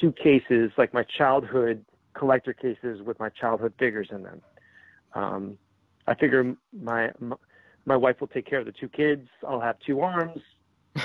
two 0.00 0.12
cases, 0.12 0.70
like 0.78 0.92
my 0.94 1.04
childhood 1.16 1.84
collector 2.14 2.52
cases 2.52 3.00
with 3.02 3.18
my 3.18 3.28
childhood 3.30 3.72
figures 3.78 4.08
in 4.10 4.22
them. 4.22 4.42
Um, 5.14 5.58
I 6.06 6.14
figure 6.14 6.54
my, 6.72 7.10
my 7.20 7.36
my 7.86 7.96
wife 7.96 8.16
will 8.20 8.28
take 8.28 8.46
care 8.46 8.58
of 8.58 8.66
the 8.66 8.72
two 8.72 8.88
kids. 8.88 9.26
I'll 9.46 9.60
have 9.60 9.76
two 9.86 10.00
arms. 10.00 10.40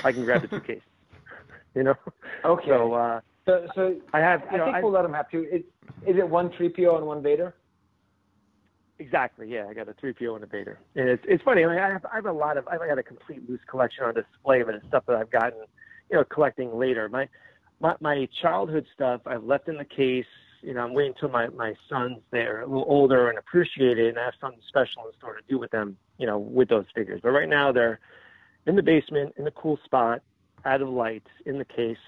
I 0.02 0.12
can 0.12 0.24
grab 0.24 0.42
the 0.42 0.48
two 0.48 0.60
cases. 0.66 0.82
You 1.74 1.82
know. 1.82 1.94
Okay. 2.44 2.68
So 2.68 2.92
uh, 2.92 3.20
So, 3.46 3.66
so 3.74 3.96
I 4.12 4.20
have. 4.20 4.42
I 4.48 4.52
You 4.52 4.58
know, 4.58 4.64
think 4.66 4.76
I, 4.76 4.82
we'll 4.82 4.92
let 4.92 5.04
him 5.04 5.12
have 5.12 5.28
two. 5.28 5.42
Is, 5.50 5.62
is 6.06 6.16
it 6.16 6.28
one 6.28 6.50
3PO 6.50 6.98
and 6.98 7.06
one 7.06 7.20
Vader? 7.20 7.56
exactly. 9.00 9.48
Yeah, 9.48 9.66
I 9.68 9.74
got 9.74 9.88
a 9.88 9.94
three 9.94 10.12
PO 10.12 10.36
and 10.36 10.44
a 10.44 10.46
Vader, 10.46 10.78
and 10.94 11.08
it's 11.08 11.24
it's 11.26 11.42
funny. 11.42 11.64
I, 11.64 11.68
mean, 11.68 11.78
I 11.78 11.88
have 11.88 12.04
I 12.06 12.14
have 12.16 12.26
a 12.26 12.32
lot 12.32 12.56
of 12.56 12.68
I've 12.68 12.78
got 12.78 12.98
a 12.98 13.02
complete 13.02 13.48
loose 13.48 13.60
collection 13.68 14.04
on 14.04 14.14
display 14.14 14.60
of 14.60 14.68
it 14.68 14.76
and 14.76 14.84
stuff 14.86 15.04
that 15.08 15.16
I've 15.16 15.30
gotten, 15.30 15.58
you 16.10 16.16
know, 16.16 16.24
collecting 16.24 16.78
later. 16.78 17.08
My 17.08 17.28
my 17.84 17.94
my 18.00 18.28
childhood 18.40 18.86
stuff 18.94 19.20
I've 19.26 19.44
left 19.44 19.68
in 19.68 19.76
the 19.76 19.84
case. 19.84 20.26
You 20.62 20.72
know, 20.72 20.80
I'm 20.80 20.94
waiting 20.94 21.12
until 21.14 21.28
my 21.28 21.48
my 21.48 21.74
sons 21.88 22.18
they're 22.32 22.62
a 22.62 22.66
little 22.66 22.86
older 22.88 23.28
and 23.28 23.38
appreciate 23.38 23.98
it, 23.98 24.08
and 24.08 24.18
I 24.18 24.24
have 24.24 24.34
something 24.40 24.60
special 24.68 25.06
in 25.06 25.12
store 25.18 25.34
to 25.34 25.42
do 25.48 25.58
with 25.58 25.70
them. 25.70 25.96
You 26.18 26.26
know, 26.26 26.38
with 26.38 26.68
those 26.68 26.86
figures. 26.94 27.20
But 27.22 27.30
right 27.30 27.48
now 27.48 27.70
they're 27.70 28.00
in 28.66 28.74
the 28.74 28.82
basement 28.82 29.34
in 29.36 29.46
a 29.46 29.50
cool 29.50 29.78
spot, 29.84 30.22
out 30.64 30.80
of 30.80 30.88
light, 30.88 31.26
in 31.44 31.58
the 31.58 31.64
case. 31.64 31.98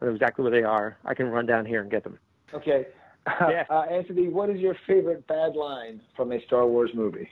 I 0.00 0.06
know 0.06 0.12
exactly 0.12 0.44
where 0.44 0.52
they 0.52 0.62
are. 0.62 0.96
I 1.04 1.14
can 1.14 1.26
run 1.26 1.46
down 1.46 1.66
here 1.66 1.82
and 1.82 1.90
get 1.90 2.04
them. 2.04 2.18
Okay. 2.54 2.86
Yeah. 3.26 3.64
Uh, 3.68 3.82
Anthony, 3.82 4.28
what 4.28 4.48
is 4.48 4.56
your 4.56 4.74
favorite 4.86 5.26
bad 5.26 5.54
line 5.54 6.00
from 6.16 6.32
a 6.32 6.42
Star 6.46 6.66
Wars 6.66 6.90
movie? 6.94 7.28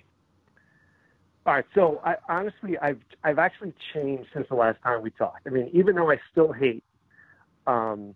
All 1.47 1.55
right, 1.55 1.65
so 1.75 1.99
I 2.05 2.17
honestly 2.29 2.77
I've 2.77 3.01
I've 3.25 3.39
actually 3.39 3.73
changed 3.95 4.29
since 4.35 4.47
the 4.51 4.55
last 4.55 4.83
time 4.83 5.01
we 5.03 5.11
talked. 5.11 5.47
I 5.47 5.51
mean, 5.51 5.71
even 5.73 5.97
though 5.97 6.11
I 6.11 6.19
still 6.31 6.53
hate 6.53 6.85
um, 7.69 8.15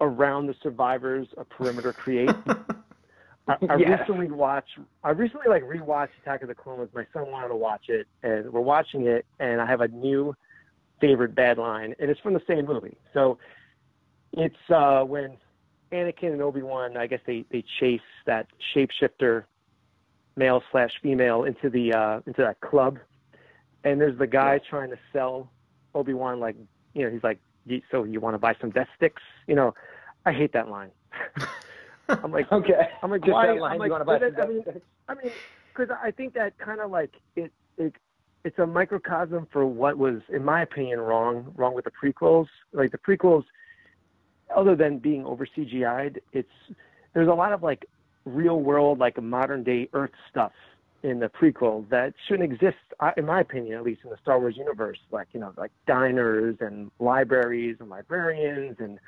around 0.00 0.48
the 0.48 0.54
survivors 0.62 1.28
a 1.36 1.44
perimeter 1.44 1.92
create. 1.92 2.30
I, 3.48 3.56
I 3.68 3.74
Yeah. 3.76 3.98
recently 3.98 4.30
watched 4.30 4.78
I 5.02 5.10
recently 5.10 5.48
like 5.48 5.62
rewatched 5.62 6.10
Attack 6.22 6.42
of 6.42 6.48
the 6.48 6.54
Clones. 6.54 6.90
My 6.94 7.06
son 7.12 7.30
wanted 7.30 7.48
to 7.48 7.56
watch 7.56 7.84
it 7.88 8.06
and 8.22 8.52
we're 8.52 8.60
watching 8.60 9.06
it 9.06 9.26
and 9.40 9.60
I 9.60 9.66
have 9.66 9.80
a 9.80 9.88
new 9.88 10.34
favorite 11.00 11.34
bad 11.34 11.58
line 11.58 11.94
and 11.98 12.10
it's 12.10 12.20
from 12.20 12.34
the 12.34 12.42
same 12.48 12.66
movie. 12.66 12.96
So 13.14 13.38
it's 14.32 14.54
uh 14.70 15.02
when 15.02 15.36
Anakin 15.92 16.32
and 16.32 16.42
Obi 16.42 16.62
Wan, 16.62 16.96
I 16.96 17.06
guess 17.06 17.20
they, 17.26 17.44
they 17.50 17.64
chase 17.80 18.00
that 18.26 18.46
shapeshifter 18.74 19.44
male 20.36 20.62
slash 20.70 20.92
female 21.02 21.44
into 21.44 21.68
the 21.68 21.92
uh 21.92 22.20
into 22.26 22.42
that 22.42 22.60
club 22.60 22.98
and 23.84 24.00
there's 24.00 24.18
the 24.18 24.26
guy 24.26 24.60
trying 24.70 24.90
to 24.90 24.98
sell 25.12 25.52
Obi 25.94 26.14
Wan 26.14 26.38
like 26.38 26.56
you 26.94 27.04
know, 27.04 27.10
he's 27.10 27.24
like 27.24 27.40
"You- 27.66 27.82
so 27.90 28.04
you 28.04 28.20
want 28.20 28.34
to 28.34 28.38
buy 28.38 28.54
some 28.60 28.70
death 28.70 28.88
sticks? 28.96 29.22
You 29.46 29.54
know, 29.54 29.74
I 30.24 30.32
hate 30.32 30.52
that 30.52 30.68
line. 30.68 30.90
I'm 32.08 32.32
like 32.32 32.50
Okay. 32.52 32.88
I'm 33.02 33.10
like, 33.10 33.22
Just 33.22 33.32
why? 33.32 33.46
that 33.46 33.60
line, 33.60 33.80
I'm 33.80 33.86
you 33.86 33.92
wanna 33.92 34.04
buy 34.04 34.18
some 34.18 34.34
I 34.40 34.46
mean, 34.46 34.62
Death 34.62 34.74
Sticks? 34.74 34.86
I 35.08 35.14
mean, 35.14 35.32
because 35.74 35.96
I 36.02 36.10
think 36.10 36.34
that 36.34 36.58
kind 36.58 36.80
of 36.80 36.90
like 36.90 37.12
it, 37.36 37.52
it, 37.78 37.94
it's 38.44 38.58
a 38.58 38.66
microcosm 38.66 39.46
for 39.52 39.66
what 39.66 39.96
was, 39.96 40.20
in 40.28 40.44
my 40.44 40.62
opinion, 40.62 41.00
wrong, 41.00 41.52
wrong 41.56 41.74
with 41.74 41.84
the 41.84 41.92
prequels. 41.92 42.46
Like 42.72 42.90
the 42.90 42.98
prequels, 42.98 43.44
other 44.54 44.74
than 44.76 44.98
being 44.98 45.24
over 45.24 45.46
CGI'd, 45.46 46.20
it's 46.32 46.50
there's 47.14 47.28
a 47.28 47.34
lot 47.34 47.52
of 47.52 47.62
like 47.62 47.86
real 48.24 48.60
world, 48.60 48.98
like 48.98 49.20
modern 49.22 49.62
day 49.62 49.88
Earth 49.92 50.10
stuff 50.30 50.52
in 51.02 51.18
the 51.18 51.28
prequel 51.28 51.88
that 51.88 52.14
shouldn't 52.26 52.52
exist, 52.52 52.76
in 53.16 53.26
my 53.26 53.40
opinion, 53.40 53.76
at 53.76 53.82
least 53.82 54.02
in 54.04 54.10
the 54.10 54.16
Star 54.22 54.38
Wars 54.38 54.56
universe. 54.56 54.98
Like 55.10 55.28
you 55.32 55.40
know, 55.40 55.52
like 55.56 55.72
diners 55.86 56.56
and 56.60 56.90
libraries 56.98 57.76
and 57.80 57.88
librarians 57.88 58.76
and 58.78 58.98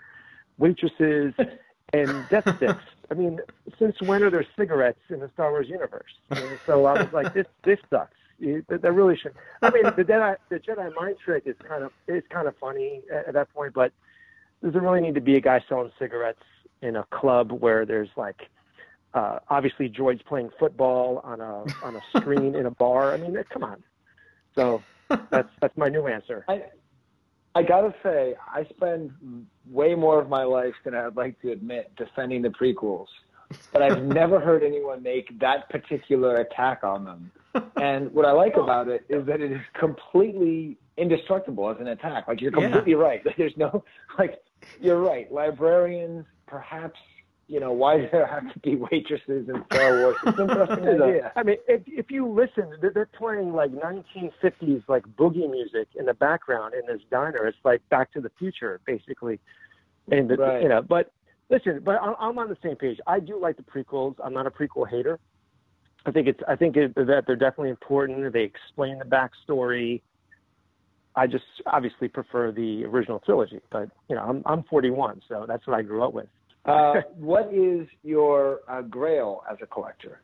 waitresses 0.59 1.35
and 1.93 2.29
death 2.29 2.57
sticks. 2.57 2.83
I 3.11 3.15
mean, 3.15 3.41
since 3.79 4.01
when 4.03 4.23
are 4.23 4.31
there 4.31 4.47
cigarettes 4.57 5.01
in 5.09 5.21
the 5.21 5.31
Star 5.35 5.51
Wars 5.51 5.69
universe? 5.69 6.13
And 6.31 6.59
so 6.67 6.85
I 6.87 7.03
was 7.03 7.13
like, 7.13 7.35
this 7.35 7.47
this 7.65 7.79
sucks. 7.91 8.17
That, 8.41 8.93
really 8.93 9.17
should. 9.17 9.33
I 9.63 9.71
mean, 9.71 9.85
the 9.85 10.05
Jedi 10.05 10.37
the 10.49 10.59
Jedi 10.59 10.93
mind 10.97 11.17
trick 11.25 11.45
is 11.47 11.55
kind 11.67 11.85
of 11.85 11.93
is 12.09 12.25
kind 12.31 12.49
of 12.49 12.57
funny 12.59 13.03
at, 13.13 13.29
at 13.29 13.35
that 13.35 13.55
point, 13.55 13.73
but 13.73 13.93
does 14.63 14.73
there 14.73 14.83
really 14.83 15.01
need 15.01 15.15
to 15.15 15.21
be 15.21 15.37
a 15.37 15.41
guy 15.41 15.63
selling 15.69 15.93
cigarettes 15.99 16.43
in 16.83 16.97
a 16.97 17.05
club 17.05 17.53
where 17.53 17.87
there's 17.87 18.09
like 18.17 18.49
uh, 19.15 19.39
obviously 19.49 19.89
droids 19.89 20.25
playing 20.25 20.51
football 20.59 21.21
on 21.25 21.41
a 21.41 21.65
on 21.85 21.97
a 21.97 22.01
screen 22.19 22.55
in 22.55 22.67
a 22.67 22.71
bar. 22.71 23.15
I 23.15 23.17
mean, 23.17 23.37
come 23.51 23.65
on. 23.65 23.83
So 24.55 24.83
that's 25.31 25.49
that's 25.61 25.77
my 25.77 25.89
new 25.89 26.07
answer. 26.07 26.45
I 26.49 26.65
I 27.55 27.63
gotta 27.63 27.95
say, 28.03 28.35
I 28.53 28.65
spend 28.65 29.13
way 29.71 29.95
more 29.95 30.21
of 30.21 30.29
my 30.29 30.43
life 30.43 30.75
than 30.85 30.95
I'd 30.95 31.17
like 31.17 31.41
to 31.43 31.53
admit 31.53 31.93
defending 31.97 32.43
the 32.43 32.49
prequels, 32.49 33.07
but 33.73 33.81
I've 33.81 34.03
never 34.21 34.41
heard 34.41 34.65
anyone 34.65 35.03
make 35.03 35.39
that 35.39 35.69
particular 35.71 36.37
attack 36.37 36.83
on 36.85 37.05
them. 37.05 37.31
And 37.81 38.13
what 38.13 38.25
I 38.25 38.33
like 38.33 38.57
about 38.57 38.89
it 38.89 39.05
is 39.09 39.25
that 39.27 39.41
it 39.41 39.53
is 39.53 39.61
completely 39.79 40.77
indestructible 40.97 41.71
as 41.71 41.77
an 41.79 41.87
attack. 41.87 42.27
Like 42.27 42.41
you're 42.41 42.51
completely 42.51 42.97
right. 42.97 43.23
There's 43.37 43.57
no 43.57 43.85
like 44.19 44.43
you're 44.81 45.01
right. 45.01 45.33
Librarians, 45.33 46.27
perhaps 46.49 46.99
you 47.49 47.61
know, 47.61 47.73
why 47.73 47.97
does 48.01 48.11
there 48.13 48.27
have 48.27 48.53
to 48.53 48.59
be 48.61 48.77
waitresses 48.77 49.49
in 49.49 49.65
Star 49.73 49.99
Wars? 50.01 50.17
It's 50.27 50.39
an 50.39 50.51
interesting 50.51 50.89
idea. 51.03 51.33
I 51.37 51.43
mean, 51.43 51.57
if 51.69 51.83
if 51.87 52.11
you 52.11 52.27
listen, 52.29 52.77
they're, 52.81 52.93
they're 52.93 53.07
playing 53.07 53.53
like 53.53 53.71
1950s 53.73 54.83
like 54.89 55.05
boogie 55.17 55.51
music 55.51 55.89
in 55.99 56.07
the 56.07 56.15
background 56.15 56.75
in 56.75 56.87
this 56.87 57.03
diner. 57.11 57.47
It's 57.47 57.59
like 57.65 57.87
Back 57.89 58.13
to 58.13 58.21
the 58.21 58.31
Future, 58.39 58.81
basically. 58.87 59.41
And 60.11 60.29
the, 60.29 60.37
Right. 60.37 60.63
you 60.63 60.69
know, 60.69 60.83
but 60.83 61.13
listen, 61.51 61.81
but 61.85 61.97
I'm, 62.03 62.15
I'm 62.21 62.39
on 62.39 62.49
the 62.49 62.57
same 62.63 62.77
page. 62.77 62.99
I 63.07 63.21
do 63.21 63.41
like 63.41 63.57
the 63.57 63.63
prequels. 63.63 64.17
I'm 64.23 64.35
not 64.35 64.47
a 64.47 64.51
prequel 64.51 64.89
hater. 64.89 65.19
I 66.07 66.11
think 66.11 66.29
it's 66.29 66.41
I 66.47 66.57
think 66.57 66.77
it, 66.77 66.95
that 66.95 67.25
they're 67.27 67.37
definitely 67.37 67.71
important. 67.71 68.33
They 68.33 68.43
explain 68.43 68.99
the 68.99 69.05
backstory. 69.05 70.03
I 71.17 71.27
just 71.27 71.45
obviously 71.67 72.09
prefer 72.09 72.51
the 72.51 72.85
original 72.85 73.21
trilogy, 73.21 73.61
but 73.71 73.89
you 74.09 74.17
know, 74.17 74.23
I'm 74.23 74.43
I'm 74.47 74.65
41, 74.65 75.23
so 75.29 75.45
that's 75.47 75.67
what 75.67 75.77
I 75.79 75.83
grew 75.83 76.03
up 76.05 76.13
with. 76.13 76.27
Uh, 76.65 76.95
what 77.17 77.53
is 77.53 77.87
your 78.03 78.61
uh, 78.69 78.83
grail 78.83 79.43
as 79.51 79.59
a 79.63 79.67
collector? 79.67 80.21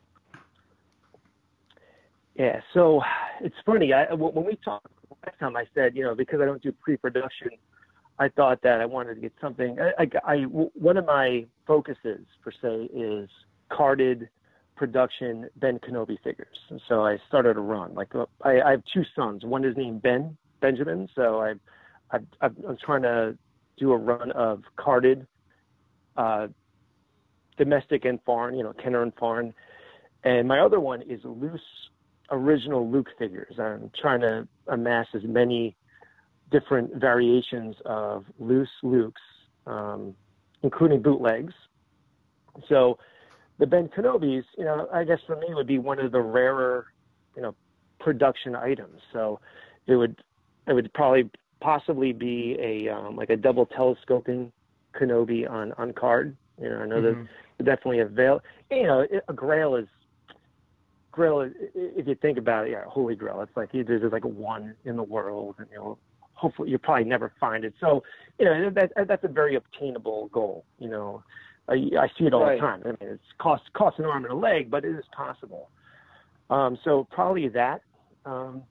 Yeah, 2.34 2.60
so 2.72 3.02
it's 3.40 3.56
funny. 3.66 3.92
I, 3.92 4.12
when 4.14 4.44
we 4.44 4.56
talked 4.64 4.86
last 5.26 5.38
time, 5.38 5.56
I 5.56 5.64
said, 5.74 5.94
you 5.94 6.04
know, 6.04 6.14
because 6.14 6.40
I 6.40 6.46
don't 6.46 6.62
do 6.62 6.72
pre-production, 6.72 7.50
I 8.18 8.28
thought 8.28 8.62
that 8.62 8.80
I 8.80 8.86
wanted 8.86 9.16
to 9.16 9.20
get 9.20 9.32
something. 9.40 9.78
I, 9.80 10.02
I, 10.02 10.32
I 10.32 10.36
one 10.42 10.96
of 10.96 11.06
my 11.06 11.46
focuses 11.66 12.20
per 12.42 12.52
se 12.62 12.90
is 12.94 13.28
carded 13.70 14.28
production 14.76 15.48
Ben 15.56 15.78
Kenobi 15.78 16.16
figures, 16.22 16.56
and 16.68 16.80
so 16.88 17.04
I 17.04 17.18
started 17.28 17.56
a 17.56 17.60
run. 17.60 17.94
Like 17.94 18.08
I, 18.42 18.60
I 18.60 18.70
have 18.72 18.82
two 18.92 19.04
sons. 19.16 19.44
One 19.44 19.64
is 19.64 19.76
named 19.76 20.02
Ben 20.02 20.36
Benjamin, 20.60 21.08
so 21.14 21.40
I, 21.40 21.54
I, 22.12 22.18
I'm 22.42 22.76
trying 22.84 23.02
to 23.02 23.36
do 23.78 23.92
a 23.92 23.96
run 23.96 24.30
of 24.32 24.62
carded, 24.76 25.26
uh, 26.20 26.48
domestic 27.56 28.04
and 28.04 28.18
foreign. 28.24 28.54
You 28.56 28.64
know, 28.64 28.74
Kenner 28.74 29.02
and 29.02 29.14
foreign. 29.14 29.54
And 30.22 30.46
my 30.46 30.60
other 30.60 30.80
one 30.80 31.02
is 31.02 31.20
loose 31.24 31.60
original 32.30 32.88
Luke 32.88 33.08
figures. 33.18 33.54
I'm 33.58 33.90
trying 34.00 34.20
to 34.20 34.46
amass 34.68 35.06
as 35.14 35.22
many 35.24 35.76
different 36.50 36.94
variations 36.94 37.74
of 37.84 38.24
loose 38.38 38.68
Lukes, 38.84 39.12
um, 39.66 40.14
including 40.62 41.00
bootlegs. 41.02 41.54
So 42.68 42.98
the 43.58 43.66
Ben 43.66 43.88
Kenobis, 43.88 44.44
you 44.58 44.64
know, 44.64 44.88
I 44.92 45.04
guess 45.04 45.18
for 45.26 45.36
me 45.36 45.48
would 45.50 45.66
be 45.66 45.78
one 45.78 45.98
of 45.98 46.12
the 46.12 46.20
rarer, 46.20 46.86
you 47.34 47.42
know, 47.42 47.54
production 47.98 48.54
items. 48.54 49.00
So 49.12 49.40
it 49.86 49.96
would 49.96 50.22
it 50.66 50.74
would 50.74 50.92
probably 50.92 51.30
possibly 51.60 52.12
be 52.12 52.56
a 52.60 52.88
um, 52.88 53.16
like 53.16 53.30
a 53.30 53.36
double 53.36 53.66
telescoping 53.66 54.52
Kenobi 54.94 55.48
on 55.48 55.72
on 55.72 55.92
card. 55.92 56.36
You 56.60 56.68
know, 56.70 56.78
I 56.80 56.86
know 56.86 57.02
Mhm. 57.02 57.28
that 57.58 57.64
definitely 57.64 58.00
avail. 58.00 58.40
You 58.70 58.84
know, 58.84 59.06
a 59.28 59.32
Grail 59.32 59.76
is 59.76 59.88
Grail. 61.12 61.40
is- 61.40 61.54
If 61.74 62.06
you 62.06 62.14
think 62.16 62.38
about 62.38 62.66
it, 62.66 62.70
yeah, 62.72 62.84
Holy 62.84 63.16
Grail. 63.16 63.40
It's 63.42 63.56
like 63.56 63.70
there's 63.72 64.12
like 64.12 64.24
one 64.24 64.76
in 64.84 64.96
the 64.96 65.02
world, 65.02 65.56
and 65.58 65.68
you 65.70 65.76
know, 65.76 65.98
hopefully 66.34 66.70
you 66.70 66.78
probably 66.78 67.04
never 67.04 67.32
find 67.40 67.64
it. 67.64 67.74
So, 67.80 68.02
you 68.38 68.46
know, 68.46 68.70
that 68.70 68.92
that's 69.06 69.24
a 69.24 69.28
very 69.28 69.56
obtainable 69.56 70.28
goal. 70.28 70.64
You 70.78 70.88
know, 70.88 71.22
I, 71.68 71.74
I 71.98 72.08
see 72.16 72.26
it 72.26 72.32
all 72.34 72.42
Right. 72.42 72.56
the 72.56 72.60
time. 72.60 72.82
I 72.84 72.88
mean, 72.88 72.96
it's 73.14 73.32
cost 73.38 73.70
costs 73.74 73.98
an 73.98 74.06
arm 74.06 74.24
and 74.24 74.32
a 74.32 74.36
leg, 74.36 74.70
but 74.70 74.84
it 74.84 74.94
is 74.94 75.04
possible. 75.12 75.68
Um, 76.48 76.76
so 76.82 77.06
probably 77.10 77.48
that. 77.48 77.82
Um, 78.24 78.62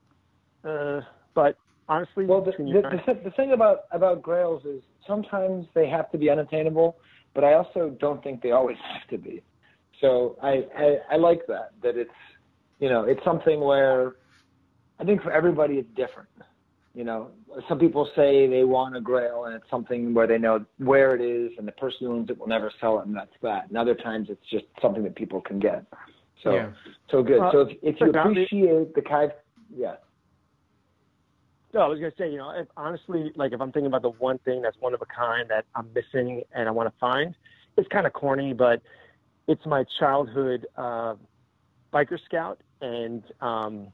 uh, 0.64 1.00
but 1.34 1.56
honestly, 1.90 2.24
Well, 2.24 2.42
the, 2.42 2.52
the, 2.52 2.82
the, 3.06 3.20
the 3.24 3.30
thing 3.32 3.52
about, 3.52 3.80
about 3.90 4.22
grails 4.22 4.64
is 4.64 4.80
sometimes 5.06 5.66
they 5.74 5.88
have 5.88 6.10
to 6.12 6.18
be 6.18 6.30
unattainable, 6.30 6.96
but 7.34 7.44
I 7.44 7.54
also 7.54 7.96
don't 8.00 8.22
think 8.22 8.40
they 8.42 8.52
always 8.52 8.76
have 8.92 9.06
to 9.10 9.18
be. 9.18 9.42
So 10.00 10.36
I, 10.42 10.64
I, 10.78 10.96
I 11.12 11.16
like 11.16 11.40
that, 11.48 11.72
that 11.82 11.96
it's, 11.96 12.10
you 12.78 12.88
know, 12.88 13.04
it's 13.04 13.22
something 13.24 13.60
where 13.60 14.14
I 14.98 15.04
think 15.04 15.20
for 15.22 15.32
everybody 15.32 15.74
it's 15.74 15.88
different. 15.96 16.28
You 16.94 17.04
know, 17.04 17.30
some 17.68 17.78
people 17.78 18.08
say 18.16 18.48
they 18.48 18.64
want 18.64 18.96
a 18.96 19.00
grail 19.00 19.44
and 19.44 19.54
it's 19.54 19.68
something 19.70 20.14
where 20.14 20.26
they 20.26 20.38
know 20.38 20.64
where 20.78 21.14
it 21.14 21.20
is 21.20 21.52
and 21.58 21.68
the 21.68 21.72
person 21.72 21.98
who 22.06 22.12
owns 22.14 22.30
it 22.30 22.38
will 22.38 22.48
never 22.48 22.72
sell 22.80 22.98
it 23.00 23.06
and 23.06 23.14
that's 23.14 23.30
that. 23.42 23.68
And 23.68 23.76
other 23.76 23.94
times 23.94 24.28
it's 24.30 24.44
just 24.50 24.64
something 24.80 25.02
that 25.04 25.14
people 25.14 25.40
can 25.40 25.60
get. 25.60 25.84
So, 26.42 26.54
Yeah. 26.54 26.70
so 27.10 27.22
good. 27.22 27.40
Well, 27.40 27.52
so 27.52 27.60
if, 27.60 27.76
if 27.82 28.00
you 28.00 28.06
look, 28.06 28.16
I'll 28.16 28.34
be- 28.34 28.44
appreciate 28.44 28.94
the 28.94 29.02
kind, 29.02 29.32
yeah. 29.74 29.96
No, 31.72 31.80
I 31.80 31.86
was 31.86 32.00
gonna 32.00 32.12
say, 32.18 32.30
you 32.30 32.38
know, 32.38 32.50
if, 32.50 32.66
honestly, 32.76 33.32
like 33.36 33.52
if 33.52 33.60
I'm 33.60 33.70
thinking 33.70 33.86
about 33.86 34.02
the 34.02 34.10
one 34.10 34.38
thing 34.38 34.60
that's 34.60 34.76
one 34.80 34.92
of 34.92 35.02
a 35.02 35.06
kind 35.06 35.48
that 35.50 35.66
I'm 35.74 35.88
missing 35.94 36.42
and 36.52 36.68
I 36.68 36.72
want 36.72 36.88
to 36.92 36.98
find, 36.98 37.34
it's 37.76 37.88
kind 37.88 38.06
of 38.06 38.12
corny, 38.12 38.52
but 38.52 38.82
it's 39.46 39.64
my 39.66 39.84
childhood 39.98 40.66
uh, 40.76 41.14
biker 41.92 42.18
scout 42.24 42.60
and 42.80 43.22
um, 43.40 43.88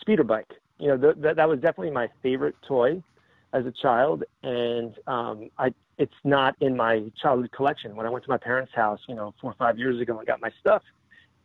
speeder 0.00 0.24
bike. 0.24 0.50
You 0.78 0.88
know, 0.88 0.96
th- 0.98 1.22
th- 1.22 1.36
that 1.36 1.48
was 1.48 1.60
definitely 1.60 1.92
my 1.92 2.08
favorite 2.22 2.56
toy 2.66 3.02
as 3.54 3.64
a 3.64 3.72
child, 3.72 4.24
and 4.42 4.94
um, 5.06 5.48
I 5.58 5.72
it's 5.96 6.12
not 6.24 6.56
in 6.60 6.76
my 6.76 7.04
childhood 7.22 7.52
collection. 7.52 7.94
When 7.94 8.04
I 8.04 8.10
went 8.10 8.24
to 8.24 8.30
my 8.30 8.36
parents' 8.36 8.72
house, 8.74 8.98
you 9.08 9.14
know, 9.14 9.32
four 9.40 9.52
or 9.52 9.54
five 9.54 9.78
years 9.78 10.00
ago 10.00 10.18
and 10.18 10.26
got 10.26 10.40
my 10.40 10.50
stuff, 10.60 10.82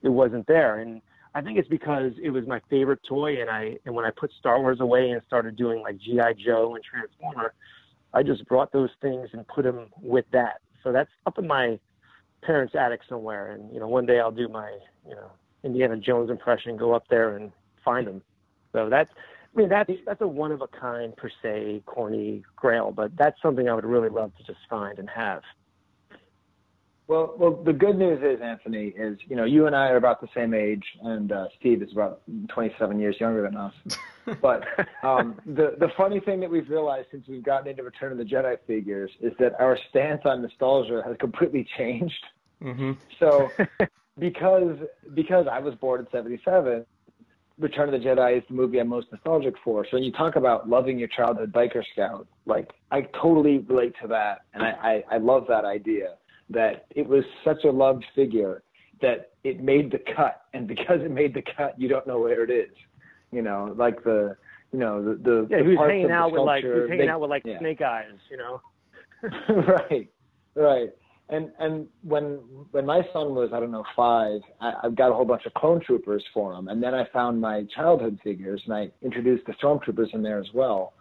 it 0.02 0.10
wasn't 0.10 0.48
there, 0.48 0.80
and 0.80 1.02
I 1.36 1.42
think 1.42 1.60
it's 1.60 1.68
because 1.68 2.12
it 2.22 2.32
was 2.32 2.48
my 2.48 2.60
favorite 2.70 3.00
toy, 3.08 3.42
and 3.42 3.50
I 3.50 3.78
and 3.86 3.94
when 3.94 4.06
I 4.06 4.12
put 4.12 4.32
Star 4.40 4.60
Wars 4.60 4.80
away 4.80 5.12
and 5.12 5.22
started 5.28 5.56
doing 5.56 5.82
like 5.82 5.98
GI 5.98 6.44
Joe 6.44 6.76
and 6.76 6.84
Transformer, 6.84 7.54
I 8.14 8.24
just 8.24 8.46
brought 8.48 8.72
those 8.72 8.90
things 9.02 9.30
and 9.34 9.48
put 9.48 9.64
them 9.64 9.88
with 10.02 10.26
that. 10.32 10.62
So 10.84 10.92
that's 10.92 11.12
up 11.26 11.38
in 11.38 11.48
my 11.48 11.80
parents' 12.42 12.74
attic 12.76 13.02
somewhere, 13.08 13.52
and 13.52 13.72
you 13.74 13.80
know 13.80 13.88
one 13.88 14.06
day 14.06 14.20
I'll 14.20 14.32
do 14.32 14.48
my 14.48 14.78
you 15.08 15.16
know 15.16 15.32
Indiana 15.64 15.98
Jones 15.98 16.30
impression, 16.30 16.72
and 16.72 16.80
go 16.80 16.94
up 16.94 17.04
there 17.10 17.36
and 17.36 17.52
find 17.86 18.08
them. 18.08 18.22
So 18.74 18.90
that's 18.90 19.12
I 19.12 19.60
mean 19.60 19.70
that's 19.70 19.92
that's 20.06 20.22
a 20.22 20.28
one 20.28 20.52
of 20.52 20.62
a 20.62 20.68
kind 20.68 21.16
per 21.16 21.30
se 21.44 21.84
corny 21.86 22.44
Grail, 22.56 22.92
but 22.92 23.16
that's 23.18 23.40
something 23.42 23.70
I 23.70 23.74
would 23.74 23.86
really 23.86 24.10
love 24.10 24.32
to 24.38 24.44
just 24.44 24.60
find 24.70 24.98
and 24.98 25.10
have. 25.10 25.44
Well, 27.10 27.34
well, 27.40 27.56
the 27.66 27.74
good 27.74 27.98
news 27.98 28.22
is, 28.22 28.40
Anthony, 28.40 28.90
is 28.90 29.18
you 29.28 29.36
know 29.36 29.44
you 29.44 29.66
and 29.66 29.76
I 29.76 29.90
are 29.90 29.98
about 29.98 30.22
the 30.22 30.28
same 30.36 30.54
age, 30.54 30.84
and 31.02 31.32
uh, 31.32 31.48
Steve 31.60 31.82
is 31.82 31.92
about 31.92 32.22
27 32.50 33.00
years 33.00 33.16
younger 33.20 33.42
than 33.42 33.58
us. 33.58 33.74
But 34.44 34.64
um, 35.02 35.42
the 35.44 35.74
the 35.80 35.88
funny 35.98 36.20
thing 36.20 36.40
that 36.42 36.52
we've 36.52 36.70
realized 36.70 37.08
since 37.10 37.28
we've 37.28 37.42
gotten 37.42 37.68
into 37.68 37.82
Return 37.82 38.12
of 38.12 38.20
the 38.20 38.24
Jedi 38.24 38.58
figures 38.68 39.10
is 39.22 39.34
that 39.40 39.60
our 39.60 39.76
stance 39.90 40.22
on 40.24 40.44
nostalgia 40.44 41.02
has 41.04 41.18
completely 41.20 41.68
changed. 41.80 42.24
Mm-hmm. 42.62 42.92
So 43.20 43.50
because 44.20 44.78
because 45.16 45.48
I 45.52 45.58
was 45.58 45.74
born 45.74 46.02
in 46.02 46.08
'77, 46.12 46.86
Return 47.58 47.92
of 47.92 48.00
the 48.00 48.08
Jedi 48.08 48.38
is 48.38 48.44
the 48.50 48.54
movie 48.54 48.78
I'm 48.78 48.88
most 48.88 49.08
nostalgic 49.12 49.56
for. 49.64 49.84
So 49.86 49.98
when 49.98 50.04
you 50.04 50.12
talk 50.12 50.36
about 50.36 50.70
loving 50.70 51.00
your 51.00 51.08
childhood 51.08 51.52
biker 51.52 51.82
scout, 51.94 52.28
like 52.46 52.70
I 52.92 53.08
totally 53.20 53.58
relate 53.58 53.96
to 54.04 54.08
that, 54.10 54.42
and 54.54 54.62
I, 54.62 55.04
I, 55.10 55.16
I 55.16 55.18
love 55.18 55.46
that 55.48 55.66
idea 55.66 56.18
that 56.50 56.86
it 56.96 57.08
was 57.08 57.24
such 57.44 57.64
a 57.64 57.72
loved 57.72 58.06
figure 58.16 58.64
that 59.02 59.32
it 59.44 59.62
made 59.64 59.92
the 59.92 60.00
cut, 60.16 60.42
and 60.54 60.68
because 60.68 61.02
it 61.02 61.12
made 61.12 61.34
the 61.34 61.44
cut, 61.56 61.80
you 61.80 61.88
don't 61.88 62.06
know 62.08 62.20
where 62.20 62.44
it 62.44 62.50
is. 62.50 62.72
You 63.32 63.42
know, 63.42 63.74
like 63.78 64.04
the 64.04 64.36
you 64.74 64.80
know 64.80 65.04
the 65.04 65.16
the, 65.16 65.48
Yeah, 65.50 65.58
the 65.60 65.64
who's 65.64 65.78
parts 65.78 65.92
hanging 65.92 66.12
out 66.12 66.32
with 66.32 66.42
like 66.42 66.64
who's 66.64 66.90
hanging 66.90 67.06
they- 67.06 67.12
out 67.12 67.22
with 67.22 67.30
like 67.30 67.44
yeah. 67.46 67.60
Snake 67.60 67.82
Eyes, 67.82 68.12
you 68.30 68.38
know? 68.38 68.62
right, 69.50 70.10
right. 70.56 70.90
And 71.30 71.52
and 71.60 71.88
when 72.02 72.40
when 72.72 72.86
my 72.88 73.02
son 73.14 73.36
was 73.36 73.52
I 73.54 73.60
don't 73.60 73.72
know 73.72 73.86
five, 73.96 74.42
I, 74.60 74.74
I've 74.84 74.96
got 74.96 75.12
a 75.12 75.14
whole 75.14 75.26
bunch 75.26 75.46
of 75.46 75.54
clone 75.54 75.80
troopers 75.80 76.24
for 76.34 76.54
him, 76.54 76.68
and 76.70 76.82
then 76.82 76.96
I 76.96 77.06
found 77.14 77.40
my 77.40 77.66
childhood 77.76 78.20
figures, 78.24 78.62
and 78.66 78.74
I 78.74 78.90
introduced 79.04 79.46
the 79.46 79.54
stormtroopers 79.54 80.14
in 80.16 80.24
there 80.24 80.40
as 80.40 80.52
well, 80.54 80.94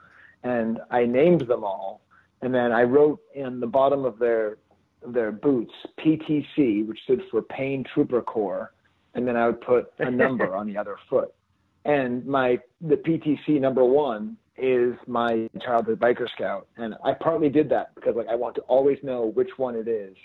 and 0.42 0.80
I 0.90 1.07
named 1.07 1.42
them 1.42 1.64
all, 1.64 2.03
and 2.42 2.55
then 2.55 2.72
I 2.72 2.82
wrote 2.82 3.20
in 3.34 3.59
the 3.59 3.66
bottom 3.66 4.05
of 4.05 4.18
their 4.18 4.59
their 5.07 5.32
boots 5.32 5.72
PTC, 5.99 6.86
which 6.86 7.01
stood 7.05 7.22
for 7.30 7.42
Pain 7.42 7.84
Trooper 7.94 8.22
Corps, 8.22 8.72
and 9.14 9.26
then 9.26 9.36
I 9.36 9.46
would 9.46 9.61
put 9.61 9.92
a 9.99 10.11
number 10.11 10.57
on 10.57 10.66
the 10.66 10.76
other 10.76 10.96
foot, 11.09 11.34
and 11.84 12.24
my 12.26 12.59
the 12.80 12.96
PTC 12.96 13.61
number 13.61 13.84
one 13.84 14.36
is 14.61 14.94
my 15.07 15.49
childhood 15.64 16.01
biker 16.01 16.28
scout 16.30 16.66
and 16.78 16.92
i 17.05 17.12
partly 17.12 17.49
did 17.49 17.68
that 17.68 17.94
because 17.94 18.16
like 18.16 18.26
i 18.26 18.34
want 18.34 18.57
to 18.57 18.61
always 18.62 18.99
know 19.05 19.26
which 19.36 19.51
one 19.57 19.76
it 19.76 19.86
is 19.86 20.16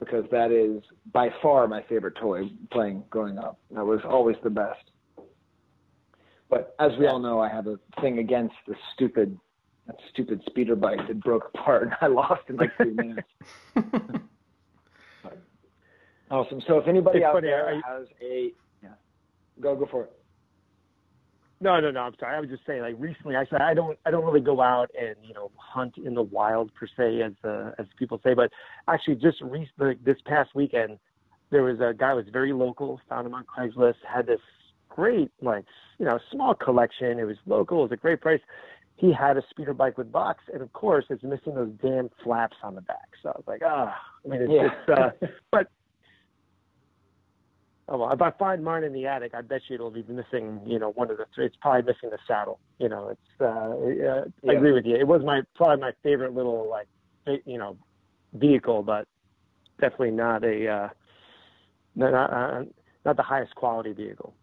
because 0.00 0.24
that 0.32 0.50
is 0.50 0.82
by 1.12 1.28
far 1.40 1.68
my 1.68 1.82
favorite 1.88 2.16
toy 2.16 2.50
playing 2.72 3.04
growing 3.10 3.38
up. 3.38 3.58
That 3.70 3.84
was 3.84 4.00
always 4.04 4.36
the 4.42 4.50
best. 4.50 4.90
But 6.48 6.74
as 6.80 6.90
we 6.98 7.06
all 7.06 7.20
know, 7.20 7.38
I 7.38 7.48
have 7.48 7.68
a 7.68 7.78
thing 8.00 8.18
against 8.18 8.54
the 8.66 8.74
stupid, 8.94 9.38
that 9.90 9.98
stupid 10.12 10.40
speeder 10.46 10.76
bike 10.76 10.98
that 11.08 11.20
broke 11.20 11.50
apart 11.54 11.82
and 11.84 11.92
I 12.00 12.06
lost 12.06 12.42
in 12.48 12.56
like 12.56 12.70
three 12.76 12.92
minutes. 12.94 13.28
awesome. 16.30 16.62
So 16.66 16.78
if 16.78 16.86
anybody 16.88 17.18
It's 17.18 17.26
out 17.26 17.34
funny, 17.34 17.48
there 17.48 17.68
I- 17.68 17.92
has 17.92 18.06
a, 18.22 18.52
yeah, 18.82 18.90
go 19.60 19.74
go 19.76 19.86
for 19.90 20.04
it. 20.04 20.12
No, 21.62 21.78
no, 21.78 21.90
no. 21.90 22.00
I'm 22.00 22.14
sorry. 22.18 22.34
I 22.36 22.40
was 22.40 22.48
just 22.48 22.64
saying, 22.66 22.80
like 22.80 22.94
recently, 22.98 23.36
I 23.36 23.44
said 23.50 23.60
I 23.60 23.74
don't, 23.74 23.98
I 24.06 24.10
don't 24.10 24.24
really 24.24 24.40
go 24.40 24.62
out 24.62 24.90
and 24.98 25.14
you 25.22 25.34
know 25.34 25.50
hunt 25.58 25.98
in 25.98 26.14
the 26.14 26.22
wild 26.22 26.70
per 26.74 26.86
se, 26.96 27.20
as 27.22 27.32
uh, 27.44 27.72
as 27.78 27.86
people 27.98 28.18
say. 28.24 28.32
But 28.32 28.50
actually, 28.88 29.16
just 29.16 29.42
recently, 29.42 29.96
this 30.02 30.16
past 30.24 30.54
weekend, 30.54 30.98
there 31.50 31.62
was 31.62 31.78
a 31.80 31.92
guy 31.92 32.10
who 32.12 32.16
was 32.16 32.24
very 32.32 32.54
local, 32.54 32.98
found 33.10 33.26
him 33.26 33.34
on 33.34 33.44
Craigslist, 33.44 33.96
had 34.10 34.26
this 34.26 34.40
great, 34.88 35.30
like 35.42 35.66
you 35.98 36.06
know, 36.06 36.18
small 36.32 36.54
collection. 36.54 37.18
It 37.18 37.24
was 37.24 37.36
local. 37.44 37.80
It 37.80 37.90
was 37.90 37.92
a 37.92 37.96
great 37.96 38.22
price. 38.22 38.40
He 39.00 39.12
had 39.12 39.38
a 39.38 39.42
speeder 39.48 39.72
bike 39.72 39.96
with 39.96 40.12
box, 40.12 40.44
and 40.52 40.60
of 40.60 40.70
course, 40.74 41.06
it's 41.08 41.22
missing 41.22 41.54
those 41.54 41.72
damn 41.82 42.10
flaps 42.22 42.56
on 42.62 42.74
the 42.74 42.82
back. 42.82 43.08
So 43.22 43.30
I 43.30 43.32
was 43.32 43.44
like, 43.46 43.62
ah, 43.64 43.96
I 44.24 44.28
mean, 44.28 44.42
it's, 44.42 44.52
Yeah. 44.52 45.10
it's 45.16 45.24
uh, 45.24 45.26
but 45.50 45.68
Oh, 47.90 47.98
well, 47.98 48.12
if 48.12 48.22
I 48.22 48.30
find 48.30 48.62
mine 48.62 48.84
in 48.84 48.92
the 48.92 49.06
attic, 49.08 49.34
I 49.34 49.40
bet 49.40 49.62
you 49.66 49.74
it'll 49.74 49.90
be 49.90 50.04
missing, 50.04 50.60
you 50.64 50.78
know, 50.78 50.92
one 50.92 51.10
of 51.10 51.16
the 51.16 51.24
three. 51.34 51.46
It's 51.46 51.56
probably 51.60 51.82
missing 51.82 52.10
the 52.10 52.18
saddle. 52.28 52.60
You 52.78 52.88
know, 52.88 53.08
it's, 53.08 53.20
uh, 53.40 53.44
uh 53.44 54.24
I 54.48 54.54
agree 54.54 54.70
with 54.70 54.86
you. 54.86 54.94
It 54.94 55.08
was 55.08 55.22
my, 55.24 55.42
probably 55.56 55.80
my 55.80 55.90
favorite 56.04 56.32
little, 56.32 56.70
like, 56.70 56.86
you 57.44 57.58
know, 57.58 57.76
vehicle, 58.34 58.84
but 58.84 59.08
definitely 59.80 60.12
not 60.12 60.44
a, 60.44 60.68
uh, 60.68 60.88
not, 61.96 62.14
uh, 62.14 62.64
not 63.04 63.16
the 63.16 63.24
highest 63.24 63.56
quality 63.56 63.92
vehicle. 63.92 64.34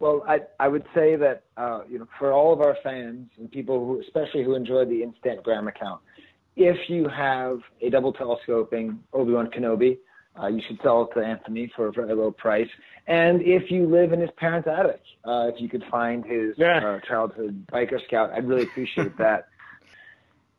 Well, 0.00 0.24
I 0.28 0.40
I 0.60 0.68
would 0.68 0.84
say 0.94 1.16
that 1.16 1.44
uh, 1.56 1.80
you 1.88 1.98
know 1.98 2.06
for 2.18 2.32
all 2.32 2.52
of 2.52 2.60
our 2.60 2.76
fans 2.82 3.28
and 3.38 3.50
people 3.50 3.84
who 3.84 4.00
especially 4.00 4.44
who 4.44 4.54
enjoy 4.54 4.84
the 4.84 5.02
Instagram 5.02 5.68
account, 5.68 6.00
if 6.56 6.76
you 6.88 7.08
have 7.08 7.60
a 7.80 7.90
double 7.90 8.12
telescoping 8.12 9.00
Obi 9.12 9.32
Wan 9.32 9.48
Kenobi, 9.48 9.98
uh, 10.40 10.46
you 10.46 10.62
should 10.66 10.78
sell 10.82 11.02
it 11.10 11.18
to 11.18 11.24
Anthony 11.26 11.70
for 11.74 11.88
a 11.88 11.92
very 11.92 12.14
low 12.14 12.30
price. 12.30 12.68
And 13.06 13.40
if 13.42 13.70
you 13.70 13.86
live 13.86 14.12
in 14.12 14.20
his 14.20 14.30
parents' 14.36 14.68
attic, 14.68 15.00
uh, 15.24 15.50
if 15.52 15.60
you 15.60 15.68
could 15.68 15.84
find 15.90 16.24
his 16.24 16.54
Yeah. 16.58 16.78
uh, 16.84 17.00
childhood 17.08 17.66
biker 17.72 18.04
scout, 18.06 18.30
I'd 18.32 18.46
really 18.46 18.64
appreciate 18.64 19.16
that. 19.18 19.48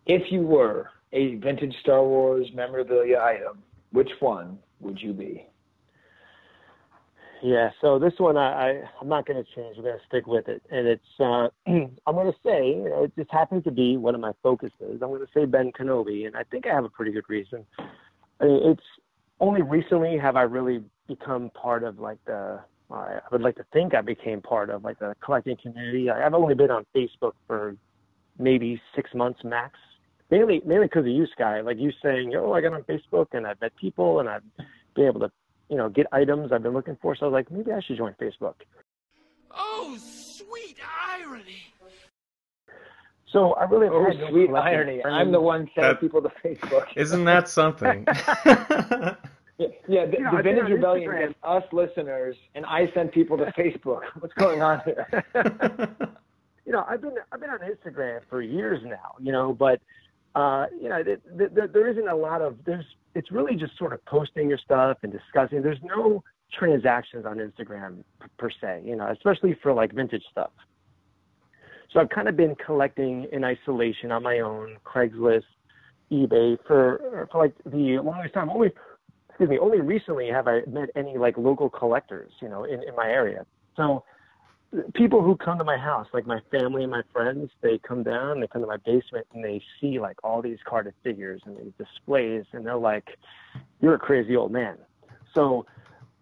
If 0.05 0.31
you 0.31 0.41
were 0.41 0.89
a 1.13 1.35
vintage 1.35 1.75
Star 1.81 2.03
Wars 2.03 2.47
memorabilia 2.53 3.19
item, 3.19 3.61
which 3.91 4.09
one 4.19 4.57
would 4.79 4.99
you 5.01 5.13
be? 5.13 5.45
Yeah, 7.41 7.69
so 7.79 7.99
this 7.99 8.13
one 8.17 8.37
I, 8.37 8.69
I 8.71 8.83
I'm 9.01 9.07
not 9.07 9.25
going 9.25 9.43
to 9.43 9.49
change. 9.55 9.77
I'm 9.77 9.83
going 9.83 9.97
to 9.97 10.05
stick 10.07 10.27
with 10.27 10.47
it, 10.47 10.61
and 10.71 10.87
it's 10.87 11.01
uh, 11.19 11.47
I'm 11.67 12.15
going 12.15 12.31
to 12.31 12.37
say 12.43 12.67
you 12.67 12.89
know, 12.89 13.03
it 13.03 13.15
just 13.17 13.31
happens 13.31 13.63
to 13.63 13.71
be 13.71 13.97
one 13.97 14.15
of 14.15 14.21
my 14.21 14.33
focuses. 14.43 14.73
I'm 15.01 15.09
going 15.09 15.21
to 15.21 15.27
say 15.33 15.45
Ben 15.45 15.71
Kenobi, 15.71 16.27
and 16.27 16.35
I 16.35 16.43
think 16.43 16.67
I 16.67 16.73
have 16.73 16.83
a 16.83 16.89
pretty 16.89 17.11
good 17.11 17.29
reason. 17.29 17.65
I 18.41 18.45
mean, 18.45 18.71
it's 18.71 18.83
only 19.39 19.61
recently 19.61 20.17
have 20.17 20.35
I 20.35 20.41
really 20.41 20.83
become 21.07 21.49
part 21.51 21.83
of 21.83 21.99
like 21.99 22.19
the. 22.25 22.59
I 22.91 23.19
would 23.31 23.41
like 23.41 23.55
to 23.57 23.65
think 23.71 23.93
I 23.93 24.01
became 24.01 24.41
part 24.41 24.71
of 24.71 24.83
like 24.83 24.97
the 24.97 25.15
collecting 25.23 25.55
community. 25.61 26.09
I, 26.09 26.25
I've 26.25 26.33
only 26.33 26.55
been 26.55 26.71
on 26.71 26.87
Facebook 26.95 27.33
for 27.45 27.75
maybe 28.39 28.81
six 28.95 29.11
months 29.13 29.41
max. 29.43 29.77
Mainly, 30.31 30.61
mainly 30.65 30.87
because 30.87 31.01
of 31.01 31.11
you, 31.11 31.27
Skye. 31.31 31.61
Like 31.61 31.77
you 31.77 31.91
saying, 32.03 32.33
"Oh, 32.35 32.53
I 32.53 32.61
got 32.61 32.73
on 32.73 32.83
Facebook 32.83 33.27
and 33.33 33.45
I've 33.45 33.61
met 33.61 33.75
people 33.75 34.19
and 34.19 34.27
I've 34.27 34.41
been 34.95 35.05
able 35.05 35.19
to 35.19 35.31
you 35.70 35.78
know, 35.78 35.89
get 35.89 36.07
items 36.11 36.51
I've 36.51 36.63
been 36.63 36.74
looking 36.74 36.97
for. 37.01 37.15
So 37.15 37.26
I 37.26 37.30
was 37.30 37.34
like, 37.34 37.51
maybe 37.51 37.72
I 37.72 37.80
should 37.82 37.97
join 37.97 38.13
Facebook. 38.13 38.55
Oh, 39.51 39.97
sweet 39.99 40.78
irony. 41.20 41.57
So 43.32 43.53
I 43.53 43.65
really 43.65 43.88
oh, 43.88 44.05
had 44.05 44.20
no 44.20 44.30
sweet 44.30 44.49
irony! 44.49 45.01
friends. 45.01 45.15
I'm 45.15 45.32
the 45.32 45.39
one 45.39 45.70
sending 45.76 45.93
That- 45.93 46.01
people 46.01 46.22
to 46.22 46.32
Facebook. 46.43 46.88
Isn't 46.95 47.26
that 47.26 47.47
something? 47.47 48.05
Yeah, 49.59 49.67
yeah 49.89 50.05
the, 50.05 50.17
You 50.17 50.24
know, 50.24 50.38
the 50.38 50.43
Vintage 50.43 50.70
Rebellion 50.70 51.11
Instagram. 51.11 51.28
gets 51.28 51.39
us 51.43 51.63
listeners, 51.74 52.36
and 52.55 52.65
I 52.65 52.89
send 52.93 53.11
people 53.11 53.38
to 53.38 53.45
Facebook. 53.57 54.03
What's 54.20 54.34
going 54.36 54.61
on 54.61 54.82
here? 54.86 55.26
you 56.65 56.72
know, 56.72 56.86
I've 56.88 57.01
been 57.01 57.15
I've 57.32 57.41
been 57.41 57.49
on 57.49 57.59
Instagram 57.59 58.22
for 58.30 58.41
years 58.41 58.80
now. 58.86 59.15
You 59.20 59.34
know, 59.34 59.53
but 59.53 59.82
uh, 60.36 60.65
you 60.80 60.89
know, 60.89 61.03
th- 61.03 61.19
th- 61.38 61.55
th- 61.55 61.71
there 61.73 61.89
isn't 61.89 62.07
a 62.07 62.15
lot 62.15 62.41
of 62.41 62.57
there's. 62.65 62.86
It's 63.15 63.32
really 63.32 63.55
just 63.55 63.77
sort 63.77 63.93
of 63.93 64.03
posting 64.05 64.49
your 64.49 64.59
stuff 64.59 64.97
and 65.03 65.11
discussing. 65.11 65.61
There's 65.61 65.82
no 65.84 66.23
transactions 66.53 67.25
on 67.25 67.38
Instagram 67.38 68.03
p- 68.21 68.27
per 68.38 68.49
se. 68.49 68.84
You 68.86 68.95
know, 68.95 69.07
especially 69.07 69.57
for 69.61 69.73
like 69.73 69.93
vintage 69.93 70.23
stuff. 70.32 70.51
So 71.91 71.99
I've 71.99 72.09
kind 72.09 72.27
of 72.27 72.38
been 72.38 72.55
collecting 72.63 73.27
in 73.32 73.43
isolation 73.43 74.11
on 74.11 74.21
my 74.21 74.39
own, 74.39 74.77
Craigslist, 74.86 75.43
eBay 76.11 76.57
for 76.67 77.27
for 77.32 77.43
like 77.43 77.55
the 77.65 77.99
longest 77.99 78.34
time. 78.36 78.49
Only 78.49 78.71
excuse 79.30 79.49
me, 79.49 79.57
only 79.57 79.82
recently 79.82 80.27
have 80.27 80.47
I 80.47 80.61
met 80.67 80.89
any 80.95 81.17
like 81.17 81.38
local 81.38 81.69
collectors, 81.69 82.32
you 82.41 82.49
know, 82.49 82.65
in, 82.65 82.84
in 82.84 82.95
my 82.95 83.07
area. 83.07 83.45
So 83.75 84.03
people 84.93 85.22
who 85.22 85.36
come 85.36 85.57
to 85.57 85.63
my 85.63 85.78
house, 85.78 86.07
like 86.13 86.28
my 86.28 86.39
family 86.51 86.84
and 86.84 86.91
my 86.91 87.01
friends, 87.11 87.49
they 87.61 87.80
come 87.80 88.03
down, 88.03 88.39
they 88.39 88.47
come 88.47 88.61
to 88.61 88.67
my 88.67 88.78
basement 88.78 89.26
and 89.34 89.43
they 89.43 89.61
see 89.80 89.99
like 89.99 90.17
all 90.24 90.41
these 90.41 90.59
carded 90.65 90.93
figures 91.03 91.41
and 91.45 91.57
these 91.57 91.74
displays 91.78 92.45
and 92.53 92.65
they're 92.65 92.76
like, 92.76 93.07
You're 93.82 93.95
a 93.95 93.99
crazy 93.99 94.36
old 94.36 94.51
man. 94.51 94.78
So 95.34 95.65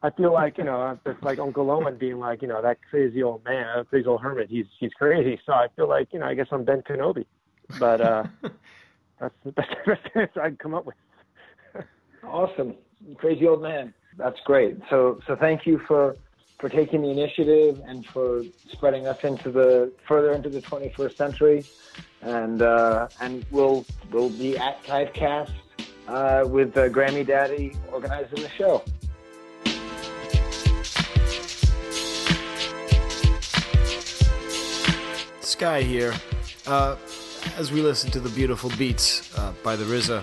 I 0.02 0.12
feel 0.12 0.32
like, 0.32 0.58
you 0.58 0.64
know, 0.64 0.98
it's 1.06 1.24
like 1.24 1.40
Uncle 1.40 1.70
Owen 1.72 1.98
being 1.98 2.20
like, 2.20 2.42
you 2.42 2.48
know, 2.48 2.62
that 2.62 2.78
crazy 2.90 3.24
old 3.24 3.44
man, 3.44 3.66
that 3.78 3.90
crazy 3.90 4.08
old 4.08 4.22
hermit, 4.22 4.50
he's 4.50 4.66
he's 4.80 4.94
crazy. 4.94 5.40
So 5.46 5.54
I 5.54 5.68
feel 5.76 5.90
like, 5.90 6.10
you 6.14 6.20
know, 6.20 6.28
I 6.28 6.34
guess 6.34 6.48
I'm 6.52 6.64
Ben 6.64 6.82
Kenobi. 6.84 7.26
But 7.80 8.02
uh 8.02 8.24
that's 9.20 9.36
the 9.44 9.52
best, 9.52 9.76
best 9.86 10.02
answer 10.16 10.42
I 10.42 10.48
can 10.50 10.58
come 10.58 10.74
up 10.74 10.86
with. 10.86 10.96
awesome, 12.24 12.76
crazy 13.18 13.46
old 13.46 13.62
man. 13.62 13.94
That's 14.18 14.38
great. 14.46 14.78
So, 14.90 15.20
so 15.28 15.36
thank 15.36 15.68
you 15.68 15.80
for 15.88 16.16
for 16.60 16.70
taking 16.70 17.02
the 17.02 17.10
initiative 17.10 17.82
and 17.86 18.06
for 18.06 18.44
spreading 18.72 19.08
us 19.08 19.24
into 19.24 19.52
the 19.52 19.92
further 20.08 20.32
into 20.32 20.50
the 20.50 20.62
21st 20.62 21.16
century. 21.16 21.66
And 22.22 22.62
uh, 22.62 23.08
and 23.22 23.46
we'll 23.52 23.86
we'll 24.12 24.30
be 24.30 24.58
at 24.58 24.84
Kivecast 24.84 25.52
uh, 26.08 26.44
with 26.48 26.76
uh, 26.78 26.90
Grammy 26.90 27.26
Daddy 27.26 27.76
organizing 27.92 28.42
the 28.42 28.50
show. 28.50 28.84
Skye 35.42 35.82
here. 35.84 36.14
Uh, 36.66 36.96
as 37.58 37.72
we 37.72 37.82
listen 37.82 38.12
to 38.12 38.20
the 38.20 38.30
beautiful 38.30 38.70
beats 38.78 39.36
uh, 39.38 39.54
by 39.64 39.76
the 39.76 39.86
RZA, 39.86 40.20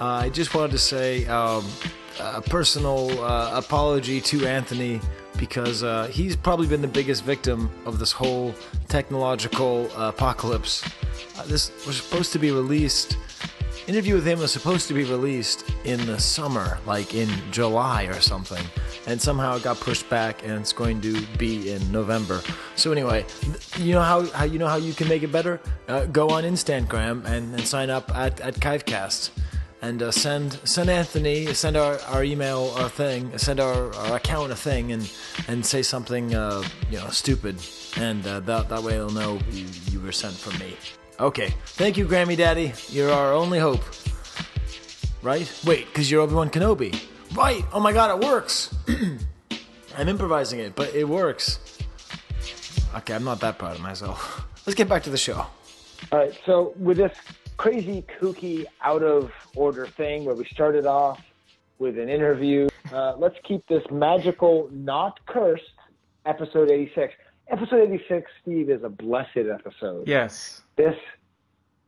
uh, 0.00 0.04
I 0.04 0.28
just 0.28 0.54
wanted 0.54 0.72
to 0.72 0.78
say 0.78 1.26
um, 1.26 1.64
a 2.22 2.40
personal 2.40 3.22
uh, 3.22 3.52
apology 3.54 4.20
to 4.20 4.46
Anthony 4.46 5.00
because 5.36 5.82
uh, 5.82 6.06
he's 6.08 6.36
probably 6.36 6.66
been 6.66 6.82
the 6.82 6.88
biggest 6.88 7.24
victim 7.24 7.70
of 7.86 7.98
this 7.98 8.12
whole 8.12 8.54
technological 8.88 9.90
uh, 9.96 10.08
apocalypse. 10.08 10.84
Uh, 11.38 11.44
this 11.44 11.72
was 11.86 11.96
supposed 11.96 12.32
to 12.32 12.38
be 12.38 12.50
released. 12.50 13.16
Interview 13.86 14.14
with 14.14 14.26
him 14.26 14.38
was 14.38 14.52
supposed 14.52 14.86
to 14.88 14.94
be 14.94 15.04
released 15.04 15.64
in 15.84 16.04
the 16.06 16.18
summer, 16.18 16.78
like 16.86 17.14
in 17.14 17.28
July 17.50 18.04
or 18.04 18.20
something, 18.20 18.64
and 19.06 19.20
somehow 19.20 19.56
it 19.56 19.62
got 19.62 19.80
pushed 19.80 20.08
back, 20.10 20.44
and 20.44 20.52
it's 20.52 20.72
going 20.72 21.00
to 21.00 21.20
be 21.38 21.72
in 21.72 21.90
November. 21.90 22.42
So 22.76 22.92
anyway, 22.92 23.24
you 23.78 23.94
know 23.94 24.02
how, 24.02 24.26
how 24.26 24.44
you 24.44 24.58
know 24.58 24.68
how 24.68 24.76
you 24.76 24.92
can 24.92 25.08
make 25.08 25.22
it 25.22 25.32
better? 25.32 25.60
Uh, 25.88 26.04
go 26.06 26.28
on 26.28 26.44
Instagram 26.44 27.24
and, 27.24 27.54
and 27.54 27.66
sign 27.66 27.88
up 27.90 28.14
at 28.14 28.40
at 28.40 28.54
Kivecast, 28.54 29.30
and 29.82 30.02
uh, 30.02 30.10
send 30.10 30.58
send 30.64 30.90
Anthony 30.90 31.52
send 31.54 31.76
our, 31.76 31.98
our 32.08 32.24
email 32.24 32.76
a 32.76 32.88
thing, 32.88 33.36
send 33.38 33.60
our, 33.60 33.94
our 33.94 34.16
account 34.16 34.52
a 34.52 34.56
thing, 34.56 34.92
and 34.92 35.10
and 35.48 35.64
say 35.64 35.82
something 35.82 36.34
uh, 36.34 36.62
you 36.90 36.98
know 36.98 37.08
stupid, 37.08 37.56
and 37.96 38.26
uh, 38.26 38.40
that 38.40 38.68
that 38.68 38.82
way 38.82 38.92
they'll 38.92 39.10
know 39.10 39.38
you, 39.50 39.66
you 39.90 40.00
were 40.00 40.12
sent 40.12 40.34
from 40.34 40.58
me. 40.58 40.76
Okay, 41.18 41.54
thank 41.66 41.96
you, 41.96 42.06
Grammy 42.06 42.36
Daddy. 42.36 42.72
You're 42.88 43.12
our 43.12 43.32
only 43.32 43.58
hope. 43.58 43.82
Right? 45.22 45.52
Wait, 45.66 45.86
because 45.86 46.10
you're 46.10 46.22
Obi 46.22 46.34
Wan 46.34 46.48
Kenobi. 46.48 46.98
Right! 47.34 47.62
Oh 47.72 47.80
my 47.80 47.92
god, 47.92 48.10
it 48.22 48.26
works! 48.26 48.74
I'm 49.98 50.08
improvising 50.08 50.60
it, 50.60 50.74
but 50.74 50.94
it 50.94 51.06
works. 51.06 51.58
Okay, 52.96 53.14
I'm 53.14 53.24
not 53.24 53.40
that 53.40 53.58
proud 53.58 53.76
of 53.76 53.82
myself. 53.82 54.46
Let's 54.66 54.74
get 54.74 54.88
back 54.88 55.02
to 55.04 55.10
the 55.10 55.18
show. 55.18 55.46
All 56.10 56.18
right, 56.18 56.32
so 56.46 56.72
with 56.76 56.96
this 56.96 57.12
crazy, 57.60 58.02
kooky, 58.18 58.64
out 58.82 59.02
of 59.02 59.30
order 59.54 59.86
thing 59.86 60.24
where 60.24 60.34
we 60.34 60.46
started 60.46 60.86
off 60.86 61.20
with 61.78 61.98
an 61.98 62.08
interview, 62.08 62.66
uh, 62.90 63.14
let's 63.18 63.34
keep 63.46 63.66
this 63.66 63.82
magical, 63.90 64.70
not 64.72 65.20
cursed 65.26 65.62
episode 66.24 66.70
86. 66.70 67.12
Episode 67.48 67.82
86, 67.82 68.30
Steve, 68.40 68.70
is 68.70 68.82
a 68.82 68.88
blessed 68.88 69.46
episode. 69.52 70.08
yes. 70.08 70.62
This, 70.78 70.94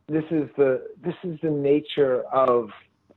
this 0.07 0.25
is 0.29 0.47
the 0.57 0.85
this 1.03 1.15
is 1.23 1.39
the 1.41 1.49
nature 1.49 2.21
of 2.31 2.69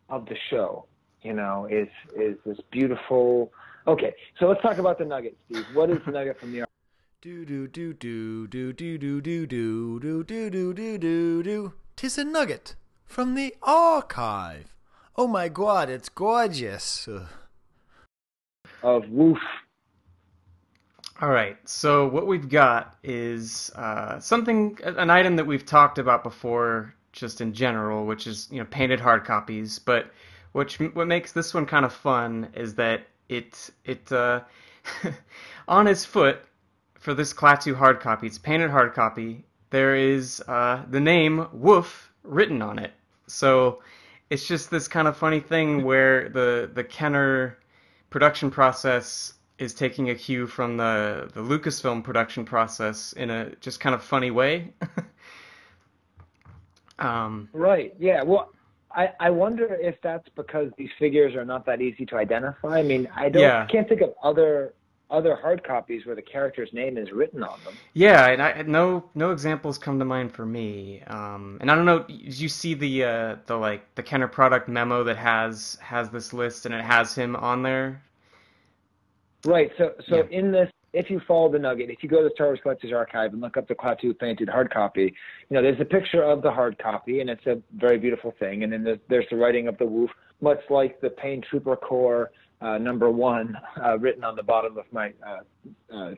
of 0.08 0.24
the 0.24 0.36
show. 0.48 0.86
you 1.22 1.34
know, 1.34 1.68
is 1.70 1.88
is 2.18 2.36
this 2.46 2.58
beautiful. 2.70 3.52
Okay, 3.86 4.14
so 4.38 4.46
let's 4.46 4.62
talk 4.62 4.78
about 4.78 4.98
the 4.98 5.04
nugget, 5.04 5.36
Steve. 5.44 5.66
What 5.74 5.90
is 5.90 5.98
the 6.06 6.12
nugget 6.12 6.40
from 6.40 6.52
the 6.52 6.64
Do 7.20 7.44
do 7.44 7.66
do 7.68 7.92
do 7.92 8.46
do 8.46 8.72
do 8.72 8.96
do 8.96 9.20
do 9.20 9.46
do 9.46 10.00
do 10.00 10.24
do 10.24 10.50
do 10.50 10.72
do 10.72 10.98
do 10.98 11.42
do. 11.42 11.72
Tis 11.96 12.18
a 12.18 12.24
nugget 12.24 12.74
from 13.06 13.34
the 13.34 13.54
archive. 13.62 14.74
Oh 15.16 15.26
my 15.26 15.48
god, 15.48 15.88
it's 15.88 16.10
gorgeous. 16.10 17.08
Ugh. 17.08 17.26
of 18.82 19.08
Woof? 19.08 19.38
All 21.22 21.30
right. 21.30 21.56
So 21.66 22.06
what 22.06 22.26
we've 22.26 22.50
got 22.50 22.98
is 23.02 23.70
uh, 23.76 24.20
something, 24.20 24.78
an 24.84 25.08
item 25.08 25.36
that 25.36 25.46
we've 25.46 25.64
talked 25.64 25.96
about 25.96 26.22
before, 26.22 26.94
just 27.12 27.40
in 27.40 27.54
general, 27.54 28.04
which 28.04 28.26
is 28.26 28.46
you 28.50 28.58
know 28.58 28.66
painted 28.66 29.00
hard 29.00 29.24
copies. 29.24 29.78
But 29.78 30.10
which 30.52 30.78
what 30.78 31.06
makes 31.06 31.32
this 31.32 31.54
one 31.54 31.64
kind 31.64 31.86
of 31.86 31.94
fun 31.94 32.50
is 32.52 32.74
that 32.74 33.06
it 33.30 33.70
it 33.86 34.12
uh, 34.12 34.42
on 35.68 35.86
his 35.86 36.04
foot 36.04 36.44
for 36.98 37.14
this 37.14 37.32
Klaatu 37.32 37.74
hard 37.74 38.00
copy, 38.00 38.26
it's 38.26 38.36
painted 38.36 38.70
hard 38.70 38.92
copy. 38.92 39.46
There 39.70 39.96
is 39.96 40.42
uh, 40.48 40.82
the 40.90 41.00
name 41.00 41.46
Woof 41.52 42.12
written 42.22 42.62
on 42.62 42.78
it. 42.78 42.92
So 43.26 43.82
it's 44.30 44.46
just 44.46 44.70
this 44.70 44.88
kind 44.88 45.08
of 45.08 45.16
funny 45.16 45.40
thing 45.40 45.84
where 45.90 46.28
the 46.28 46.70
the 46.72 46.84
Kenner 46.84 47.58
production 48.10 48.50
process 48.50 49.34
is 49.58 49.74
taking 49.74 50.10
a 50.10 50.14
cue 50.14 50.46
from 50.46 50.76
the 50.76 51.30
the 51.34 51.40
Lucasfilm 51.40 52.04
production 52.04 52.44
process 52.44 53.12
in 53.14 53.30
a 53.30 53.50
just 53.56 53.80
kind 53.80 53.94
of 53.94 54.02
funny 54.02 54.30
way. 54.30 54.72
um, 56.98 57.48
Right. 57.52 57.94
Yeah. 57.98 58.22
Well, 58.22 58.50
I 58.94 59.10
I 59.20 59.30
wonder 59.30 59.76
if 59.80 59.96
that's 60.02 60.28
because 60.36 60.70
these 60.78 60.90
figures 60.98 61.34
are 61.34 61.44
not 61.44 61.66
that 61.66 61.80
easy 61.80 62.06
to 62.06 62.16
identify. 62.16 62.78
I 62.78 62.82
mean, 62.82 63.08
I 63.14 63.28
don't 63.28 63.42
Yeah. 63.42 63.66
can't 63.66 63.88
think 63.88 64.00
of 64.00 64.14
other 64.22 64.74
other 65.10 65.36
hard 65.36 65.62
copies 65.62 66.04
where 66.04 66.16
the 66.16 66.22
character's 66.22 66.72
name 66.72 66.98
is 66.98 67.12
written 67.12 67.42
on 67.42 67.58
them. 67.64 67.74
yeah, 67.94 68.26
and 68.28 68.42
I 68.42 68.62
no 68.62 69.04
no 69.14 69.30
examples 69.30 69.78
come 69.78 69.98
to 69.98 70.04
mind 70.04 70.32
for 70.32 70.44
me. 70.44 71.02
Um, 71.06 71.58
and 71.60 71.70
I 71.70 71.74
don't 71.74 71.84
know, 71.84 72.00
did 72.04 72.38
you 72.38 72.48
see 72.48 72.74
the 72.74 73.04
uh, 73.04 73.36
the 73.46 73.56
like 73.56 73.94
the 73.94 74.02
Kenner 74.02 74.28
product 74.28 74.68
memo 74.68 75.04
that 75.04 75.16
has 75.16 75.78
has 75.80 76.10
this 76.10 76.32
list 76.32 76.66
and 76.66 76.74
it 76.74 76.84
has 76.84 77.14
him 77.14 77.36
on 77.36 77.62
there? 77.62 78.02
Right. 79.44 79.70
So 79.78 79.92
so 80.08 80.16
Yeah. 80.16 80.38
in 80.38 80.50
this, 80.50 80.70
if 80.92 81.08
you 81.10 81.20
follow 81.28 81.50
the 81.52 81.58
nugget, 81.58 81.90
if 81.90 82.02
you 82.02 82.08
go 82.08 82.18
to 82.18 82.24
the 82.24 82.34
Star 82.34 82.48
Wars 82.48 82.58
Collectors 82.62 82.92
Archive 82.92 83.32
and 83.32 83.40
look 83.40 83.56
up 83.56 83.68
the 83.68 83.74
Klaatu 83.74 84.18
painted 84.18 84.48
hard 84.48 84.72
copy, 84.72 85.02
you 85.02 85.54
know 85.54 85.62
there's 85.62 85.80
a 85.80 85.84
picture 85.84 86.22
of 86.22 86.42
the 86.42 86.50
hard 86.50 86.78
copy 86.78 87.20
and 87.20 87.30
it's 87.30 87.46
a 87.46 87.62
very 87.76 87.98
beautiful 87.98 88.34
thing. 88.40 88.64
And 88.64 88.72
then 88.72 88.82
there's, 88.82 88.98
there's 89.08 89.26
the 89.30 89.36
writing 89.36 89.68
of 89.68 89.78
the 89.78 89.86
woof, 89.86 90.10
much 90.40 90.60
like 90.68 91.00
the 91.00 91.10
Pain 91.10 91.42
Trooper 91.48 91.76
Corps 91.76 92.32
uh, 92.60 92.78
number 92.78 93.10
one 93.10 93.56
uh, 93.84 93.98
written 93.98 94.24
on 94.24 94.36
the 94.36 94.42
bottom 94.42 94.78
of 94.78 94.84
my 94.92 95.12
uh, 95.26 95.94
uh, 95.94 96.14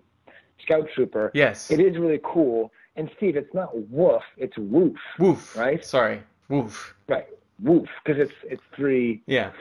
Scout 0.62 0.88
Trooper. 0.94 1.30
Yes. 1.34 1.70
It 1.70 1.80
is 1.80 1.98
really 1.98 2.20
cool. 2.22 2.72
And 2.96 3.10
Steve, 3.16 3.36
it's 3.36 3.52
not 3.54 3.70
woof, 3.90 4.22
it's 4.36 4.56
woof. 4.58 4.96
Woof. 5.18 5.56
Right? 5.56 5.84
Sorry. 5.84 6.22
Woof. 6.48 6.94
Right. 7.08 7.26
Woof, 7.62 7.88
because 8.04 8.20
it's 8.20 8.32
it's 8.44 8.62
three. 8.74 9.22
Yeah. 9.26 9.52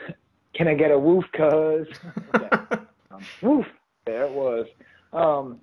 Can 0.54 0.68
I 0.68 0.74
get 0.74 0.92
a 0.92 0.98
woof, 0.98 1.26
cuz? 1.34 1.88
Okay. 2.36 2.50
um, 3.12 3.24
woof. 3.42 3.66
There 4.06 4.24
it 4.24 4.32
was. 4.32 4.68
Um, 5.14 5.60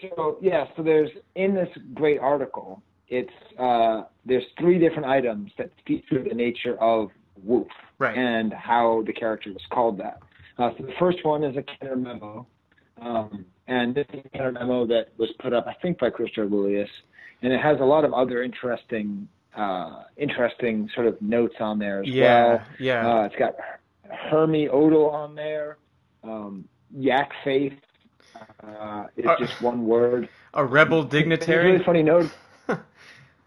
so 0.00 0.38
yeah, 0.40 0.66
so 0.76 0.82
there's 0.82 1.10
in 1.34 1.54
this 1.54 1.68
great 1.94 2.18
article, 2.18 2.82
it's 3.08 3.32
uh, 3.58 4.02
there's 4.24 4.44
three 4.58 4.78
different 4.78 5.06
items 5.06 5.52
that 5.58 5.70
feature 5.86 6.22
the 6.22 6.34
nature 6.34 6.80
of 6.80 7.10
woof 7.44 7.68
Right. 7.98 8.16
and 8.16 8.52
how 8.52 9.02
the 9.06 9.12
character 9.12 9.52
was 9.52 9.62
called 9.70 9.98
that. 9.98 10.18
Uh, 10.58 10.70
so 10.76 10.84
the 10.84 10.92
first 10.98 11.24
one 11.24 11.42
is 11.44 11.56
a 11.56 11.62
Kenner 11.62 11.96
memo, 11.96 12.46
um, 13.00 13.44
and 13.66 13.94
this 13.94 14.06
is 14.12 14.20
a 14.24 14.28
Kenner 14.30 14.52
memo 14.52 14.86
that 14.86 15.08
was 15.16 15.30
put 15.40 15.52
up, 15.52 15.66
I 15.66 15.74
think, 15.82 15.98
by 15.98 16.10
Christopher 16.10 16.46
Lilius, 16.46 16.88
and 17.42 17.52
it 17.52 17.60
has 17.60 17.80
a 17.80 17.84
lot 17.84 18.04
of 18.04 18.12
other 18.12 18.42
interesting, 18.42 19.26
uh, 19.56 20.02
interesting 20.16 20.88
sort 20.94 21.06
of 21.06 21.20
notes 21.22 21.54
on 21.60 21.78
there 21.78 22.00
as 22.02 22.08
Yeah. 22.08 22.44
well. 22.54 22.62
Yeah. 22.78 23.08
Uh, 23.20 23.24
it's 23.24 23.36
got 23.36 23.54
Hermi 24.30 24.68
Odle 24.68 25.12
on 25.12 25.34
there. 25.34 25.78
Um, 26.22 26.66
Yak 26.94 27.30
Face 27.44 27.72
uh, 28.62 29.04
is 29.16 29.24
Uh, 29.26 29.36
just 29.38 29.60
one 29.62 29.86
word. 29.86 30.28
a 30.54 30.64
rebel 30.64 31.02
It's 31.02 31.14
a 31.14 31.16
really 31.16 31.22
dignitary. 31.36 31.78
funny 31.84 32.02
note. 32.02 32.30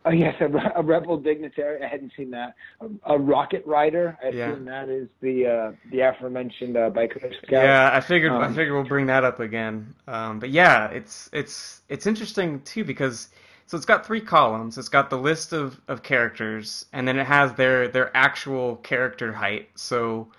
Oh 0.06 0.12
yes, 0.12 0.36
a, 0.42 0.80
a 0.80 0.84
rebel 0.84 1.18
dignitary. 1.18 1.82
I 1.84 1.88
hadn't 1.88 2.12
seen 2.18 2.32
that. 2.32 2.56
A, 2.82 3.14
a 3.14 3.18
rocket 3.18 3.66
rider. 3.66 4.18
I 4.24 4.28
Yeah. 4.30 4.58
assume 4.58 4.66
that 4.66 4.90
is 4.90 5.08
the 5.22 5.48
uh, 5.48 5.72
the 5.92 6.02
aforementioned 6.02 6.76
uh, 6.76 6.90
biker 6.90 7.34
scout. 7.46 7.78
Yeah, 7.78 7.90
I 7.94 8.00
figured 8.02 8.40
I 8.42 8.48
Um, 8.48 8.50
figured 8.50 8.74
we'll 8.74 8.84
bring 8.84 9.06
that 9.08 9.24
up 9.24 9.40
again. 9.40 9.96
Um, 10.08 10.40
but 10.40 10.50
yeah, 10.50 10.88
it's 10.90 11.30
it's 11.34 11.82
it's 11.90 12.08
interesting 12.08 12.62
too 12.62 12.84
because 12.86 13.30
so 13.68 13.76
it's 13.78 13.86
got 13.86 14.06
three 14.06 14.22
columns. 14.22 14.78
It's 14.78 14.90
got 14.90 15.10
the 15.10 15.18
list 15.18 15.54
of, 15.54 15.80
of 15.88 16.04
characters, 16.04 16.86
and 16.94 17.08
then 17.08 17.18
it 17.20 17.26
has 17.28 17.54
their 17.54 17.88
their 17.88 18.16
actual 18.16 18.78
character 18.78 19.34
height. 19.34 19.70
So 19.76 20.32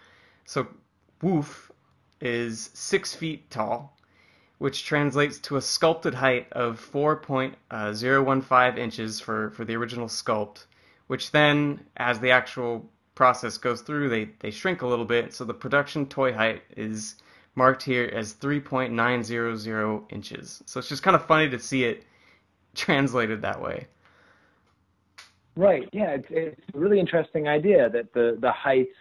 so 0.46 0.68
Woof 1.22 1.72
is 2.20 2.70
six 2.74 3.14
feet 3.14 3.50
tall, 3.50 3.93
which 4.58 4.84
translates 4.84 5.38
to 5.40 5.56
a 5.56 5.60
sculpted 5.62 6.14
height 6.14 6.46
of 6.52 6.78
four 6.78 7.16
point 7.16 7.54
uh, 7.70 7.92
zero 7.92 8.22
one 8.22 8.40
five 8.40 8.78
inches 8.78 9.20
for 9.20 9.50
for 9.50 9.64
the 9.64 9.76
original 9.76 10.08
sculpt. 10.08 10.66
Which 11.06 11.32
then, 11.32 11.80
as 11.96 12.18
the 12.20 12.30
actual 12.30 12.88
process 13.14 13.58
goes 13.58 13.82
through, 13.82 14.08
they 14.08 14.30
they 14.40 14.50
shrink 14.50 14.82
a 14.82 14.86
little 14.86 15.04
bit. 15.04 15.34
So 15.34 15.44
the 15.44 15.54
production 15.54 16.06
toy 16.06 16.32
height 16.32 16.62
is 16.76 17.16
marked 17.54 17.82
here 17.82 18.10
as 18.12 18.34
3.900 18.34 20.12
inches. 20.12 20.62
So 20.66 20.80
it's 20.80 20.88
just 20.88 21.02
kind 21.02 21.14
of 21.14 21.24
funny 21.26 21.48
to 21.50 21.58
see 21.58 21.84
it 21.84 22.04
translated 22.74 23.42
that 23.42 23.60
way. 23.60 23.86
Right. 25.56 25.88
Yeah, 25.92 26.10
it's, 26.10 26.26
it's 26.30 26.60
a 26.74 26.78
really 26.78 26.98
interesting 26.98 27.46
idea 27.46 27.88
that 27.90 28.12
the 28.12 28.36
the 28.40 28.50
heights. 28.50 28.96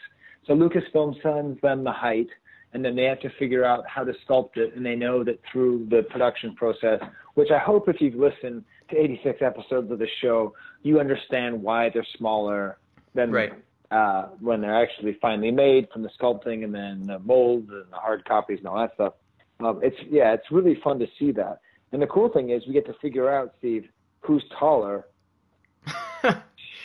So 0.45 0.53
Lucasfilm 0.53 1.21
sends 1.23 1.59
them 1.61 1.83
the 1.83 1.91
height, 1.91 2.27
and 2.73 2.83
then 2.83 2.95
they 2.95 3.03
have 3.03 3.19
to 3.21 3.29
figure 3.39 3.63
out 3.63 3.87
how 3.87 4.03
to 4.03 4.13
sculpt 4.27 4.57
it, 4.57 4.75
and 4.75 4.85
they 4.85 4.95
know 4.95 5.23
that 5.23 5.39
through 5.51 5.87
the 5.89 6.03
production 6.03 6.55
process, 6.55 6.99
which 7.35 7.49
I 7.51 7.59
hope 7.59 7.87
if 7.87 8.01
you've 8.01 8.15
listened 8.15 8.63
to 8.89 8.97
86 8.97 9.41
episodes 9.41 9.91
of 9.91 9.99
the 9.99 10.07
show, 10.21 10.53
you 10.81 10.99
understand 10.99 11.61
why 11.61 11.89
they're 11.89 12.05
smaller 12.17 12.77
than 13.13 13.31
Right. 13.31 13.53
uh, 13.91 14.29
when 14.39 14.59
they're 14.61 14.81
actually 14.81 15.17
finally 15.21 15.51
made 15.51 15.87
from 15.93 16.01
the 16.01 16.09
sculpting 16.19 16.63
and 16.63 16.73
then 16.73 17.05
the 17.05 17.19
mold 17.19 17.69
and 17.69 17.85
the 17.91 17.95
hard 17.95 18.25
copies 18.25 18.57
and 18.59 18.67
all 18.67 18.77
that 18.79 18.93
stuff. 18.95 19.13
Um, 19.59 19.79
it's 19.83 19.95
yeah, 20.09 20.33
it's 20.33 20.49
really 20.51 20.75
fun 20.83 20.99
to 20.99 21.07
see 21.19 21.31
that. 21.33 21.59
And 21.91 22.01
the 22.01 22.07
cool 22.07 22.27
thing 22.29 22.49
is 22.49 22.65
we 22.67 22.73
get 22.73 22.87
to 22.87 22.93
figure 23.01 23.29
out, 23.29 23.53
Steve, 23.59 23.87
who's 24.21 24.43
taller, 24.59 25.05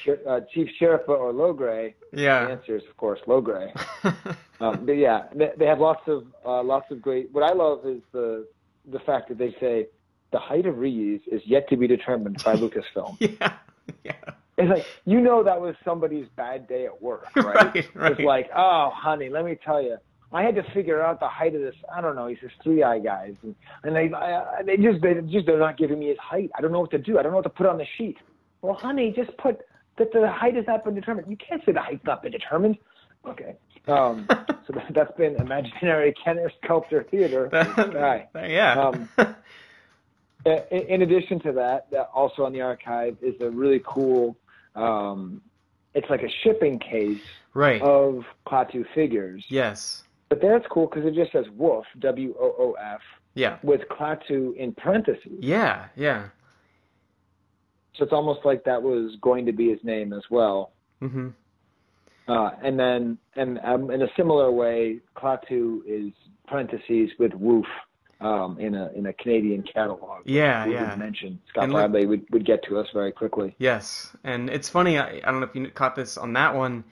Sher- 0.05 0.21
uh, 0.29 0.41
Chief 0.53 0.69
Chirpa 0.81 1.09
or 1.09 1.33
Logray. 1.33 1.95
The 2.13 2.23
yeah. 2.23 2.49
answer 2.49 2.77
is, 2.77 2.83
of 2.91 2.97
course, 2.97 3.21
Logray. 3.27 3.73
Um, 4.61 4.87
but 4.87 4.93
yeah, 4.93 5.25
they, 5.35 5.51
they 5.59 5.67
have 5.67 5.79
lots 5.79 6.03
of 6.07 6.25
uh, 6.45 6.63
lots 6.63 6.91
of 6.91 7.01
great. 7.01 7.33
What 7.33 7.45
I 7.45 7.55
love 7.55 7.87
is 7.87 8.01
the 8.13 8.47
the 8.91 8.99
fact 9.01 9.29
that 9.29 9.39
they 9.39 9.55
say 9.61 9.87
the 10.33 10.39
height 10.39 10.67
of 10.67 10.79
Ree-Yees 10.79 11.21
is 11.31 11.41
yet 11.45 11.69
to 11.71 11.77
be 11.77 11.87
determined 11.87 12.43
by 12.45 12.55
Lucasfilm. 12.57 13.17
yeah. 13.21 13.55
Yeah. 14.05 14.13
It's 14.59 14.69
like 14.69 14.87
you 15.05 15.21
know 15.21 15.45
that 15.45 15.61
was 15.61 15.77
somebody's 15.85 16.27
bad 16.37 16.67
day 16.69 16.87
at 16.87 17.01
work, 17.01 17.29
right? 17.37 17.45
Right, 17.75 17.89
right. 17.95 18.13
It's 18.13 18.21
like, 18.21 18.51
oh, 18.57 18.91
honey, 18.93 19.29
let 19.29 19.45
me 19.45 19.57
tell 19.65 19.81
you, 19.81 19.97
I 20.33 20.43
had 20.43 20.57
to 20.57 20.65
figure 20.75 21.01
out 21.01 21.21
the 21.21 21.29
height 21.29 21.55
of 21.55 21.61
this. 21.61 21.75
I 21.95 22.01
don't 22.01 22.17
know. 22.17 22.27
He's 22.27 22.39
this 22.43 22.51
three 22.63 22.83
eye 22.83 22.99
guys, 22.99 23.35
and, 23.43 23.55
and 23.85 23.95
they 23.95 24.13
I, 24.15 24.63
they 24.67 24.77
just 24.77 25.01
they 25.01 25.15
just 25.31 25.47
they're 25.47 25.59
not 25.61 25.79
giving 25.79 26.01
me 26.01 26.09
his 26.09 26.19
height. 26.19 26.51
I 26.59 26.61
don't 26.61 26.73
know 26.73 26.81
what 26.81 26.91
to 26.91 26.99
do. 26.99 27.19
I 27.19 27.23
don't 27.23 27.31
know 27.31 27.37
what 27.39 27.45
to 27.45 27.51
put 27.51 27.67
on 27.67 27.79
the 27.79 27.87
sheet. 27.97 28.17
Well, 28.61 28.75
honey, 28.75 29.13
just 29.17 29.37
put 29.39 29.61
that 29.97 30.13
the 30.13 30.29
height 30.31 30.57
has 30.57 30.65
not 30.67 30.85
been 30.85 30.95
determined. 30.95 31.29
You 31.31 31.37
can't 31.37 31.65
say 31.65 31.73
the 31.73 31.81
height's 31.81 32.05
not 32.05 32.23
been 32.23 32.33
determined. 32.33 32.79
Okay. 33.27 33.57
Um, 33.89 34.27
so 34.31 34.73
that, 34.75 34.87
that's 34.95 35.17
been 35.17 35.37
imaginary 35.37 36.15
Kenner 36.25 36.51
sculptor 36.63 37.05
theater. 37.11 37.49
Right. 37.53 38.29
yeah. 38.35 38.79
Um, 38.89 39.09
in, 40.45 40.79
in 40.89 41.03
addition 41.03 41.41
to 41.41 41.53
that, 41.53 41.91
that 41.91 42.11
also 42.15 42.45
on 42.45 42.53
the 42.53 42.61
archive 42.61 43.17
is 43.23 43.35
a 43.41 43.51
really 43.51 43.83
cool. 43.87 44.37
Um, 44.75 45.43
it's 45.95 46.09
like 46.11 46.23
a 46.23 46.29
shipping 46.45 46.79
case 46.79 47.21
right. 47.55 47.81
of 47.83 48.25
Klaatu 48.47 48.85
figures. 48.95 49.45
yes. 49.49 50.05
But 50.29 50.43
that's 50.43 50.67
cool 50.71 50.87
because 50.87 51.07
it 51.07 51.15
just 51.15 51.33
says 51.33 51.47
Woof, 51.57 51.87
W 52.01 52.35
O 52.39 52.55
O 52.59 52.73
F, 52.75 53.01
Yeah. 53.35 53.57
with 53.63 53.81
Klaatu 53.91 54.55
in 54.57 54.73
parentheses. 54.75 55.33
Yeah. 55.41 55.87
Yeah. 55.97 56.29
So 57.97 58.05
it's 58.05 58.13
almost 58.13 58.41
like 58.45 58.63
that 58.65 58.83
was 58.83 59.17
going 59.23 59.47
to 59.47 59.53
be 59.53 59.71
his 59.71 59.83
name 59.83 60.13
as 60.13 60.23
well. 60.31 60.73
hmm 61.01 61.29
Uh, 62.29 62.51
and 62.63 62.79
then, 62.79 63.19
and 63.37 63.59
um, 63.65 63.91
in 63.91 64.03
a 64.03 64.09
similar 64.17 64.51
way, 64.53 65.01
Klaatu 65.17 65.81
is 65.87 66.13
parentheses 66.47 67.11
with 67.19 67.33
Woof 67.35 67.67
um, 68.21 68.59
in 68.59 68.75
a 68.75 68.91
in 68.95 69.07
a 69.07 69.13
Canadian 69.15 69.63
catalog. 69.63 70.23
Yeah, 70.25 70.67
we 70.67 70.75
yeah. 70.75 70.91
would 70.91 70.99
mention 70.99 71.41
Scott 71.49 71.65
And 71.65 71.73
Bradley 71.73 72.07
would, 72.07 72.27
would 72.31 72.45
get 72.45 72.63
to 72.65 72.79
us 72.79 72.87
very 72.93 73.13
quickly. 73.13 73.55
Yes, 73.59 74.15
and 74.25 74.51
it's 74.51 74.69
funny. 74.69 74.99
I, 74.99 75.19
I 75.19 75.31
don't 75.31 75.41
know 75.41 75.47
if 75.47 75.55
you 75.55 75.69
caught 75.71 75.97
this 75.97 76.19
on 76.19 76.33
that 76.35 76.55
one. 76.55 76.85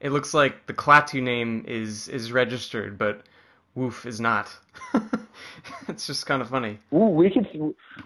it 0.00 0.10
looks 0.10 0.34
like 0.34 0.66
the 0.66 0.74
Klaatu 0.74 1.22
name 1.22 1.64
is 1.66 2.08
is 2.08 2.32
registered, 2.32 2.98
but 2.98 3.22
Woof 3.74 4.04
is 4.04 4.20
not. 4.20 4.54
it's 5.88 6.06
just 6.06 6.26
kind 6.26 6.42
of 6.42 6.50
funny. 6.50 6.78
Ooh, 6.92 7.08
we 7.08 7.30
could 7.30 7.46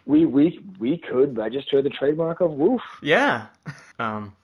we 0.04 0.26
we 0.26 0.60
we 0.78 0.98
could 0.98 1.36
register 1.36 1.82
the 1.82 1.90
trademark 1.90 2.40
of 2.40 2.52
Woof. 2.52 2.82
Yeah. 3.02 3.46
Um, 3.98 4.36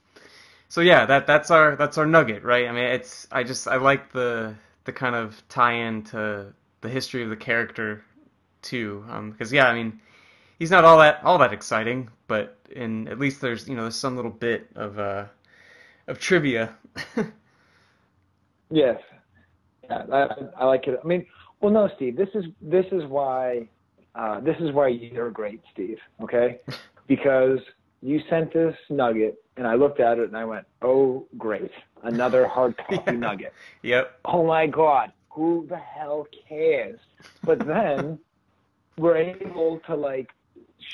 so 0.73 0.81
yeah, 0.81 1.05
that 1.05 1.27
that's 1.27 1.51
our 1.51 1.77
that's 1.77 1.99
our 1.99 2.07
nugget, 2.07 2.43
right? 2.45 2.67
I 2.67 2.73
mean, 2.73 2.85
it's 2.85 3.29
I 3.31 3.43
just 3.43 3.69
I 3.69 3.77
like 3.77 4.11
the 4.11 4.55
the 4.85 4.93
kind 4.93 5.15
of 5.15 5.47
tie-in 5.51 6.03
to 6.05 6.47
the 6.81 6.89
history 6.89 7.23
of 7.23 7.29
the 7.29 7.37
character 7.37 8.03
too, 8.63 9.05
because 9.31 9.53
yeah, 9.53 9.67
I 9.69 9.75
mean, 9.75 10.01
he's 10.59 10.71
not 10.71 10.83
all 10.83 10.97
that 11.01 11.23
all 11.25 11.37
that 11.37 11.53
exciting, 11.53 12.09
but 12.27 12.57
in 12.71 13.07
at 13.09 13.19
least 13.19 13.43
there's 13.43 13.69
you 13.69 13.77
know 13.77 13.83
there's 13.83 13.97
some 13.97 14.17
little 14.17 14.31
bit 14.31 14.67
of 14.75 14.99
uh 14.99 15.27
of 16.07 16.19
trivia. 16.19 16.75
Yes, 18.71 18.99
yeah, 19.85 20.05
I, 20.11 20.29
I 20.57 20.65
like 20.65 20.87
it. 20.89 20.99
I 21.05 21.07
mean, 21.07 21.27
well, 21.61 21.71
no, 21.71 21.91
Steve, 21.97 22.17
this 22.17 22.31
is 22.33 22.47
this 22.63 22.87
is 22.91 23.05
why 23.05 23.69
uh, 24.15 24.41
this 24.41 24.57
is 24.61 24.73
why 24.73 24.89
you're 24.89 25.31
great, 25.31 25.61
Steve. 25.75 25.99
Okay, 26.23 26.61
because 27.07 27.59
you 28.01 28.23
sent 28.31 28.55
this 28.55 28.75
nugget, 28.89 29.42
and 29.57 29.67
I 29.67 29.75
looked 29.75 30.01
at 30.01 30.19
it 30.19 30.29
and 30.29 30.37
I 30.37 30.45
went, 30.45 30.67
"Oh, 30.83 31.27
great, 31.39 31.71
another 32.03 32.47
hard 32.47 32.77
copy 32.89 33.01
Yeah. 33.07 33.13
nugget." 33.13 33.53
yep. 33.83 34.19
Oh 34.25 34.47
my 34.47 34.67
God, 34.67 35.13
who 35.31 35.67
the 35.69 35.77
hell 35.77 36.27
cares? 36.49 36.99
But 37.45 37.59
then 37.67 38.19
we're 38.99 39.17
able 39.17 39.81
to 39.87 39.95
like 39.95 40.29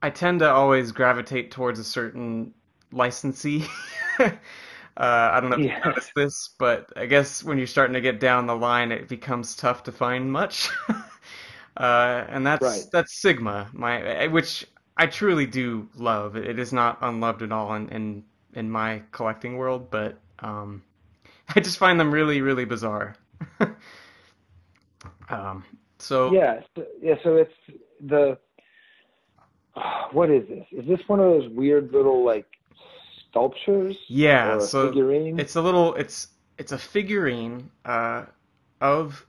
I 0.02 0.10
tend 0.10 0.38
to 0.38 0.48
always 0.48 0.92
gravitate 0.92 1.50
towards 1.50 1.80
a 1.80 1.84
certain 1.84 2.54
licensee. 2.92 3.66
Uh, 4.98 5.30
I 5.32 5.40
don't 5.40 5.50
know 5.50 5.56
if 5.56 5.64
Yeah. 5.64 5.80
you 5.84 5.90
noticed 5.90 6.12
this, 6.16 6.50
but 6.58 6.92
I 6.96 7.06
guess 7.06 7.44
when 7.44 7.58
you're 7.58 7.66
starting 7.68 7.94
to 7.94 8.00
get 8.02 8.20
down 8.20 8.46
the 8.46 8.56
line, 8.56 8.92
it 8.92 9.08
becomes 9.08 9.56
tough 9.56 9.84
to 9.84 9.92
find 9.92 10.32
much. 10.32 10.70
uh, 11.76 12.24
and 12.28 12.46
that's 12.46 12.86
Right. 12.86 12.90
that's 12.92 13.20
Sigma, 13.22 13.70
my 13.72 14.26
which 14.28 14.66
I 14.96 15.06
truly 15.06 15.46
do 15.46 15.88
love. 15.96 16.36
It 16.36 16.58
is 16.58 16.72
not 16.72 16.98
unloved 17.02 17.42
at 17.42 17.52
all 17.52 17.74
in 17.74 17.88
in, 17.90 18.24
in 18.54 18.70
my 18.70 19.02
collecting 19.12 19.56
world, 19.56 19.90
but 19.90 20.18
um, 20.40 20.82
I 21.56 21.60
just 21.60 21.78
find 21.78 22.00
them 22.00 22.12
really 22.12 22.40
really 22.42 22.64
bizarre. 22.64 23.16
um, 25.30 25.64
so 25.98 26.32
Yeah, 26.32 26.60
so, 26.76 26.84
yeah. 27.00 27.14
So 27.24 27.36
it's 27.36 27.54
the 28.00 28.38
what 30.12 30.30
is 30.30 30.46
this? 30.48 30.66
Is 30.72 30.86
this 30.88 31.00
one 31.08 31.20
of 31.20 31.26
those 31.26 31.50
weird 31.52 31.92
little 31.92 32.24
like 32.24 32.46
sculptures? 33.30 33.96
Yeah, 34.08 34.58
so 34.58 34.88
figurine. 34.88 35.38
it's 35.38 35.56
a 35.56 35.62
little 35.62 35.94
it's 35.94 36.28
it's 36.58 36.72
a 36.72 36.78
figurine 36.78 37.70
uh, 37.84 38.24
of 38.80 39.24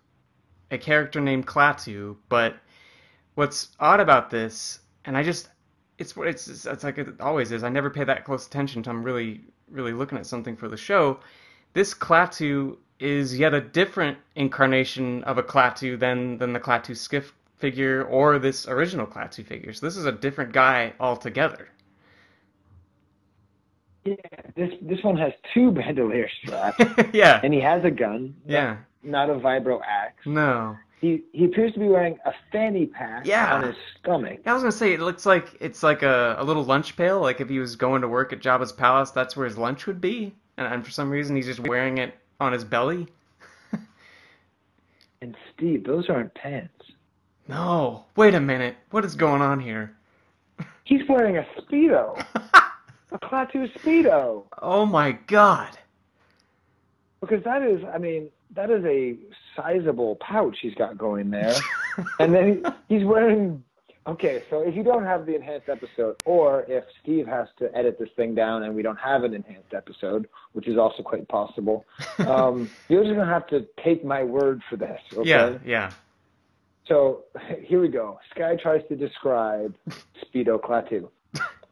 a 0.71 0.77
character 0.77 1.19
named 1.19 1.47
Klaatu, 1.47 2.15
but 2.27 2.57
what's 3.35 3.69
odd 3.79 3.99
about 3.99 4.29
this, 4.29 4.79
and 5.05 5.17
I 5.17 5.23
just 5.23 5.49
it's 5.97 6.13
it's 6.17 6.47
it's, 6.47 6.65
it's 6.65 6.83
like 6.83 6.97
it 6.97 7.19
always 7.19 7.51
is. 7.51 7.63
I 7.63 7.69
never 7.69 7.89
pay 7.89 8.03
that 8.03 8.25
close 8.25 8.47
attention 8.47 8.83
to. 8.83 8.89
I'm 8.89 9.03
really 9.03 9.41
really 9.69 9.93
looking 9.93 10.17
at 10.17 10.25
something 10.25 10.55
for 10.55 10.67
the 10.67 10.77
show. 10.77 11.19
This 11.73 11.93
Klaatu 11.93 12.77
is 12.99 13.37
yet 13.37 13.53
a 13.53 13.61
different 13.61 14.17
incarnation 14.35 15.23
of 15.23 15.37
a 15.37 15.43
Klaatu 15.43 15.97
than 15.97 16.37
than 16.37 16.53
the 16.53 16.59
Klaatu 16.59 16.95
Skiff 16.95 17.33
figure 17.57 18.03
or 18.03 18.39
this 18.39 18.67
original 18.67 19.05
Klaatu 19.05 19.45
figure. 19.45 19.73
So 19.73 19.85
this 19.85 19.97
is 19.97 20.05
a 20.05 20.11
different 20.11 20.53
guy 20.53 20.93
altogether. 20.99 21.69
Yeah, 24.05 24.15
this 24.55 24.71
this 24.81 25.03
one 25.03 25.17
has 25.17 25.33
two 25.53 25.71
bandolier 25.79 26.29
straps, 26.43 26.83
yeah. 27.13 27.39
and 27.43 27.53
he 27.53 27.59
has 27.61 27.83
a 27.83 27.91
gun. 27.91 28.35
not- 28.45 28.51
Yeah. 28.51 28.77
Not 29.01 29.29
a 29.29 29.35
vibro 29.35 29.79
axe. 29.87 30.25
No. 30.25 30.77
He 30.99 31.23
he 31.31 31.45
appears 31.45 31.71
to 31.73 31.79
be 31.79 31.87
wearing 31.87 32.17
a 32.25 32.33
fanny 32.51 32.85
pack 32.85 33.25
Yeah. 33.25 33.55
on 33.55 33.63
his 33.63 33.75
stomach. 33.97 34.41
I 34.45 34.53
was 34.53 34.61
gonna 34.61 34.73
say 34.73 34.91
it 34.91 34.99
looks 34.99 35.25
like 35.25 35.55
it's 35.61 35.83
like 35.83 36.03
a, 36.03 36.35
a 36.37 36.43
little 36.43 36.65
lunch 36.65 36.97
pail. 36.97 37.21
Like 37.21 37.39
if 37.39 37.47
he 37.47 37.59
was 37.59 37.77
going 37.77 38.01
to 38.01 38.09
work 38.09 38.33
at 38.33 38.41
Jabba's 38.41 38.73
palace, 38.73 39.11
that's 39.11 39.37
where 39.37 39.45
his 39.47 39.57
lunch 39.57 39.87
would 39.87 40.01
be. 40.01 40.33
And, 40.57 40.67
and 40.73 40.83
for 40.85 40.91
some 40.91 41.09
reason, 41.09 41.37
he's 41.37 41.45
just 41.45 41.61
wearing 41.61 41.97
it 41.99 42.13
on 42.41 42.51
his 42.51 42.65
belly. 42.65 43.07
And 45.21 45.35
Steve, 45.53 45.83
those 45.83 46.09
aren't 46.09 46.33
pants. 46.33 46.73
No, 47.47 48.05
wait 48.15 48.35
a 48.35 48.39
minute. 48.39 48.77
What 48.91 49.03
is 49.03 49.15
going 49.15 49.41
on 49.41 49.59
here? 49.59 49.93
He's 50.85 51.01
wearing 51.09 51.37
a 51.37 51.45
speedo, 51.59 52.25
a 53.11 53.19
Klaatu 53.19 53.71
speedo. 53.79 54.43
Oh 54.61 54.85
my 54.85 55.11
god. 55.11 55.77
Because 57.21 57.43
that 57.43 57.61
is, 57.61 57.83
I 57.93 57.97
mean, 57.97 58.29
that 58.55 58.69
is 58.69 58.83
a 58.85 59.17
sizable 59.55 60.15
pouch 60.17 60.57
he's 60.61 60.75
got 60.75 60.97
going 60.97 61.29
there. 61.29 61.55
and 62.19 62.33
then 62.33 62.63
he, 62.87 62.95
he's 62.97 63.05
wearing. 63.05 63.63
Okay, 64.07 64.41
so 64.49 64.61
if 64.61 64.75
you 64.75 64.81
don't 64.81 65.03
have 65.03 65.25
the 65.25 65.35
enhanced 65.35 65.69
episode, 65.69 66.15
or 66.25 66.63
if 66.67 66.83
Steve 67.03 67.27
has 67.27 67.47
to 67.59 67.75
edit 67.77 67.99
this 67.99 68.09
thing 68.15 68.33
down 68.33 68.63
and 68.63 68.73
we 68.73 68.81
don't 68.81 68.97
have 68.97 69.23
an 69.23 69.33
enhanced 69.33 69.73
episode, 69.73 70.27
which 70.53 70.67
is 70.67 70.77
also 70.77 71.03
quite 71.03 71.27
possible, 71.27 71.85
um, 72.19 72.69
you're 72.87 73.03
just 73.03 73.15
gonna 73.15 73.31
have 73.31 73.45
to 73.47 73.67
take 73.83 74.03
my 74.03 74.23
word 74.23 74.61
for 74.69 74.77
this. 74.77 74.99
Okay. 75.13 75.29
Yeah, 75.29 75.57
yeah. 75.63 75.91
So 76.87 77.25
here 77.61 77.81
we 77.81 77.89
go. 77.89 78.19
Skye 78.31 78.55
tries 78.55 78.81
to 78.87 78.95
describe 78.95 79.75
Speedo 80.23 80.59
Klaatu. 80.59 81.09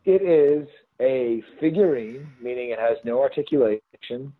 It 0.06 0.22
is 0.22 0.68
a 1.02 1.44
figurine, 1.60 2.28
meaning 2.42 2.70
it 2.72 2.80
has 2.80 2.98
no 3.04 3.22
articulation. 3.22 4.34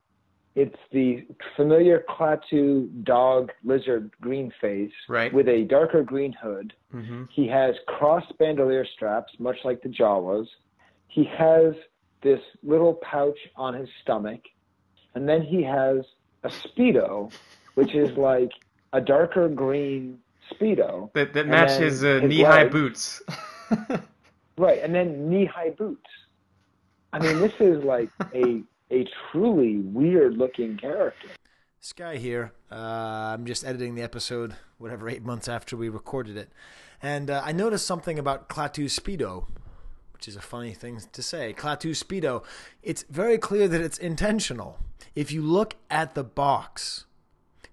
It's 0.56 0.76
the 0.92 1.28
familiar 1.56 2.04
Klaatu 2.10 2.90
dog 3.04 3.52
lizard 3.64 4.10
green 4.22 4.52
face 4.60 4.92
Right. 5.08 5.32
with 5.32 5.48
a 5.48 5.66
darker 5.66 6.02
green 6.04 6.34
hood. 6.34 6.74
hmm 6.92 7.24
He 7.30 7.48
has 7.48 7.76
cross 7.88 8.24
bandolier 8.40 8.86
straps, 8.86 9.32
much 9.40 9.58
like 9.64 9.82
the 9.84 9.90
Jawas. 9.90 10.48
He 11.10 11.26
has 11.26 11.74
this 12.24 12.40
little 12.64 12.96
pouch 12.96 13.38
on 13.56 13.76
his 13.76 13.88
stomach. 14.02 14.42
And 15.14 15.30
then 15.30 15.42
he 15.44 15.62
has 15.64 15.98
a 16.44 16.50
Speedo, 16.50 17.32
which 17.76 17.94
is 17.94 18.16
like 18.32 18.50
a 18.94 19.02
darker 19.02 19.48
green 19.50 20.18
Speedo. 20.52 21.14
That 21.14 21.34
that 21.34 21.42
And 21.42 21.50
match 21.52 21.70
then 21.70 21.82
his, 21.84 22.04
uh, 22.04 22.20
knee-high 22.24 22.66
boots. 22.68 23.22
Right, 24.58 24.80
and 24.82 24.94
then 24.96 25.30
knee 25.30 25.46
high 25.46 25.70
boots. 25.70 26.10
I 27.14 27.20
mean, 27.20 27.40
this 27.40 27.54
is 27.60 27.84
like 27.84 28.10
a 28.34 28.64
a 28.92 29.06
truly 29.32 29.78
weird 29.78 30.38
looking 30.38 30.78
character. 30.78 31.30
Skye 31.80 32.18
here. 32.18 32.54
Uh, 32.72 32.76
I'm 33.34 33.46
just 33.46 33.66
editing 33.66 33.96
the 33.96 34.02
episode, 34.02 34.56
whatever, 34.78 35.10
eight 35.10 35.24
months 35.24 35.48
after 35.48 35.78
we 35.78 35.90
recorded 35.90 36.38
it. 36.38 36.52
And 37.02 37.30
uh, 37.30 37.42
I 37.46 37.52
noticed 37.52 37.86
something 37.86 38.18
about 38.18 38.50
Klaatu 38.50 38.86
Speedo, 38.86 39.46
which 40.14 40.28
is 40.28 40.36
a 40.36 40.42
funny 40.42 40.74
thing 40.74 41.00
to 41.12 41.22
say. 41.22 41.54
Klaatu 41.54 41.92
Speedo. 41.92 42.44
It's 42.82 43.04
very 43.10 43.38
clear 43.38 43.68
that 43.68 43.82
it's 43.82 43.98
intentional. 43.98 44.80
If 45.16 45.32
you 45.32 45.42
look 45.42 45.76
at 45.90 46.16
the 46.16 46.24
box, 46.24 47.06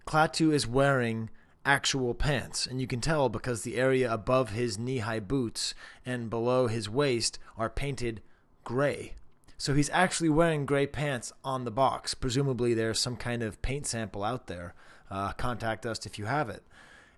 Klaatu 0.07 0.53
is 0.53 0.67
wearing 0.67 1.31
actual 1.65 2.15
pants, 2.15 2.67
and 2.67 2.81
you 2.81 2.87
can 2.87 3.01
tell 3.01 3.29
because 3.29 3.63
the 3.63 3.77
area 3.77 4.13
above 4.13 4.51
his 4.51 4.79
knee 4.79 4.99
high 4.99 5.21
boots 5.21 5.75
and 6.05 6.29
below 6.29 6.67
his 6.67 6.91
waist 6.91 7.39
are 7.57 7.71
painted 7.71 8.21
gray. 8.65 9.15
So 9.57 9.75
he's 9.75 9.91
actually 9.91 10.29
wearing 10.29 10.67
gray 10.67 10.87
pants 10.87 11.33
on 11.45 11.65
the 11.65 11.71
box. 11.71 12.15
Presumably, 12.15 12.75
there's 12.75 12.99
some 12.99 13.17
kind 13.17 13.43
of 13.43 13.63
paint 13.63 13.87
sample 13.87 14.25
out 14.25 14.47
there. 14.47 14.75
Uh, 15.11 15.33
contact 15.33 15.87
us 15.87 16.07
if 16.07 16.19
you 16.19 16.25
have 16.25 16.49
it. 16.51 16.63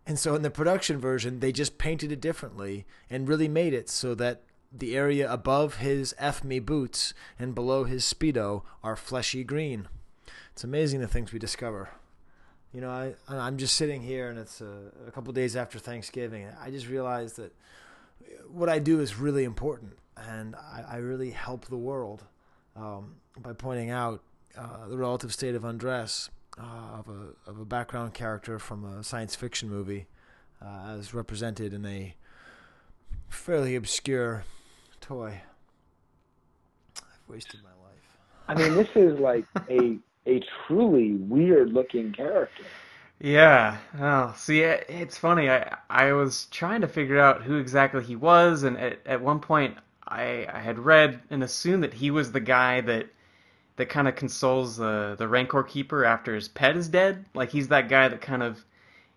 And 0.06 0.18
so 0.18 0.34
in 0.34 0.42
the 0.42 0.50
production 0.50 0.98
version, 0.98 1.40
they 1.40 1.50
just 1.50 1.78
painted 1.78 2.12
it 2.12 2.20
differently 2.20 2.86
and 3.10 3.28
really 3.28 3.48
made 3.48 3.74
it 3.74 3.88
so 3.88 4.14
that 4.16 4.42
the 4.72 4.96
area 4.96 5.30
above 5.30 5.76
his 5.76 6.14
F 6.18 6.44
me 6.44 6.58
boots 6.58 7.14
and 7.38 7.54
below 7.54 7.84
his 7.84 8.04
Speedo 8.04 8.62
are 8.84 8.96
fleshy 8.96 9.42
green. 9.42 9.88
It's 10.52 10.64
amazing 10.64 11.00
the 11.00 11.08
things 11.08 11.32
we 11.32 11.38
discover. 11.38 11.90
You 12.72 12.80
know, 12.82 12.90
I, 12.90 13.14
I'm 13.28 13.56
just 13.56 13.74
sitting 13.74 14.02
here 14.02 14.28
and 14.28 14.38
it's 14.38 14.60
a, 14.60 14.92
a 15.08 15.10
couple 15.10 15.32
days 15.32 15.56
after 15.56 15.78
Thanksgiving. 15.78 16.46
I 16.60 16.70
just 16.70 16.88
realized 16.88 17.36
that 17.36 17.54
what 18.48 18.68
I 18.68 18.78
do 18.78 19.00
is 19.00 19.16
really 19.16 19.44
important 19.44 19.96
and 20.16 20.54
I, 20.56 20.84
I 20.92 20.96
really 20.96 21.30
help 21.30 21.66
the 21.66 21.76
world 21.76 22.24
um, 22.74 23.16
by 23.38 23.52
pointing 23.52 23.90
out 23.90 24.22
uh, 24.56 24.88
the 24.88 24.96
relative 24.96 25.32
state 25.32 25.54
of 25.54 25.64
undress 25.64 26.30
uh, 26.58 26.98
of 26.98 27.08
a 27.08 27.50
of 27.50 27.60
a 27.60 27.64
background 27.64 28.14
character 28.14 28.58
from 28.58 28.84
a 28.84 29.04
science 29.04 29.34
fiction 29.34 29.68
movie, 29.68 30.06
uh, 30.62 30.96
as 30.98 31.12
represented 31.12 31.72
in 31.74 31.84
a 31.84 32.14
fairly 33.28 33.74
obscure 33.76 34.44
toy. 35.00 35.42
I've 36.98 37.28
wasted 37.28 37.60
my 37.62 37.70
life. 37.70 37.86
I 38.48 38.54
mean, 38.54 38.74
this 38.74 38.88
is 38.94 39.18
like 39.20 39.44
a 39.68 39.98
a 40.26 40.42
truly 40.66 41.12
weird 41.12 41.72
looking 41.72 42.12
character. 42.12 42.64
Yeah. 43.20 43.78
Oh, 43.98 44.34
see, 44.36 44.60
it's 44.60 45.16
funny. 45.16 45.48
I 45.50 45.76
I 45.88 46.12
was 46.12 46.46
trying 46.46 46.80
to 46.82 46.88
figure 46.88 47.18
out 47.18 47.42
who 47.42 47.56
exactly 47.56 48.02
he 48.02 48.16
was, 48.16 48.62
and 48.62 48.78
at, 48.78 48.98
at 49.06 49.20
one 49.20 49.40
point, 49.40 49.76
I 50.08 50.46
I 50.52 50.60
had 50.60 50.78
read 50.78 51.20
and 51.30 51.42
assumed 51.42 51.82
that 51.84 51.94
he 51.94 52.10
was 52.10 52.32
the 52.32 52.40
guy 52.40 52.80
that 52.82 53.08
that 53.76 53.86
kind 53.88 54.08
of 54.08 54.16
consoles 54.16 54.76
the 54.76 55.14
the 55.18 55.28
Rancor 55.28 55.62
keeper 55.62 56.04
after 56.04 56.34
his 56.34 56.48
pet 56.48 56.76
is 56.76 56.88
dead. 56.88 57.24
Like 57.34 57.50
he's 57.50 57.68
that 57.68 57.88
guy 57.88 58.08
that 58.08 58.20
kind 58.20 58.42
of 58.42 58.64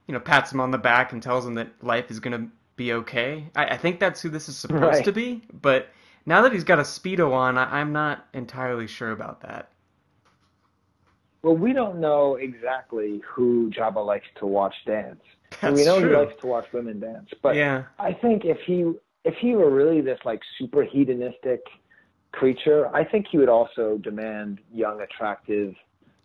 you 0.07 0.13
know 0.13 0.19
pats 0.19 0.51
him 0.51 0.59
on 0.61 0.71
the 0.71 0.77
back 0.77 1.13
and 1.13 1.21
tells 1.23 1.45
him 1.45 1.55
that 1.55 1.69
life 1.83 2.11
is 2.11 2.19
gonna 2.19 2.47
be 2.75 2.93
okay. 2.93 3.49
I, 3.55 3.65
I 3.67 3.77
think 3.77 3.99
that's 3.99 4.21
who 4.21 4.29
this 4.29 4.49
is 4.49 4.57
supposed 4.57 4.81
Right. 4.81 5.05
to 5.05 5.11
be, 5.11 5.43
but 5.61 5.89
now 6.25 6.41
that 6.41 6.53
he's 6.53 6.63
got 6.63 6.79
a 6.79 6.83
speedo 6.83 7.33
on, 7.33 7.57
I, 7.57 7.79
I'm 7.79 7.91
not 7.93 8.27
entirely 8.33 8.87
sure 8.87 9.11
about 9.11 9.41
that. 9.41 9.69
Well, 11.41 11.55
we 11.55 11.73
don't 11.73 11.99
know 11.99 12.35
exactly 12.35 13.21
who 13.25 13.69
Jabba 13.71 14.05
likes 14.05 14.27
to 14.39 14.45
watch 14.45 14.73
dance. 14.85 15.21
That's 15.61 15.75
we 15.77 15.83
know 15.85 15.99
true. 15.99 16.09
he 16.09 16.15
likes 16.15 16.33
to 16.41 16.47
watch 16.47 16.65
women 16.73 16.99
dance, 16.99 17.29
but 17.41 17.55
yeah, 17.55 17.85
I 17.97 18.13
think 18.13 18.45
if 18.45 18.57
he 18.65 18.93
if 19.29 19.35
he 19.41 19.55
were 19.55 19.69
really 19.71 20.01
this 20.01 20.19
like 20.25 20.41
super 20.57 20.83
hedonistic 20.83 21.61
creature, 22.31 22.87
I 22.95 23.03
think 23.03 23.27
he 23.31 23.37
would 23.37 23.49
also 23.49 23.97
demand 23.97 24.59
young, 24.73 25.01
attractive 25.01 25.75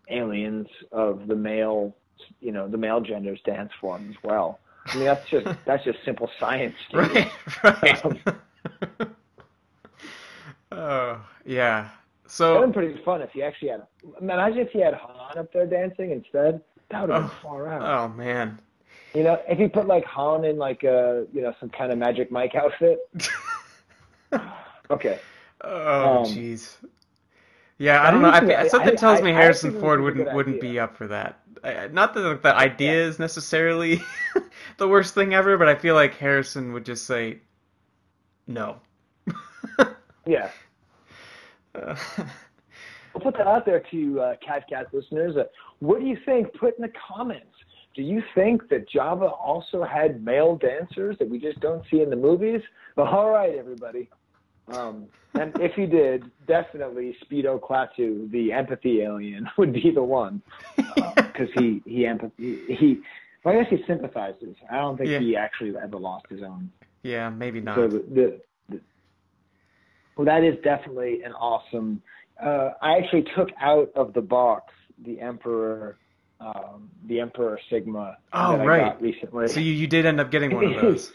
aliens 0.08 0.68
of 0.92 1.26
the 1.28 1.36
male, 1.36 1.96
you 2.40 2.52
know, 2.52 2.68
the 2.68 2.78
male 2.78 3.00
gender's 3.00 3.40
dance 3.44 3.72
for 3.80 3.96
him 3.98 4.10
as 4.10 4.16
well. 4.22 4.60
I 4.92 4.96
mean, 4.96 5.06
that's 5.06 5.28
just 5.30 5.46
that's 5.66 5.84
just 5.84 5.98
simple 6.04 6.30
science. 6.40 6.76
Right, 6.92 7.30
right. 7.64 8.04
Um, 8.04 8.18
oh, 10.72 11.26
yeah. 11.44 11.88
So 12.26 12.54
That 12.54 12.60
So 12.60 12.60
would 12.60 12.68
be 12.68 12.72
pretty 12.72 13.02
fun 13.04 13.22
if 13.22 13.30
he 13.32 13.42
actually 13.42 13.68
had. 13.70 13.86
Imagine 14.20 14.58
if 14.60 14.70
he 14.70 14.80
had 14.80 14.94
Han 14.94 15.38
up 15.38 15.52
there 15.52 15.66
dancing 15.66 16.10
instead. 16.10 16.60
That 16.90 17.02
would 17.02 17.10
have 17.10 17.22
been 17.22 17.30
Oh, 17.30 17.40
far 17.42 17.68
out. 17.68 17.82
Oh 17.82 18.08
man. 18.08 18.58
You 19.14 19.22
know, 19.22 19.40
if 19.48 19.58
he 19.58 19.68
put 19.68 19.86
like 19.86 20.04
Han 20.06 20.44
in 20.44 20.58
like 20.58 20.82
a 20.82 21.26
you 21.32 21.40
know 21.42 21.54
some 21.60 21.70
kind 21.70 21.92
of 21.92 21.98
Magic 21.98 22.30
Mike 22.30 22.54
outfit. 22.54 22.98
Okay. 24.90 25.18
Oh 25.62 26.18
Um, 26.18 26.24
jeez. 26.26 26.76
Yeah, 27.78 28.02
I 28.02 28.08
I 28.08 28.10
don't 28.10 28.22
know. 28.22 28.28
I, 28.30 28.40
think 28.40 28.52
fe- 28.52 28.58
it's 28.58 28.66
a- 28.66 28.70
something 28.70 28.92
I- 28.92 28.96
tells 28.96 29.22
me 29.22 29.30
I- 29.32 29.38
I 29.38 29.40
Harrison 29.42 29.80
Ford 29.80 30.00
wouldn't 30.00 30.32
wouldn't 30.34 30.60
be 30.60 30.78
up 30.78 30.96
for 30.96 31.06
that. 31.08 31.40
I, 31.62 31.86
not 31.88 32.12
that 32.14 32.42
the 32.42 32.54
idea 32.54 33.06
is 33.06 33.18
necessarily 33.18 34.02
the 34.76 34.86
worst 34.88 35.14
thing 35.14 35.32
ever, 35.32 35.56
but 35.56 35.68
I 35.68 35.74
feel 35.74 35.94
like 35.94 36.14
Harrison 36.16 36.72
would 36.72 36.84
just 36.84 37.06
say 37.06 37.38
no. 38.46 38.80
Yeah. 40.26 40.50
Uh, 41.74 41.94
I'll 43.14 43.20
put 43.20 43.36
that 43.36 43.46
out 43.46 43.66
there 43.66 43.80
to 43.80 43.96
you, 43.96 44.20
uh, 44.20 44.36
CatCast 44.36 44.92
listeners. 44.94 45.36
Uh, 45.36 45.44
what 45.80 46.00
do 46.00 46.06
you 46.06 46.16
think? 46.24 46.52
Put 46.54 46.76
in 46.78 46.82
the 46.82 46.92
comments. 47.14 47.46
Do 47.94 48.02
you 48.02 48.22
think 48.34 48.68
that 48.70 48.88
Jabba 48.90 49.30
also 49.38 49.84
had 49.84 50.24
male 50.24 50.56
dancers 50.56 51.16
that 51.18 51.28
we 51.28 51.38
just 51.38 51.60
don't 51.60 51.84
see 51.90 52.00
in 52.00 52.10
the 52.10 52.16
movies? 52.16 52.60
But 52.96 53.06
all 53.08 53.30
right, 53.30 53.54
everybody. 53.54 54.08
Um, 54.68 55.06
and 55.34 55.52
if 55.60 55.74
he 55.74 55.86
did, 55.86 56.24
definitely 56.46 57.16
Speedo 57.24 57.60
Klaatu, 57.60 58.30
the 58.30 58.52
empathy 58.52 59.02
alien, 59.02 59.48
would 59.58 59.72
be 59.72 59.90
the 59.94 60.02
one 60.02 60.42
because 61.16 61.48
he 61.56 61.82
he 61.86 62.06
empathy 62.06 62.60
he. 62.68 63.00
Well, 63.44 63.54
I 63.58 63.62
guess 63.62 63.70
he 63.70 63.84
sympathizes. 63.86 64.56
I 64.70 64.76
don't 64.78 64.96
think 64.96 65.10
Yeah. 65.10 65.18
he 65.18 65.36
actually 65.36 65.74
ever 65.80 65.98
lost 65.98 66.24
his 66.30 66.42
own. 66.42 66.70
yeah, 67.02 67.28
maybe 67.28 67.60
not. 67.60 67.76
So 67.76 67.88
the, 67.88 67.98
the, 67.98 68.40
the 68.70 68.80
well, 70.16 70.24
that 70.24 70.42
is 70.44 70.56
definitely 70.64 71.22
an 71.22 71.32
awesome. 71.32 72.02
Uh, 72.42 72.70
I 72.80 72.96
actually 72.96 73.26
took 73.36 73.50
out 73.60 73.90
of 73.94 74.12
the 74.14 74.22
box 74.22 74.72
the 75.04 75.20
Emperor, 75.20 75.96
um, 76.40 76.90
the 77.06 77.20
Emperor 77.20 77.58
Sigma 77.70 78.16
Oh, 78.32 78.56
right. 78.58 79.00
recently. 79.00 79.48
So 79.48 79.60
you, 79.60 79.72
you 79.72 79.86
did 79.86 80.06
end 80.06 80.20
up 80.20 80.30
getting 80.30 80.54
one 80.54 80.64
of 80.66 80.74
those. 80.82 81.12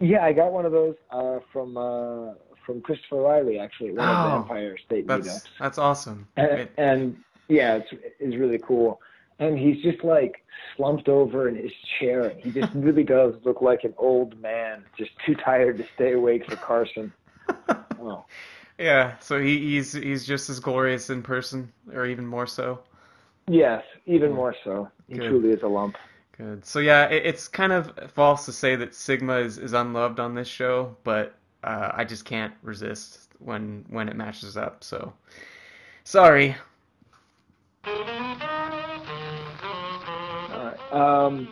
yeah, 0.00 0.24
I 0.24 0.32
got 0.32 0.52
one 0.52 0.66
of 0.66 0.72
those 0.72 0.94
uh, 1.10 1.38
from 1.52 1.76
uh, 1.76 2.34
from 2.64 2.80
Christopher 2.82 3.16
Riley 3.22 3.58
actually, 3.58 3.92
one 3.92 4.08
of 4.08 4.22
the 4.24 4.30
Oh, 4.32 4.36
Empire 4.42 4.76
State 4.84 5.06
That's 5.06 5.28
meetups. 5.28 5.42
that's 5.60 5.78
awesome. 5.78 6.26
and, 6.36 6.68
and 6.76 7.16
yeah, 7.48 7.76
it's 7.76 7.88
it's 8.18 8.36
really 8.36 8.58
cool. 8.58 9.00
And 9.38 9.58
he's 9.58 9.82
just 9.82 10.02
like 10.02 10.42
slumped 10.76 11.08
over 11.10 11.48
in 11.48 11.56
his 11.56 11.70
chair. 12.00 12.22
And 12.28 12.40
He 12.40 12.50
just 12.58 12.72
really 12.74 13.04
does 13.04 13.34
look 13.44 13.60
like 13.60 13.84
an 13.84 13.92
old 13.98 14.40
man, 14.40 14.82
just 14.98 15.10
too 15.26 15.34
tired 15.34 15.76
to 15.78 15.84
stay 15.94 16.12
awake 16.14 16.48
for 16.48 16.56
Carson. 16.56 17.12
Oh. 17.98 18.24
yeah, 18.78 19.18
so 19.20 19.40
he, 19.40 19.58
he's 19.58 19.92
he's 19.94 20.26
just 20.26 20.50
as 20.50 20.60
glorious 20.60 21.08
in 21.10 21.22
person, 21.22 21.72
or 21.94 22.06
even 22.06 22.26
more 22.26 22.46
so. 22.46 22.78
Yes, 23.48 23.82
even 24.06 24.32
more 24.32 24.54
so. 24.64 24.90
He 25.08 25.14
Good. 25.14 25.28
truly 25.28 25.50
is 25.50 25.62
a 25.62 25.68
lump. 25.68 25.96
Good. 26.36 26.64
So 26.64 26.80
yeah, 26.80 27.06
it, 27.06 27.24
it's 27.24 27.48
kind 27.48 27.72
of 27.72 27.92
false 28.12 28.44
to 28.46 28.52
say 28.52 28.76
that 28.76 28.94
Sigma 28.94 29.36
is, 29.36 29.58
is 29.58 29.72
unloved 29.72 30.20
on 30.20 30.34
this 30.34 30.48
show, 30.48 30.96
but 31.04 31.34
uh, 31.64 31.92
I 31.94 32.04
just 32.04 32.24
can't 32.24 32.52
resist 32.62 33.30
when 33.38 33.84
when 33.88 34.08
it 34.08 34.16
matches 34.16 34.56
up. 34.56 34.82
So 34.84 35.12
sorry. 36.04 36.56
All 37.84 37.94
right. 40.52 40.92
Um, 40.92 41.48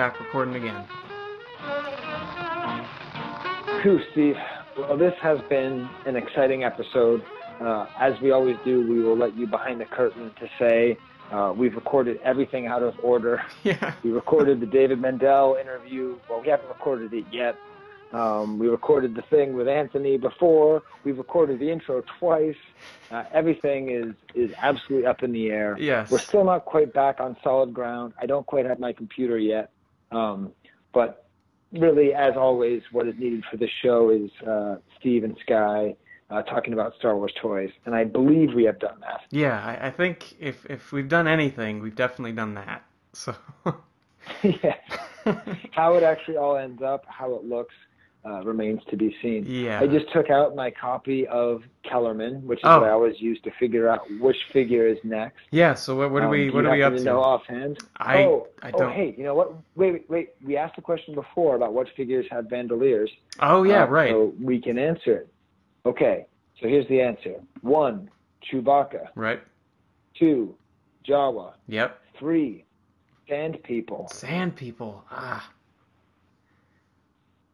back 0.00 0.18
recording 0.18 0.54
again. 0.54 0.82
Cool, 3.82 4.00
Steve. 4.12 4.36
Well, 4.78 4.96
this 4.96 5.12
has 5.20 5.38
been 5.50 5.90
an 6.06 6.16
exciting 6.16 6.64
episode. 6.64 7.22
Uh, 7.60 7.84
as 7.98 8.18
we 8.22 8.30
always 8.30 8.56
do, 8.64 8.80
we 8.88 9.02
will 9.02 9.14
let 9.14 9.36
you 9.36 9.46
behind 9.46 9.78
the 9.78 9.84
curtain 9.84 10.30
to 10.40 10.48
say 10.58 10.96
uh, 11.30 11.52
we've 11.54 11.74
recorded 11.74 12.18
everything 12.24 12.66
out 12.66 12.82
of 12.82 12.94
order. 13.02 13.42
Yeah. 13.62 13.92
We 14.02 14.10
recorded 14.10 14.60
the 14.60 14.66
David 14.66 15.02
Mendel 15.02 15.58
interview. 15.60 16.16
Well, 16.30 16.40
we 16.40 16.48
haven't 16.48 16.68
recorded 16.68 17.12
it 17.12 17.26
yet. 17.30 17.56
Um, 18.14 18.58
we 18.58 18.68
recorded 18.68 19.14
the 19.14 19.22
thing 19.28 19.52
with 19.52 19.68
Anthony 19.68 20.16
before. 20.16 20.82
We've 21.04 21.18
recorded 21.18 21.60
the 21.60 21.70
intro 21.70 22.02
twice. 22.18 22.56
Uh, 23.10 23.24
everything 23.34 23.90
is 23.90 24.14
is 24.34 24.50
absolutely 24.62 25.06
up 25.06 25.22
in 25.22 25.30
the 25.32 25.50
air. 25.50 25.76
Yes. 25.78 26.10
We're 26.10 26.18
still 26.18 26.44
not 26.44 26.64
quite 26.64 26.94
back 26.94 27.20
on 27.20 27.36
solid 27.44 27.74
ground. 27.74 28.14
I 28.18 28.24
don't 28.24 28.46
quite 28.46 28.64
have 28.64 28.80
my 28.80 28.94
computer 28.94 29.36
yet, 29.36 29.70
um, 30.10 30.52
but 30.92 31.26
really, 31.72 32.12
as 32.14 32.34
always, 32.36 32.82
what 32.92 33.06
is 33.06 33.14
needed 33.18 33.44
for 33.50 33.56
this 33.56 33.70
show 33.82 34.10
is 34.10 34.30
uh, 34.46 34.76
Steve 34.98 35.24
and 35.24 35.36
Skye 35.42 35.96
uh, 36.30 36.42
talking 36.42 36.72
about 36.72 36.94
Star 36.98 37.16
Wars 37.16 37.32
toys, 37.40 37.70
and 37.86 37.94
I 37.94 38.04
believe 38.04 38.54
we 38.54 38.64
have 38.64 38.78
done 38.78 39.00
that. 39.00 39.22
Yeah, 39.30 39.62
I, 39.64 39.88
I 39.88 39.90
think 39.90 40.36
if 40.38 40.66
if 40.66 40.92
we've 40.92 41.08
done 41.08 41.26
anything, 41.26 41.80
we've 41.80 41.96
definitely 41.96 42.32
done 42.32 42.54
that. 42.54 42.84
So 43.12 43.34
yeah. 44.42 44.76
how 45.72 45.94
it 45.94 46.02
actually 46.02 46.36
all 46.36 46.56
ends 46.56 46.82
up, 46.82 47.04
how 47.06 47.34
it 47.34 47.44
looks, 47.44 47.74
uh, 48.24 48.42
remains 48.44 48.80
to 48.90 48.96
be 48.96 49.16
seen. 49.22 49.46
Yeah. 49.46 49.80
I 49.80 49.86
just 49.86 50.12
took 50.12 50.28
out 50.28 50.54
my 50.54 50.70
copy 50.70 51.26
of 51.28 51.62
Kellerman, 51.84 52.46
which 52.46 52.58
is 52.58 52.64
Oh. 52.66 52.80
what 52.80 52.88
I 52.88 52.92
always 52.92 53.18
use 53.20 53.40
to 53.44 53.50
figure 53.58 53.88
out 53.88 54.02
which 54.20 54.36
figure 54.52 54.86
is 54.86 54.98
next. 55.04 55.38
yeah, 55.50 55.72
so 55.74 55.96
what, 55.96 56.10
what 56.10 56.22
are 56.22 56.26
Um, 56.26 56.30
we 56.32 56.46
do 56.48 56.52
what 56.52 56.66
are 56.66 56.72
we 56.72 56.82
up 56.82 56.94
to? 56.94 57.02
know 57.02 57.20
offhand? 57.20 57.78
I- 57.96 58.24
oh, 58.24 58.46
I 58.62 58.70
oh, 58.74 58.78
don't. 58.78 58.92
hey, 58.92 59.14
you 59.16 59.24
know 59.24 59.34
what? 59.34 59.52
Wait, 59.74 59.92
wait, 59.92 60.10
wait. 60.10 60.28
We 60.44 60.56
asked 60.58 60.76
the 60.76 60.82
question 60.82 61.14
before 61.14 61.56
about 61.56 61.72
what 61.72 61.88
figures 61.96 62.26
have 62.30 62.50
bandoliers. 62.50 63.10
Oh 63.40 63.62
yeah, 63.62 63.84
Uh, 63.84 63.86
right. 63.86 64.10
So 64.10 64.34
we 64.40 64.60
can 64.60 64.78
answer 64.78 65.16
it. 65.16 65.28
Okay, 65.86 66.26
so 66.60 66.68
here's 66.68 66.86
the 66.88 67.00
answer. 67.00 67.36
One, 67.62 68.10
Chewbacca. 68.44 69.08
Right. 69.14 69.40
Two, 70.18 70.54
Jawa. 71.08 71.54
Yep. 71.68 71.98
Three, 72.18 72.64
Sand 73.28 73.62
People. 73.62 74.08
Sand 74.12 74.56
people. 74.56 75.04
Ah. 75.10 75.50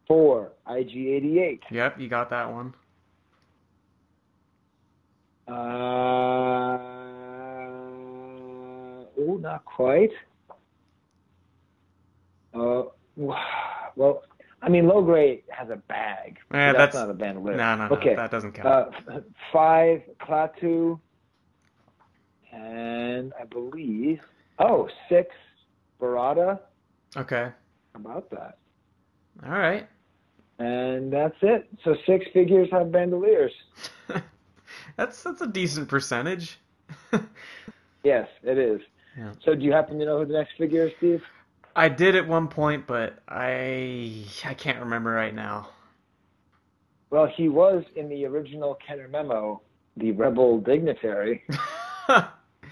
Four, 0.07 0.53
IG-88. 0.69 1.59
Yep, 1.69 1.99
you 1.99 2.07
got 2.07 2.29
that 2.29 2.49
one. 2.51 2.73
Uh, 5.47 5.53
oh, 9.19 9.37
not 9.41 9.65
quite. 9.65 10.11
Uh, 12.53 12.83
well, 13.15 14.23
I 14.61 14.69
mean, 14.69 14.85
Logray 14.85 15.43
has 15.49 15.69
a 15.69 15.75
bag. 15.75 16.37
Eh, 16.51 16.71
that's, 16.71 16.77
that's- 16.77 16.93
not 16.95 17.09
a 17.09 17.13
bandolier. 17.13 17.57
No, 17.57 17.75
no, 17.75 17.87
no, 17.87 17.95
Okay. 17.95 18.15
that 18.15 18.31
doesn't 18.31 18.53
count. 18.53 18.93
Uh, 19.11 19.19
five, 19.51 20.01
Klaatu, 20.19 20.99
and 22.51 23.33
I 23.39 23.45
believe, 23.45 24.19
oh, 24.59 24.89
six, 25.09 25.29
Barada. 26.01 26.59
okay. 27.15 27.51
How 27.93 27.99
about 27.99 28.29
that? 28.31 28.57
All 29.45 29.51
right. 29.51 29.87
And 30.59 31.13
that's 31.13 31.35
it. 31.41 31.67
So 31.83 31.95
six 32.05 32.25
figures 32.33 32.67
have 32.71 32.91
bandoliers. 32.91 33.51
that's 34.95 35.21
that's 35.23 35.41
a 35.41 35.47
decent 35.47 35.87
percentage. 35.87 36.59
Yes, 38.03 38.29
it 38.41 38.57
is. 38.57 38.79
Yeah. 39.17 39.33
So 39.43 39.53
do 39.53 39.65
you 39.65 39.73
happen 39.73 39.99
to 39.99 40.05
know 40.05 40.19
who 40.19 40.25
the 40.25 40.33
next 40.33 40.51
figure 40.57 40.87
is, 40.87 40.93
Steve? 40.97 41.21
I 41.75 41.89
did 41.89 42.15
at 42.15 42.25
one 42.25 42.47
point, 42.47 42.87
but 42.87 43.19
I 43.27 44.23
I 44.45 44.53
can't 44.53 44.79
remember 44.79 45.11
right 45.11 45.35
now. 45.35 45.67
Well, 47.09 47.27
he 47.27 47.49
was 47.49 47.83
in 47.97 48.07
the 48.07 48.25
original 48.25 48.75
Kenner 48.75 49.09
memo, 49.09 49.61
the 49.97 50.11
rebel 50.11 50.59
dignitary. 50.59 51.43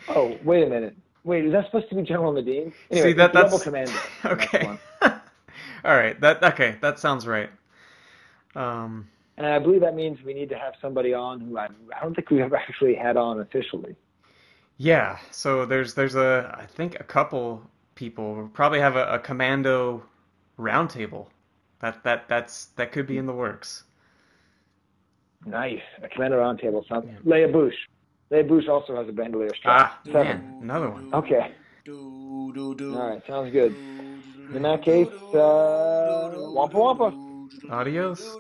Oh, 0.08 0.38
wait 0.44 0.64
a 0.64 0.68
minute. 0.70 0.96
Wait, 1.24 1.46
is 1.46 1.52
that 1.52 1.66
supposed 1.66 1.90
to 1.90 1.96
be 1.96 2.04
General 2.04 2.32
Madine? 2.32 2.72
Anyway, 2.92 3.10
See 3.10 3.14
that 3.14 3.34
that's 3.34 3.46
rebel 3.52 3.60
commander. 3.60 3.94
okay. 4.26 4.78
All 5.02 5.96
right. 5.98 6.20
That 6.22 6.44
okay. 6.44 6.78
That 6.82 7.00
sounds 7.00 7.26
right. 7.26 7.50
Um. 8.56 9.08
And 9.38 9.46
I 9.46 9.60
believe 9.60 9.82
that 9.82 9.96
means 9.96 10.18
we 10.24 10.34
need 10.34 10.48
to 10.50 10.58
have 10.58 10.76
somebody 10.82 11.14
on 11.14 11.42
who 11.42 11.58
I, 11.58 11.66
I 11.66 12.02
don't 12.02 12.16
think 12.16 12.30
we've 12.30 12.40
ever 12.40 12.56
actually 12.56 12.96
had 12.96 13.18
on 13.18 13.42
officially. 13.42 13.96
Yeah. 14.78 15.18
So 15.32 15.66
there's 15.66 15.94
there's 15.94 16.16
a 16.16 16.56
I 16.58 16.66
think 16.66 17.00
a 17.00 17.04
couple 17.04 17.62
people 17.96 18.36
We'll 18.36 18.48
probably 18.50 18.80
have 18.80 18.96
a, 18.96 19.06
a 19.08 19.20
commando 19.20 20.04
roundtable. 20.60 21.28
That 21.80 22.04
that 22.04 22.28
that's 22.28 22.68
that 22.78 22.92
could 22.92 23.08
be 23.08 23.18
in 23.18 23.26
the 23.26 23.34
works. 23.34 23.84
Nice. 25.46 25.82
A 26.02 26.08
commando 26.10 26.38
roundtable 26.38 26.88
sounds. 26.88 27.06
Leia 27.26 27.52
Boushh. 27.52 27.74
Leia 28.32 28.48
Boushh 28.48 28.68
also 28.68 28.96
has 28.96 29.08
a 29.08 29.12
bandolier 29.12 29.54
strap. 29.56 29.92
Ah, 29.92 30.00
Seven. 30.06 30.24
man, 30.24 30.60
another 30.62 30.90
one. 30.90 31.14
Okay. 31.14 31.52
All 31.88 33.10
right. 33.10 33.22
Sounds 33.28 33.52
good. 33.52 33.76
In 34.54 34.62
that 34.62 34.82
case, 34.82 35.08
uh, 35.34 36.32
Wampa 36.36 36.78
Wampa. 36.78 37.25
Adios. 37.70 38.38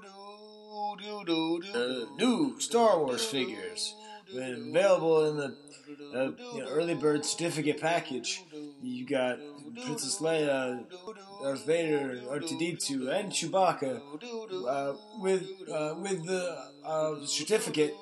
New 2.17 2.55
Star 2.59 2.99
Wars 2.99 3.25
figures 3.25 3.95
available 4.31 5.29
in 5.29 5.37
the 5.37 5.57
uh, 6.13 6.31
you 6.53 6.63
know, 6.63 6.69
early 6.69 6.95
bird 6.95 7.25
certificate 7.25 7.79
package. 7.79 8.43
You 8.81 9.05
got 9.05 9.39
Princess 9.83 10.19
Leia, 10.19 10.83
Darth 11.41 11.65
Vader, 11.65 12.21
R2D2, 12.27 13.09
and 13.09 13.31
Chewbacca 13.31 14.01
uh, 14.67 14.93
with 15.19 15.43
uh, 15.71 15.95
with 15.99 16.25
the 16.25 16.57
uh, 16.83 17.25
certificate 17.25 17.95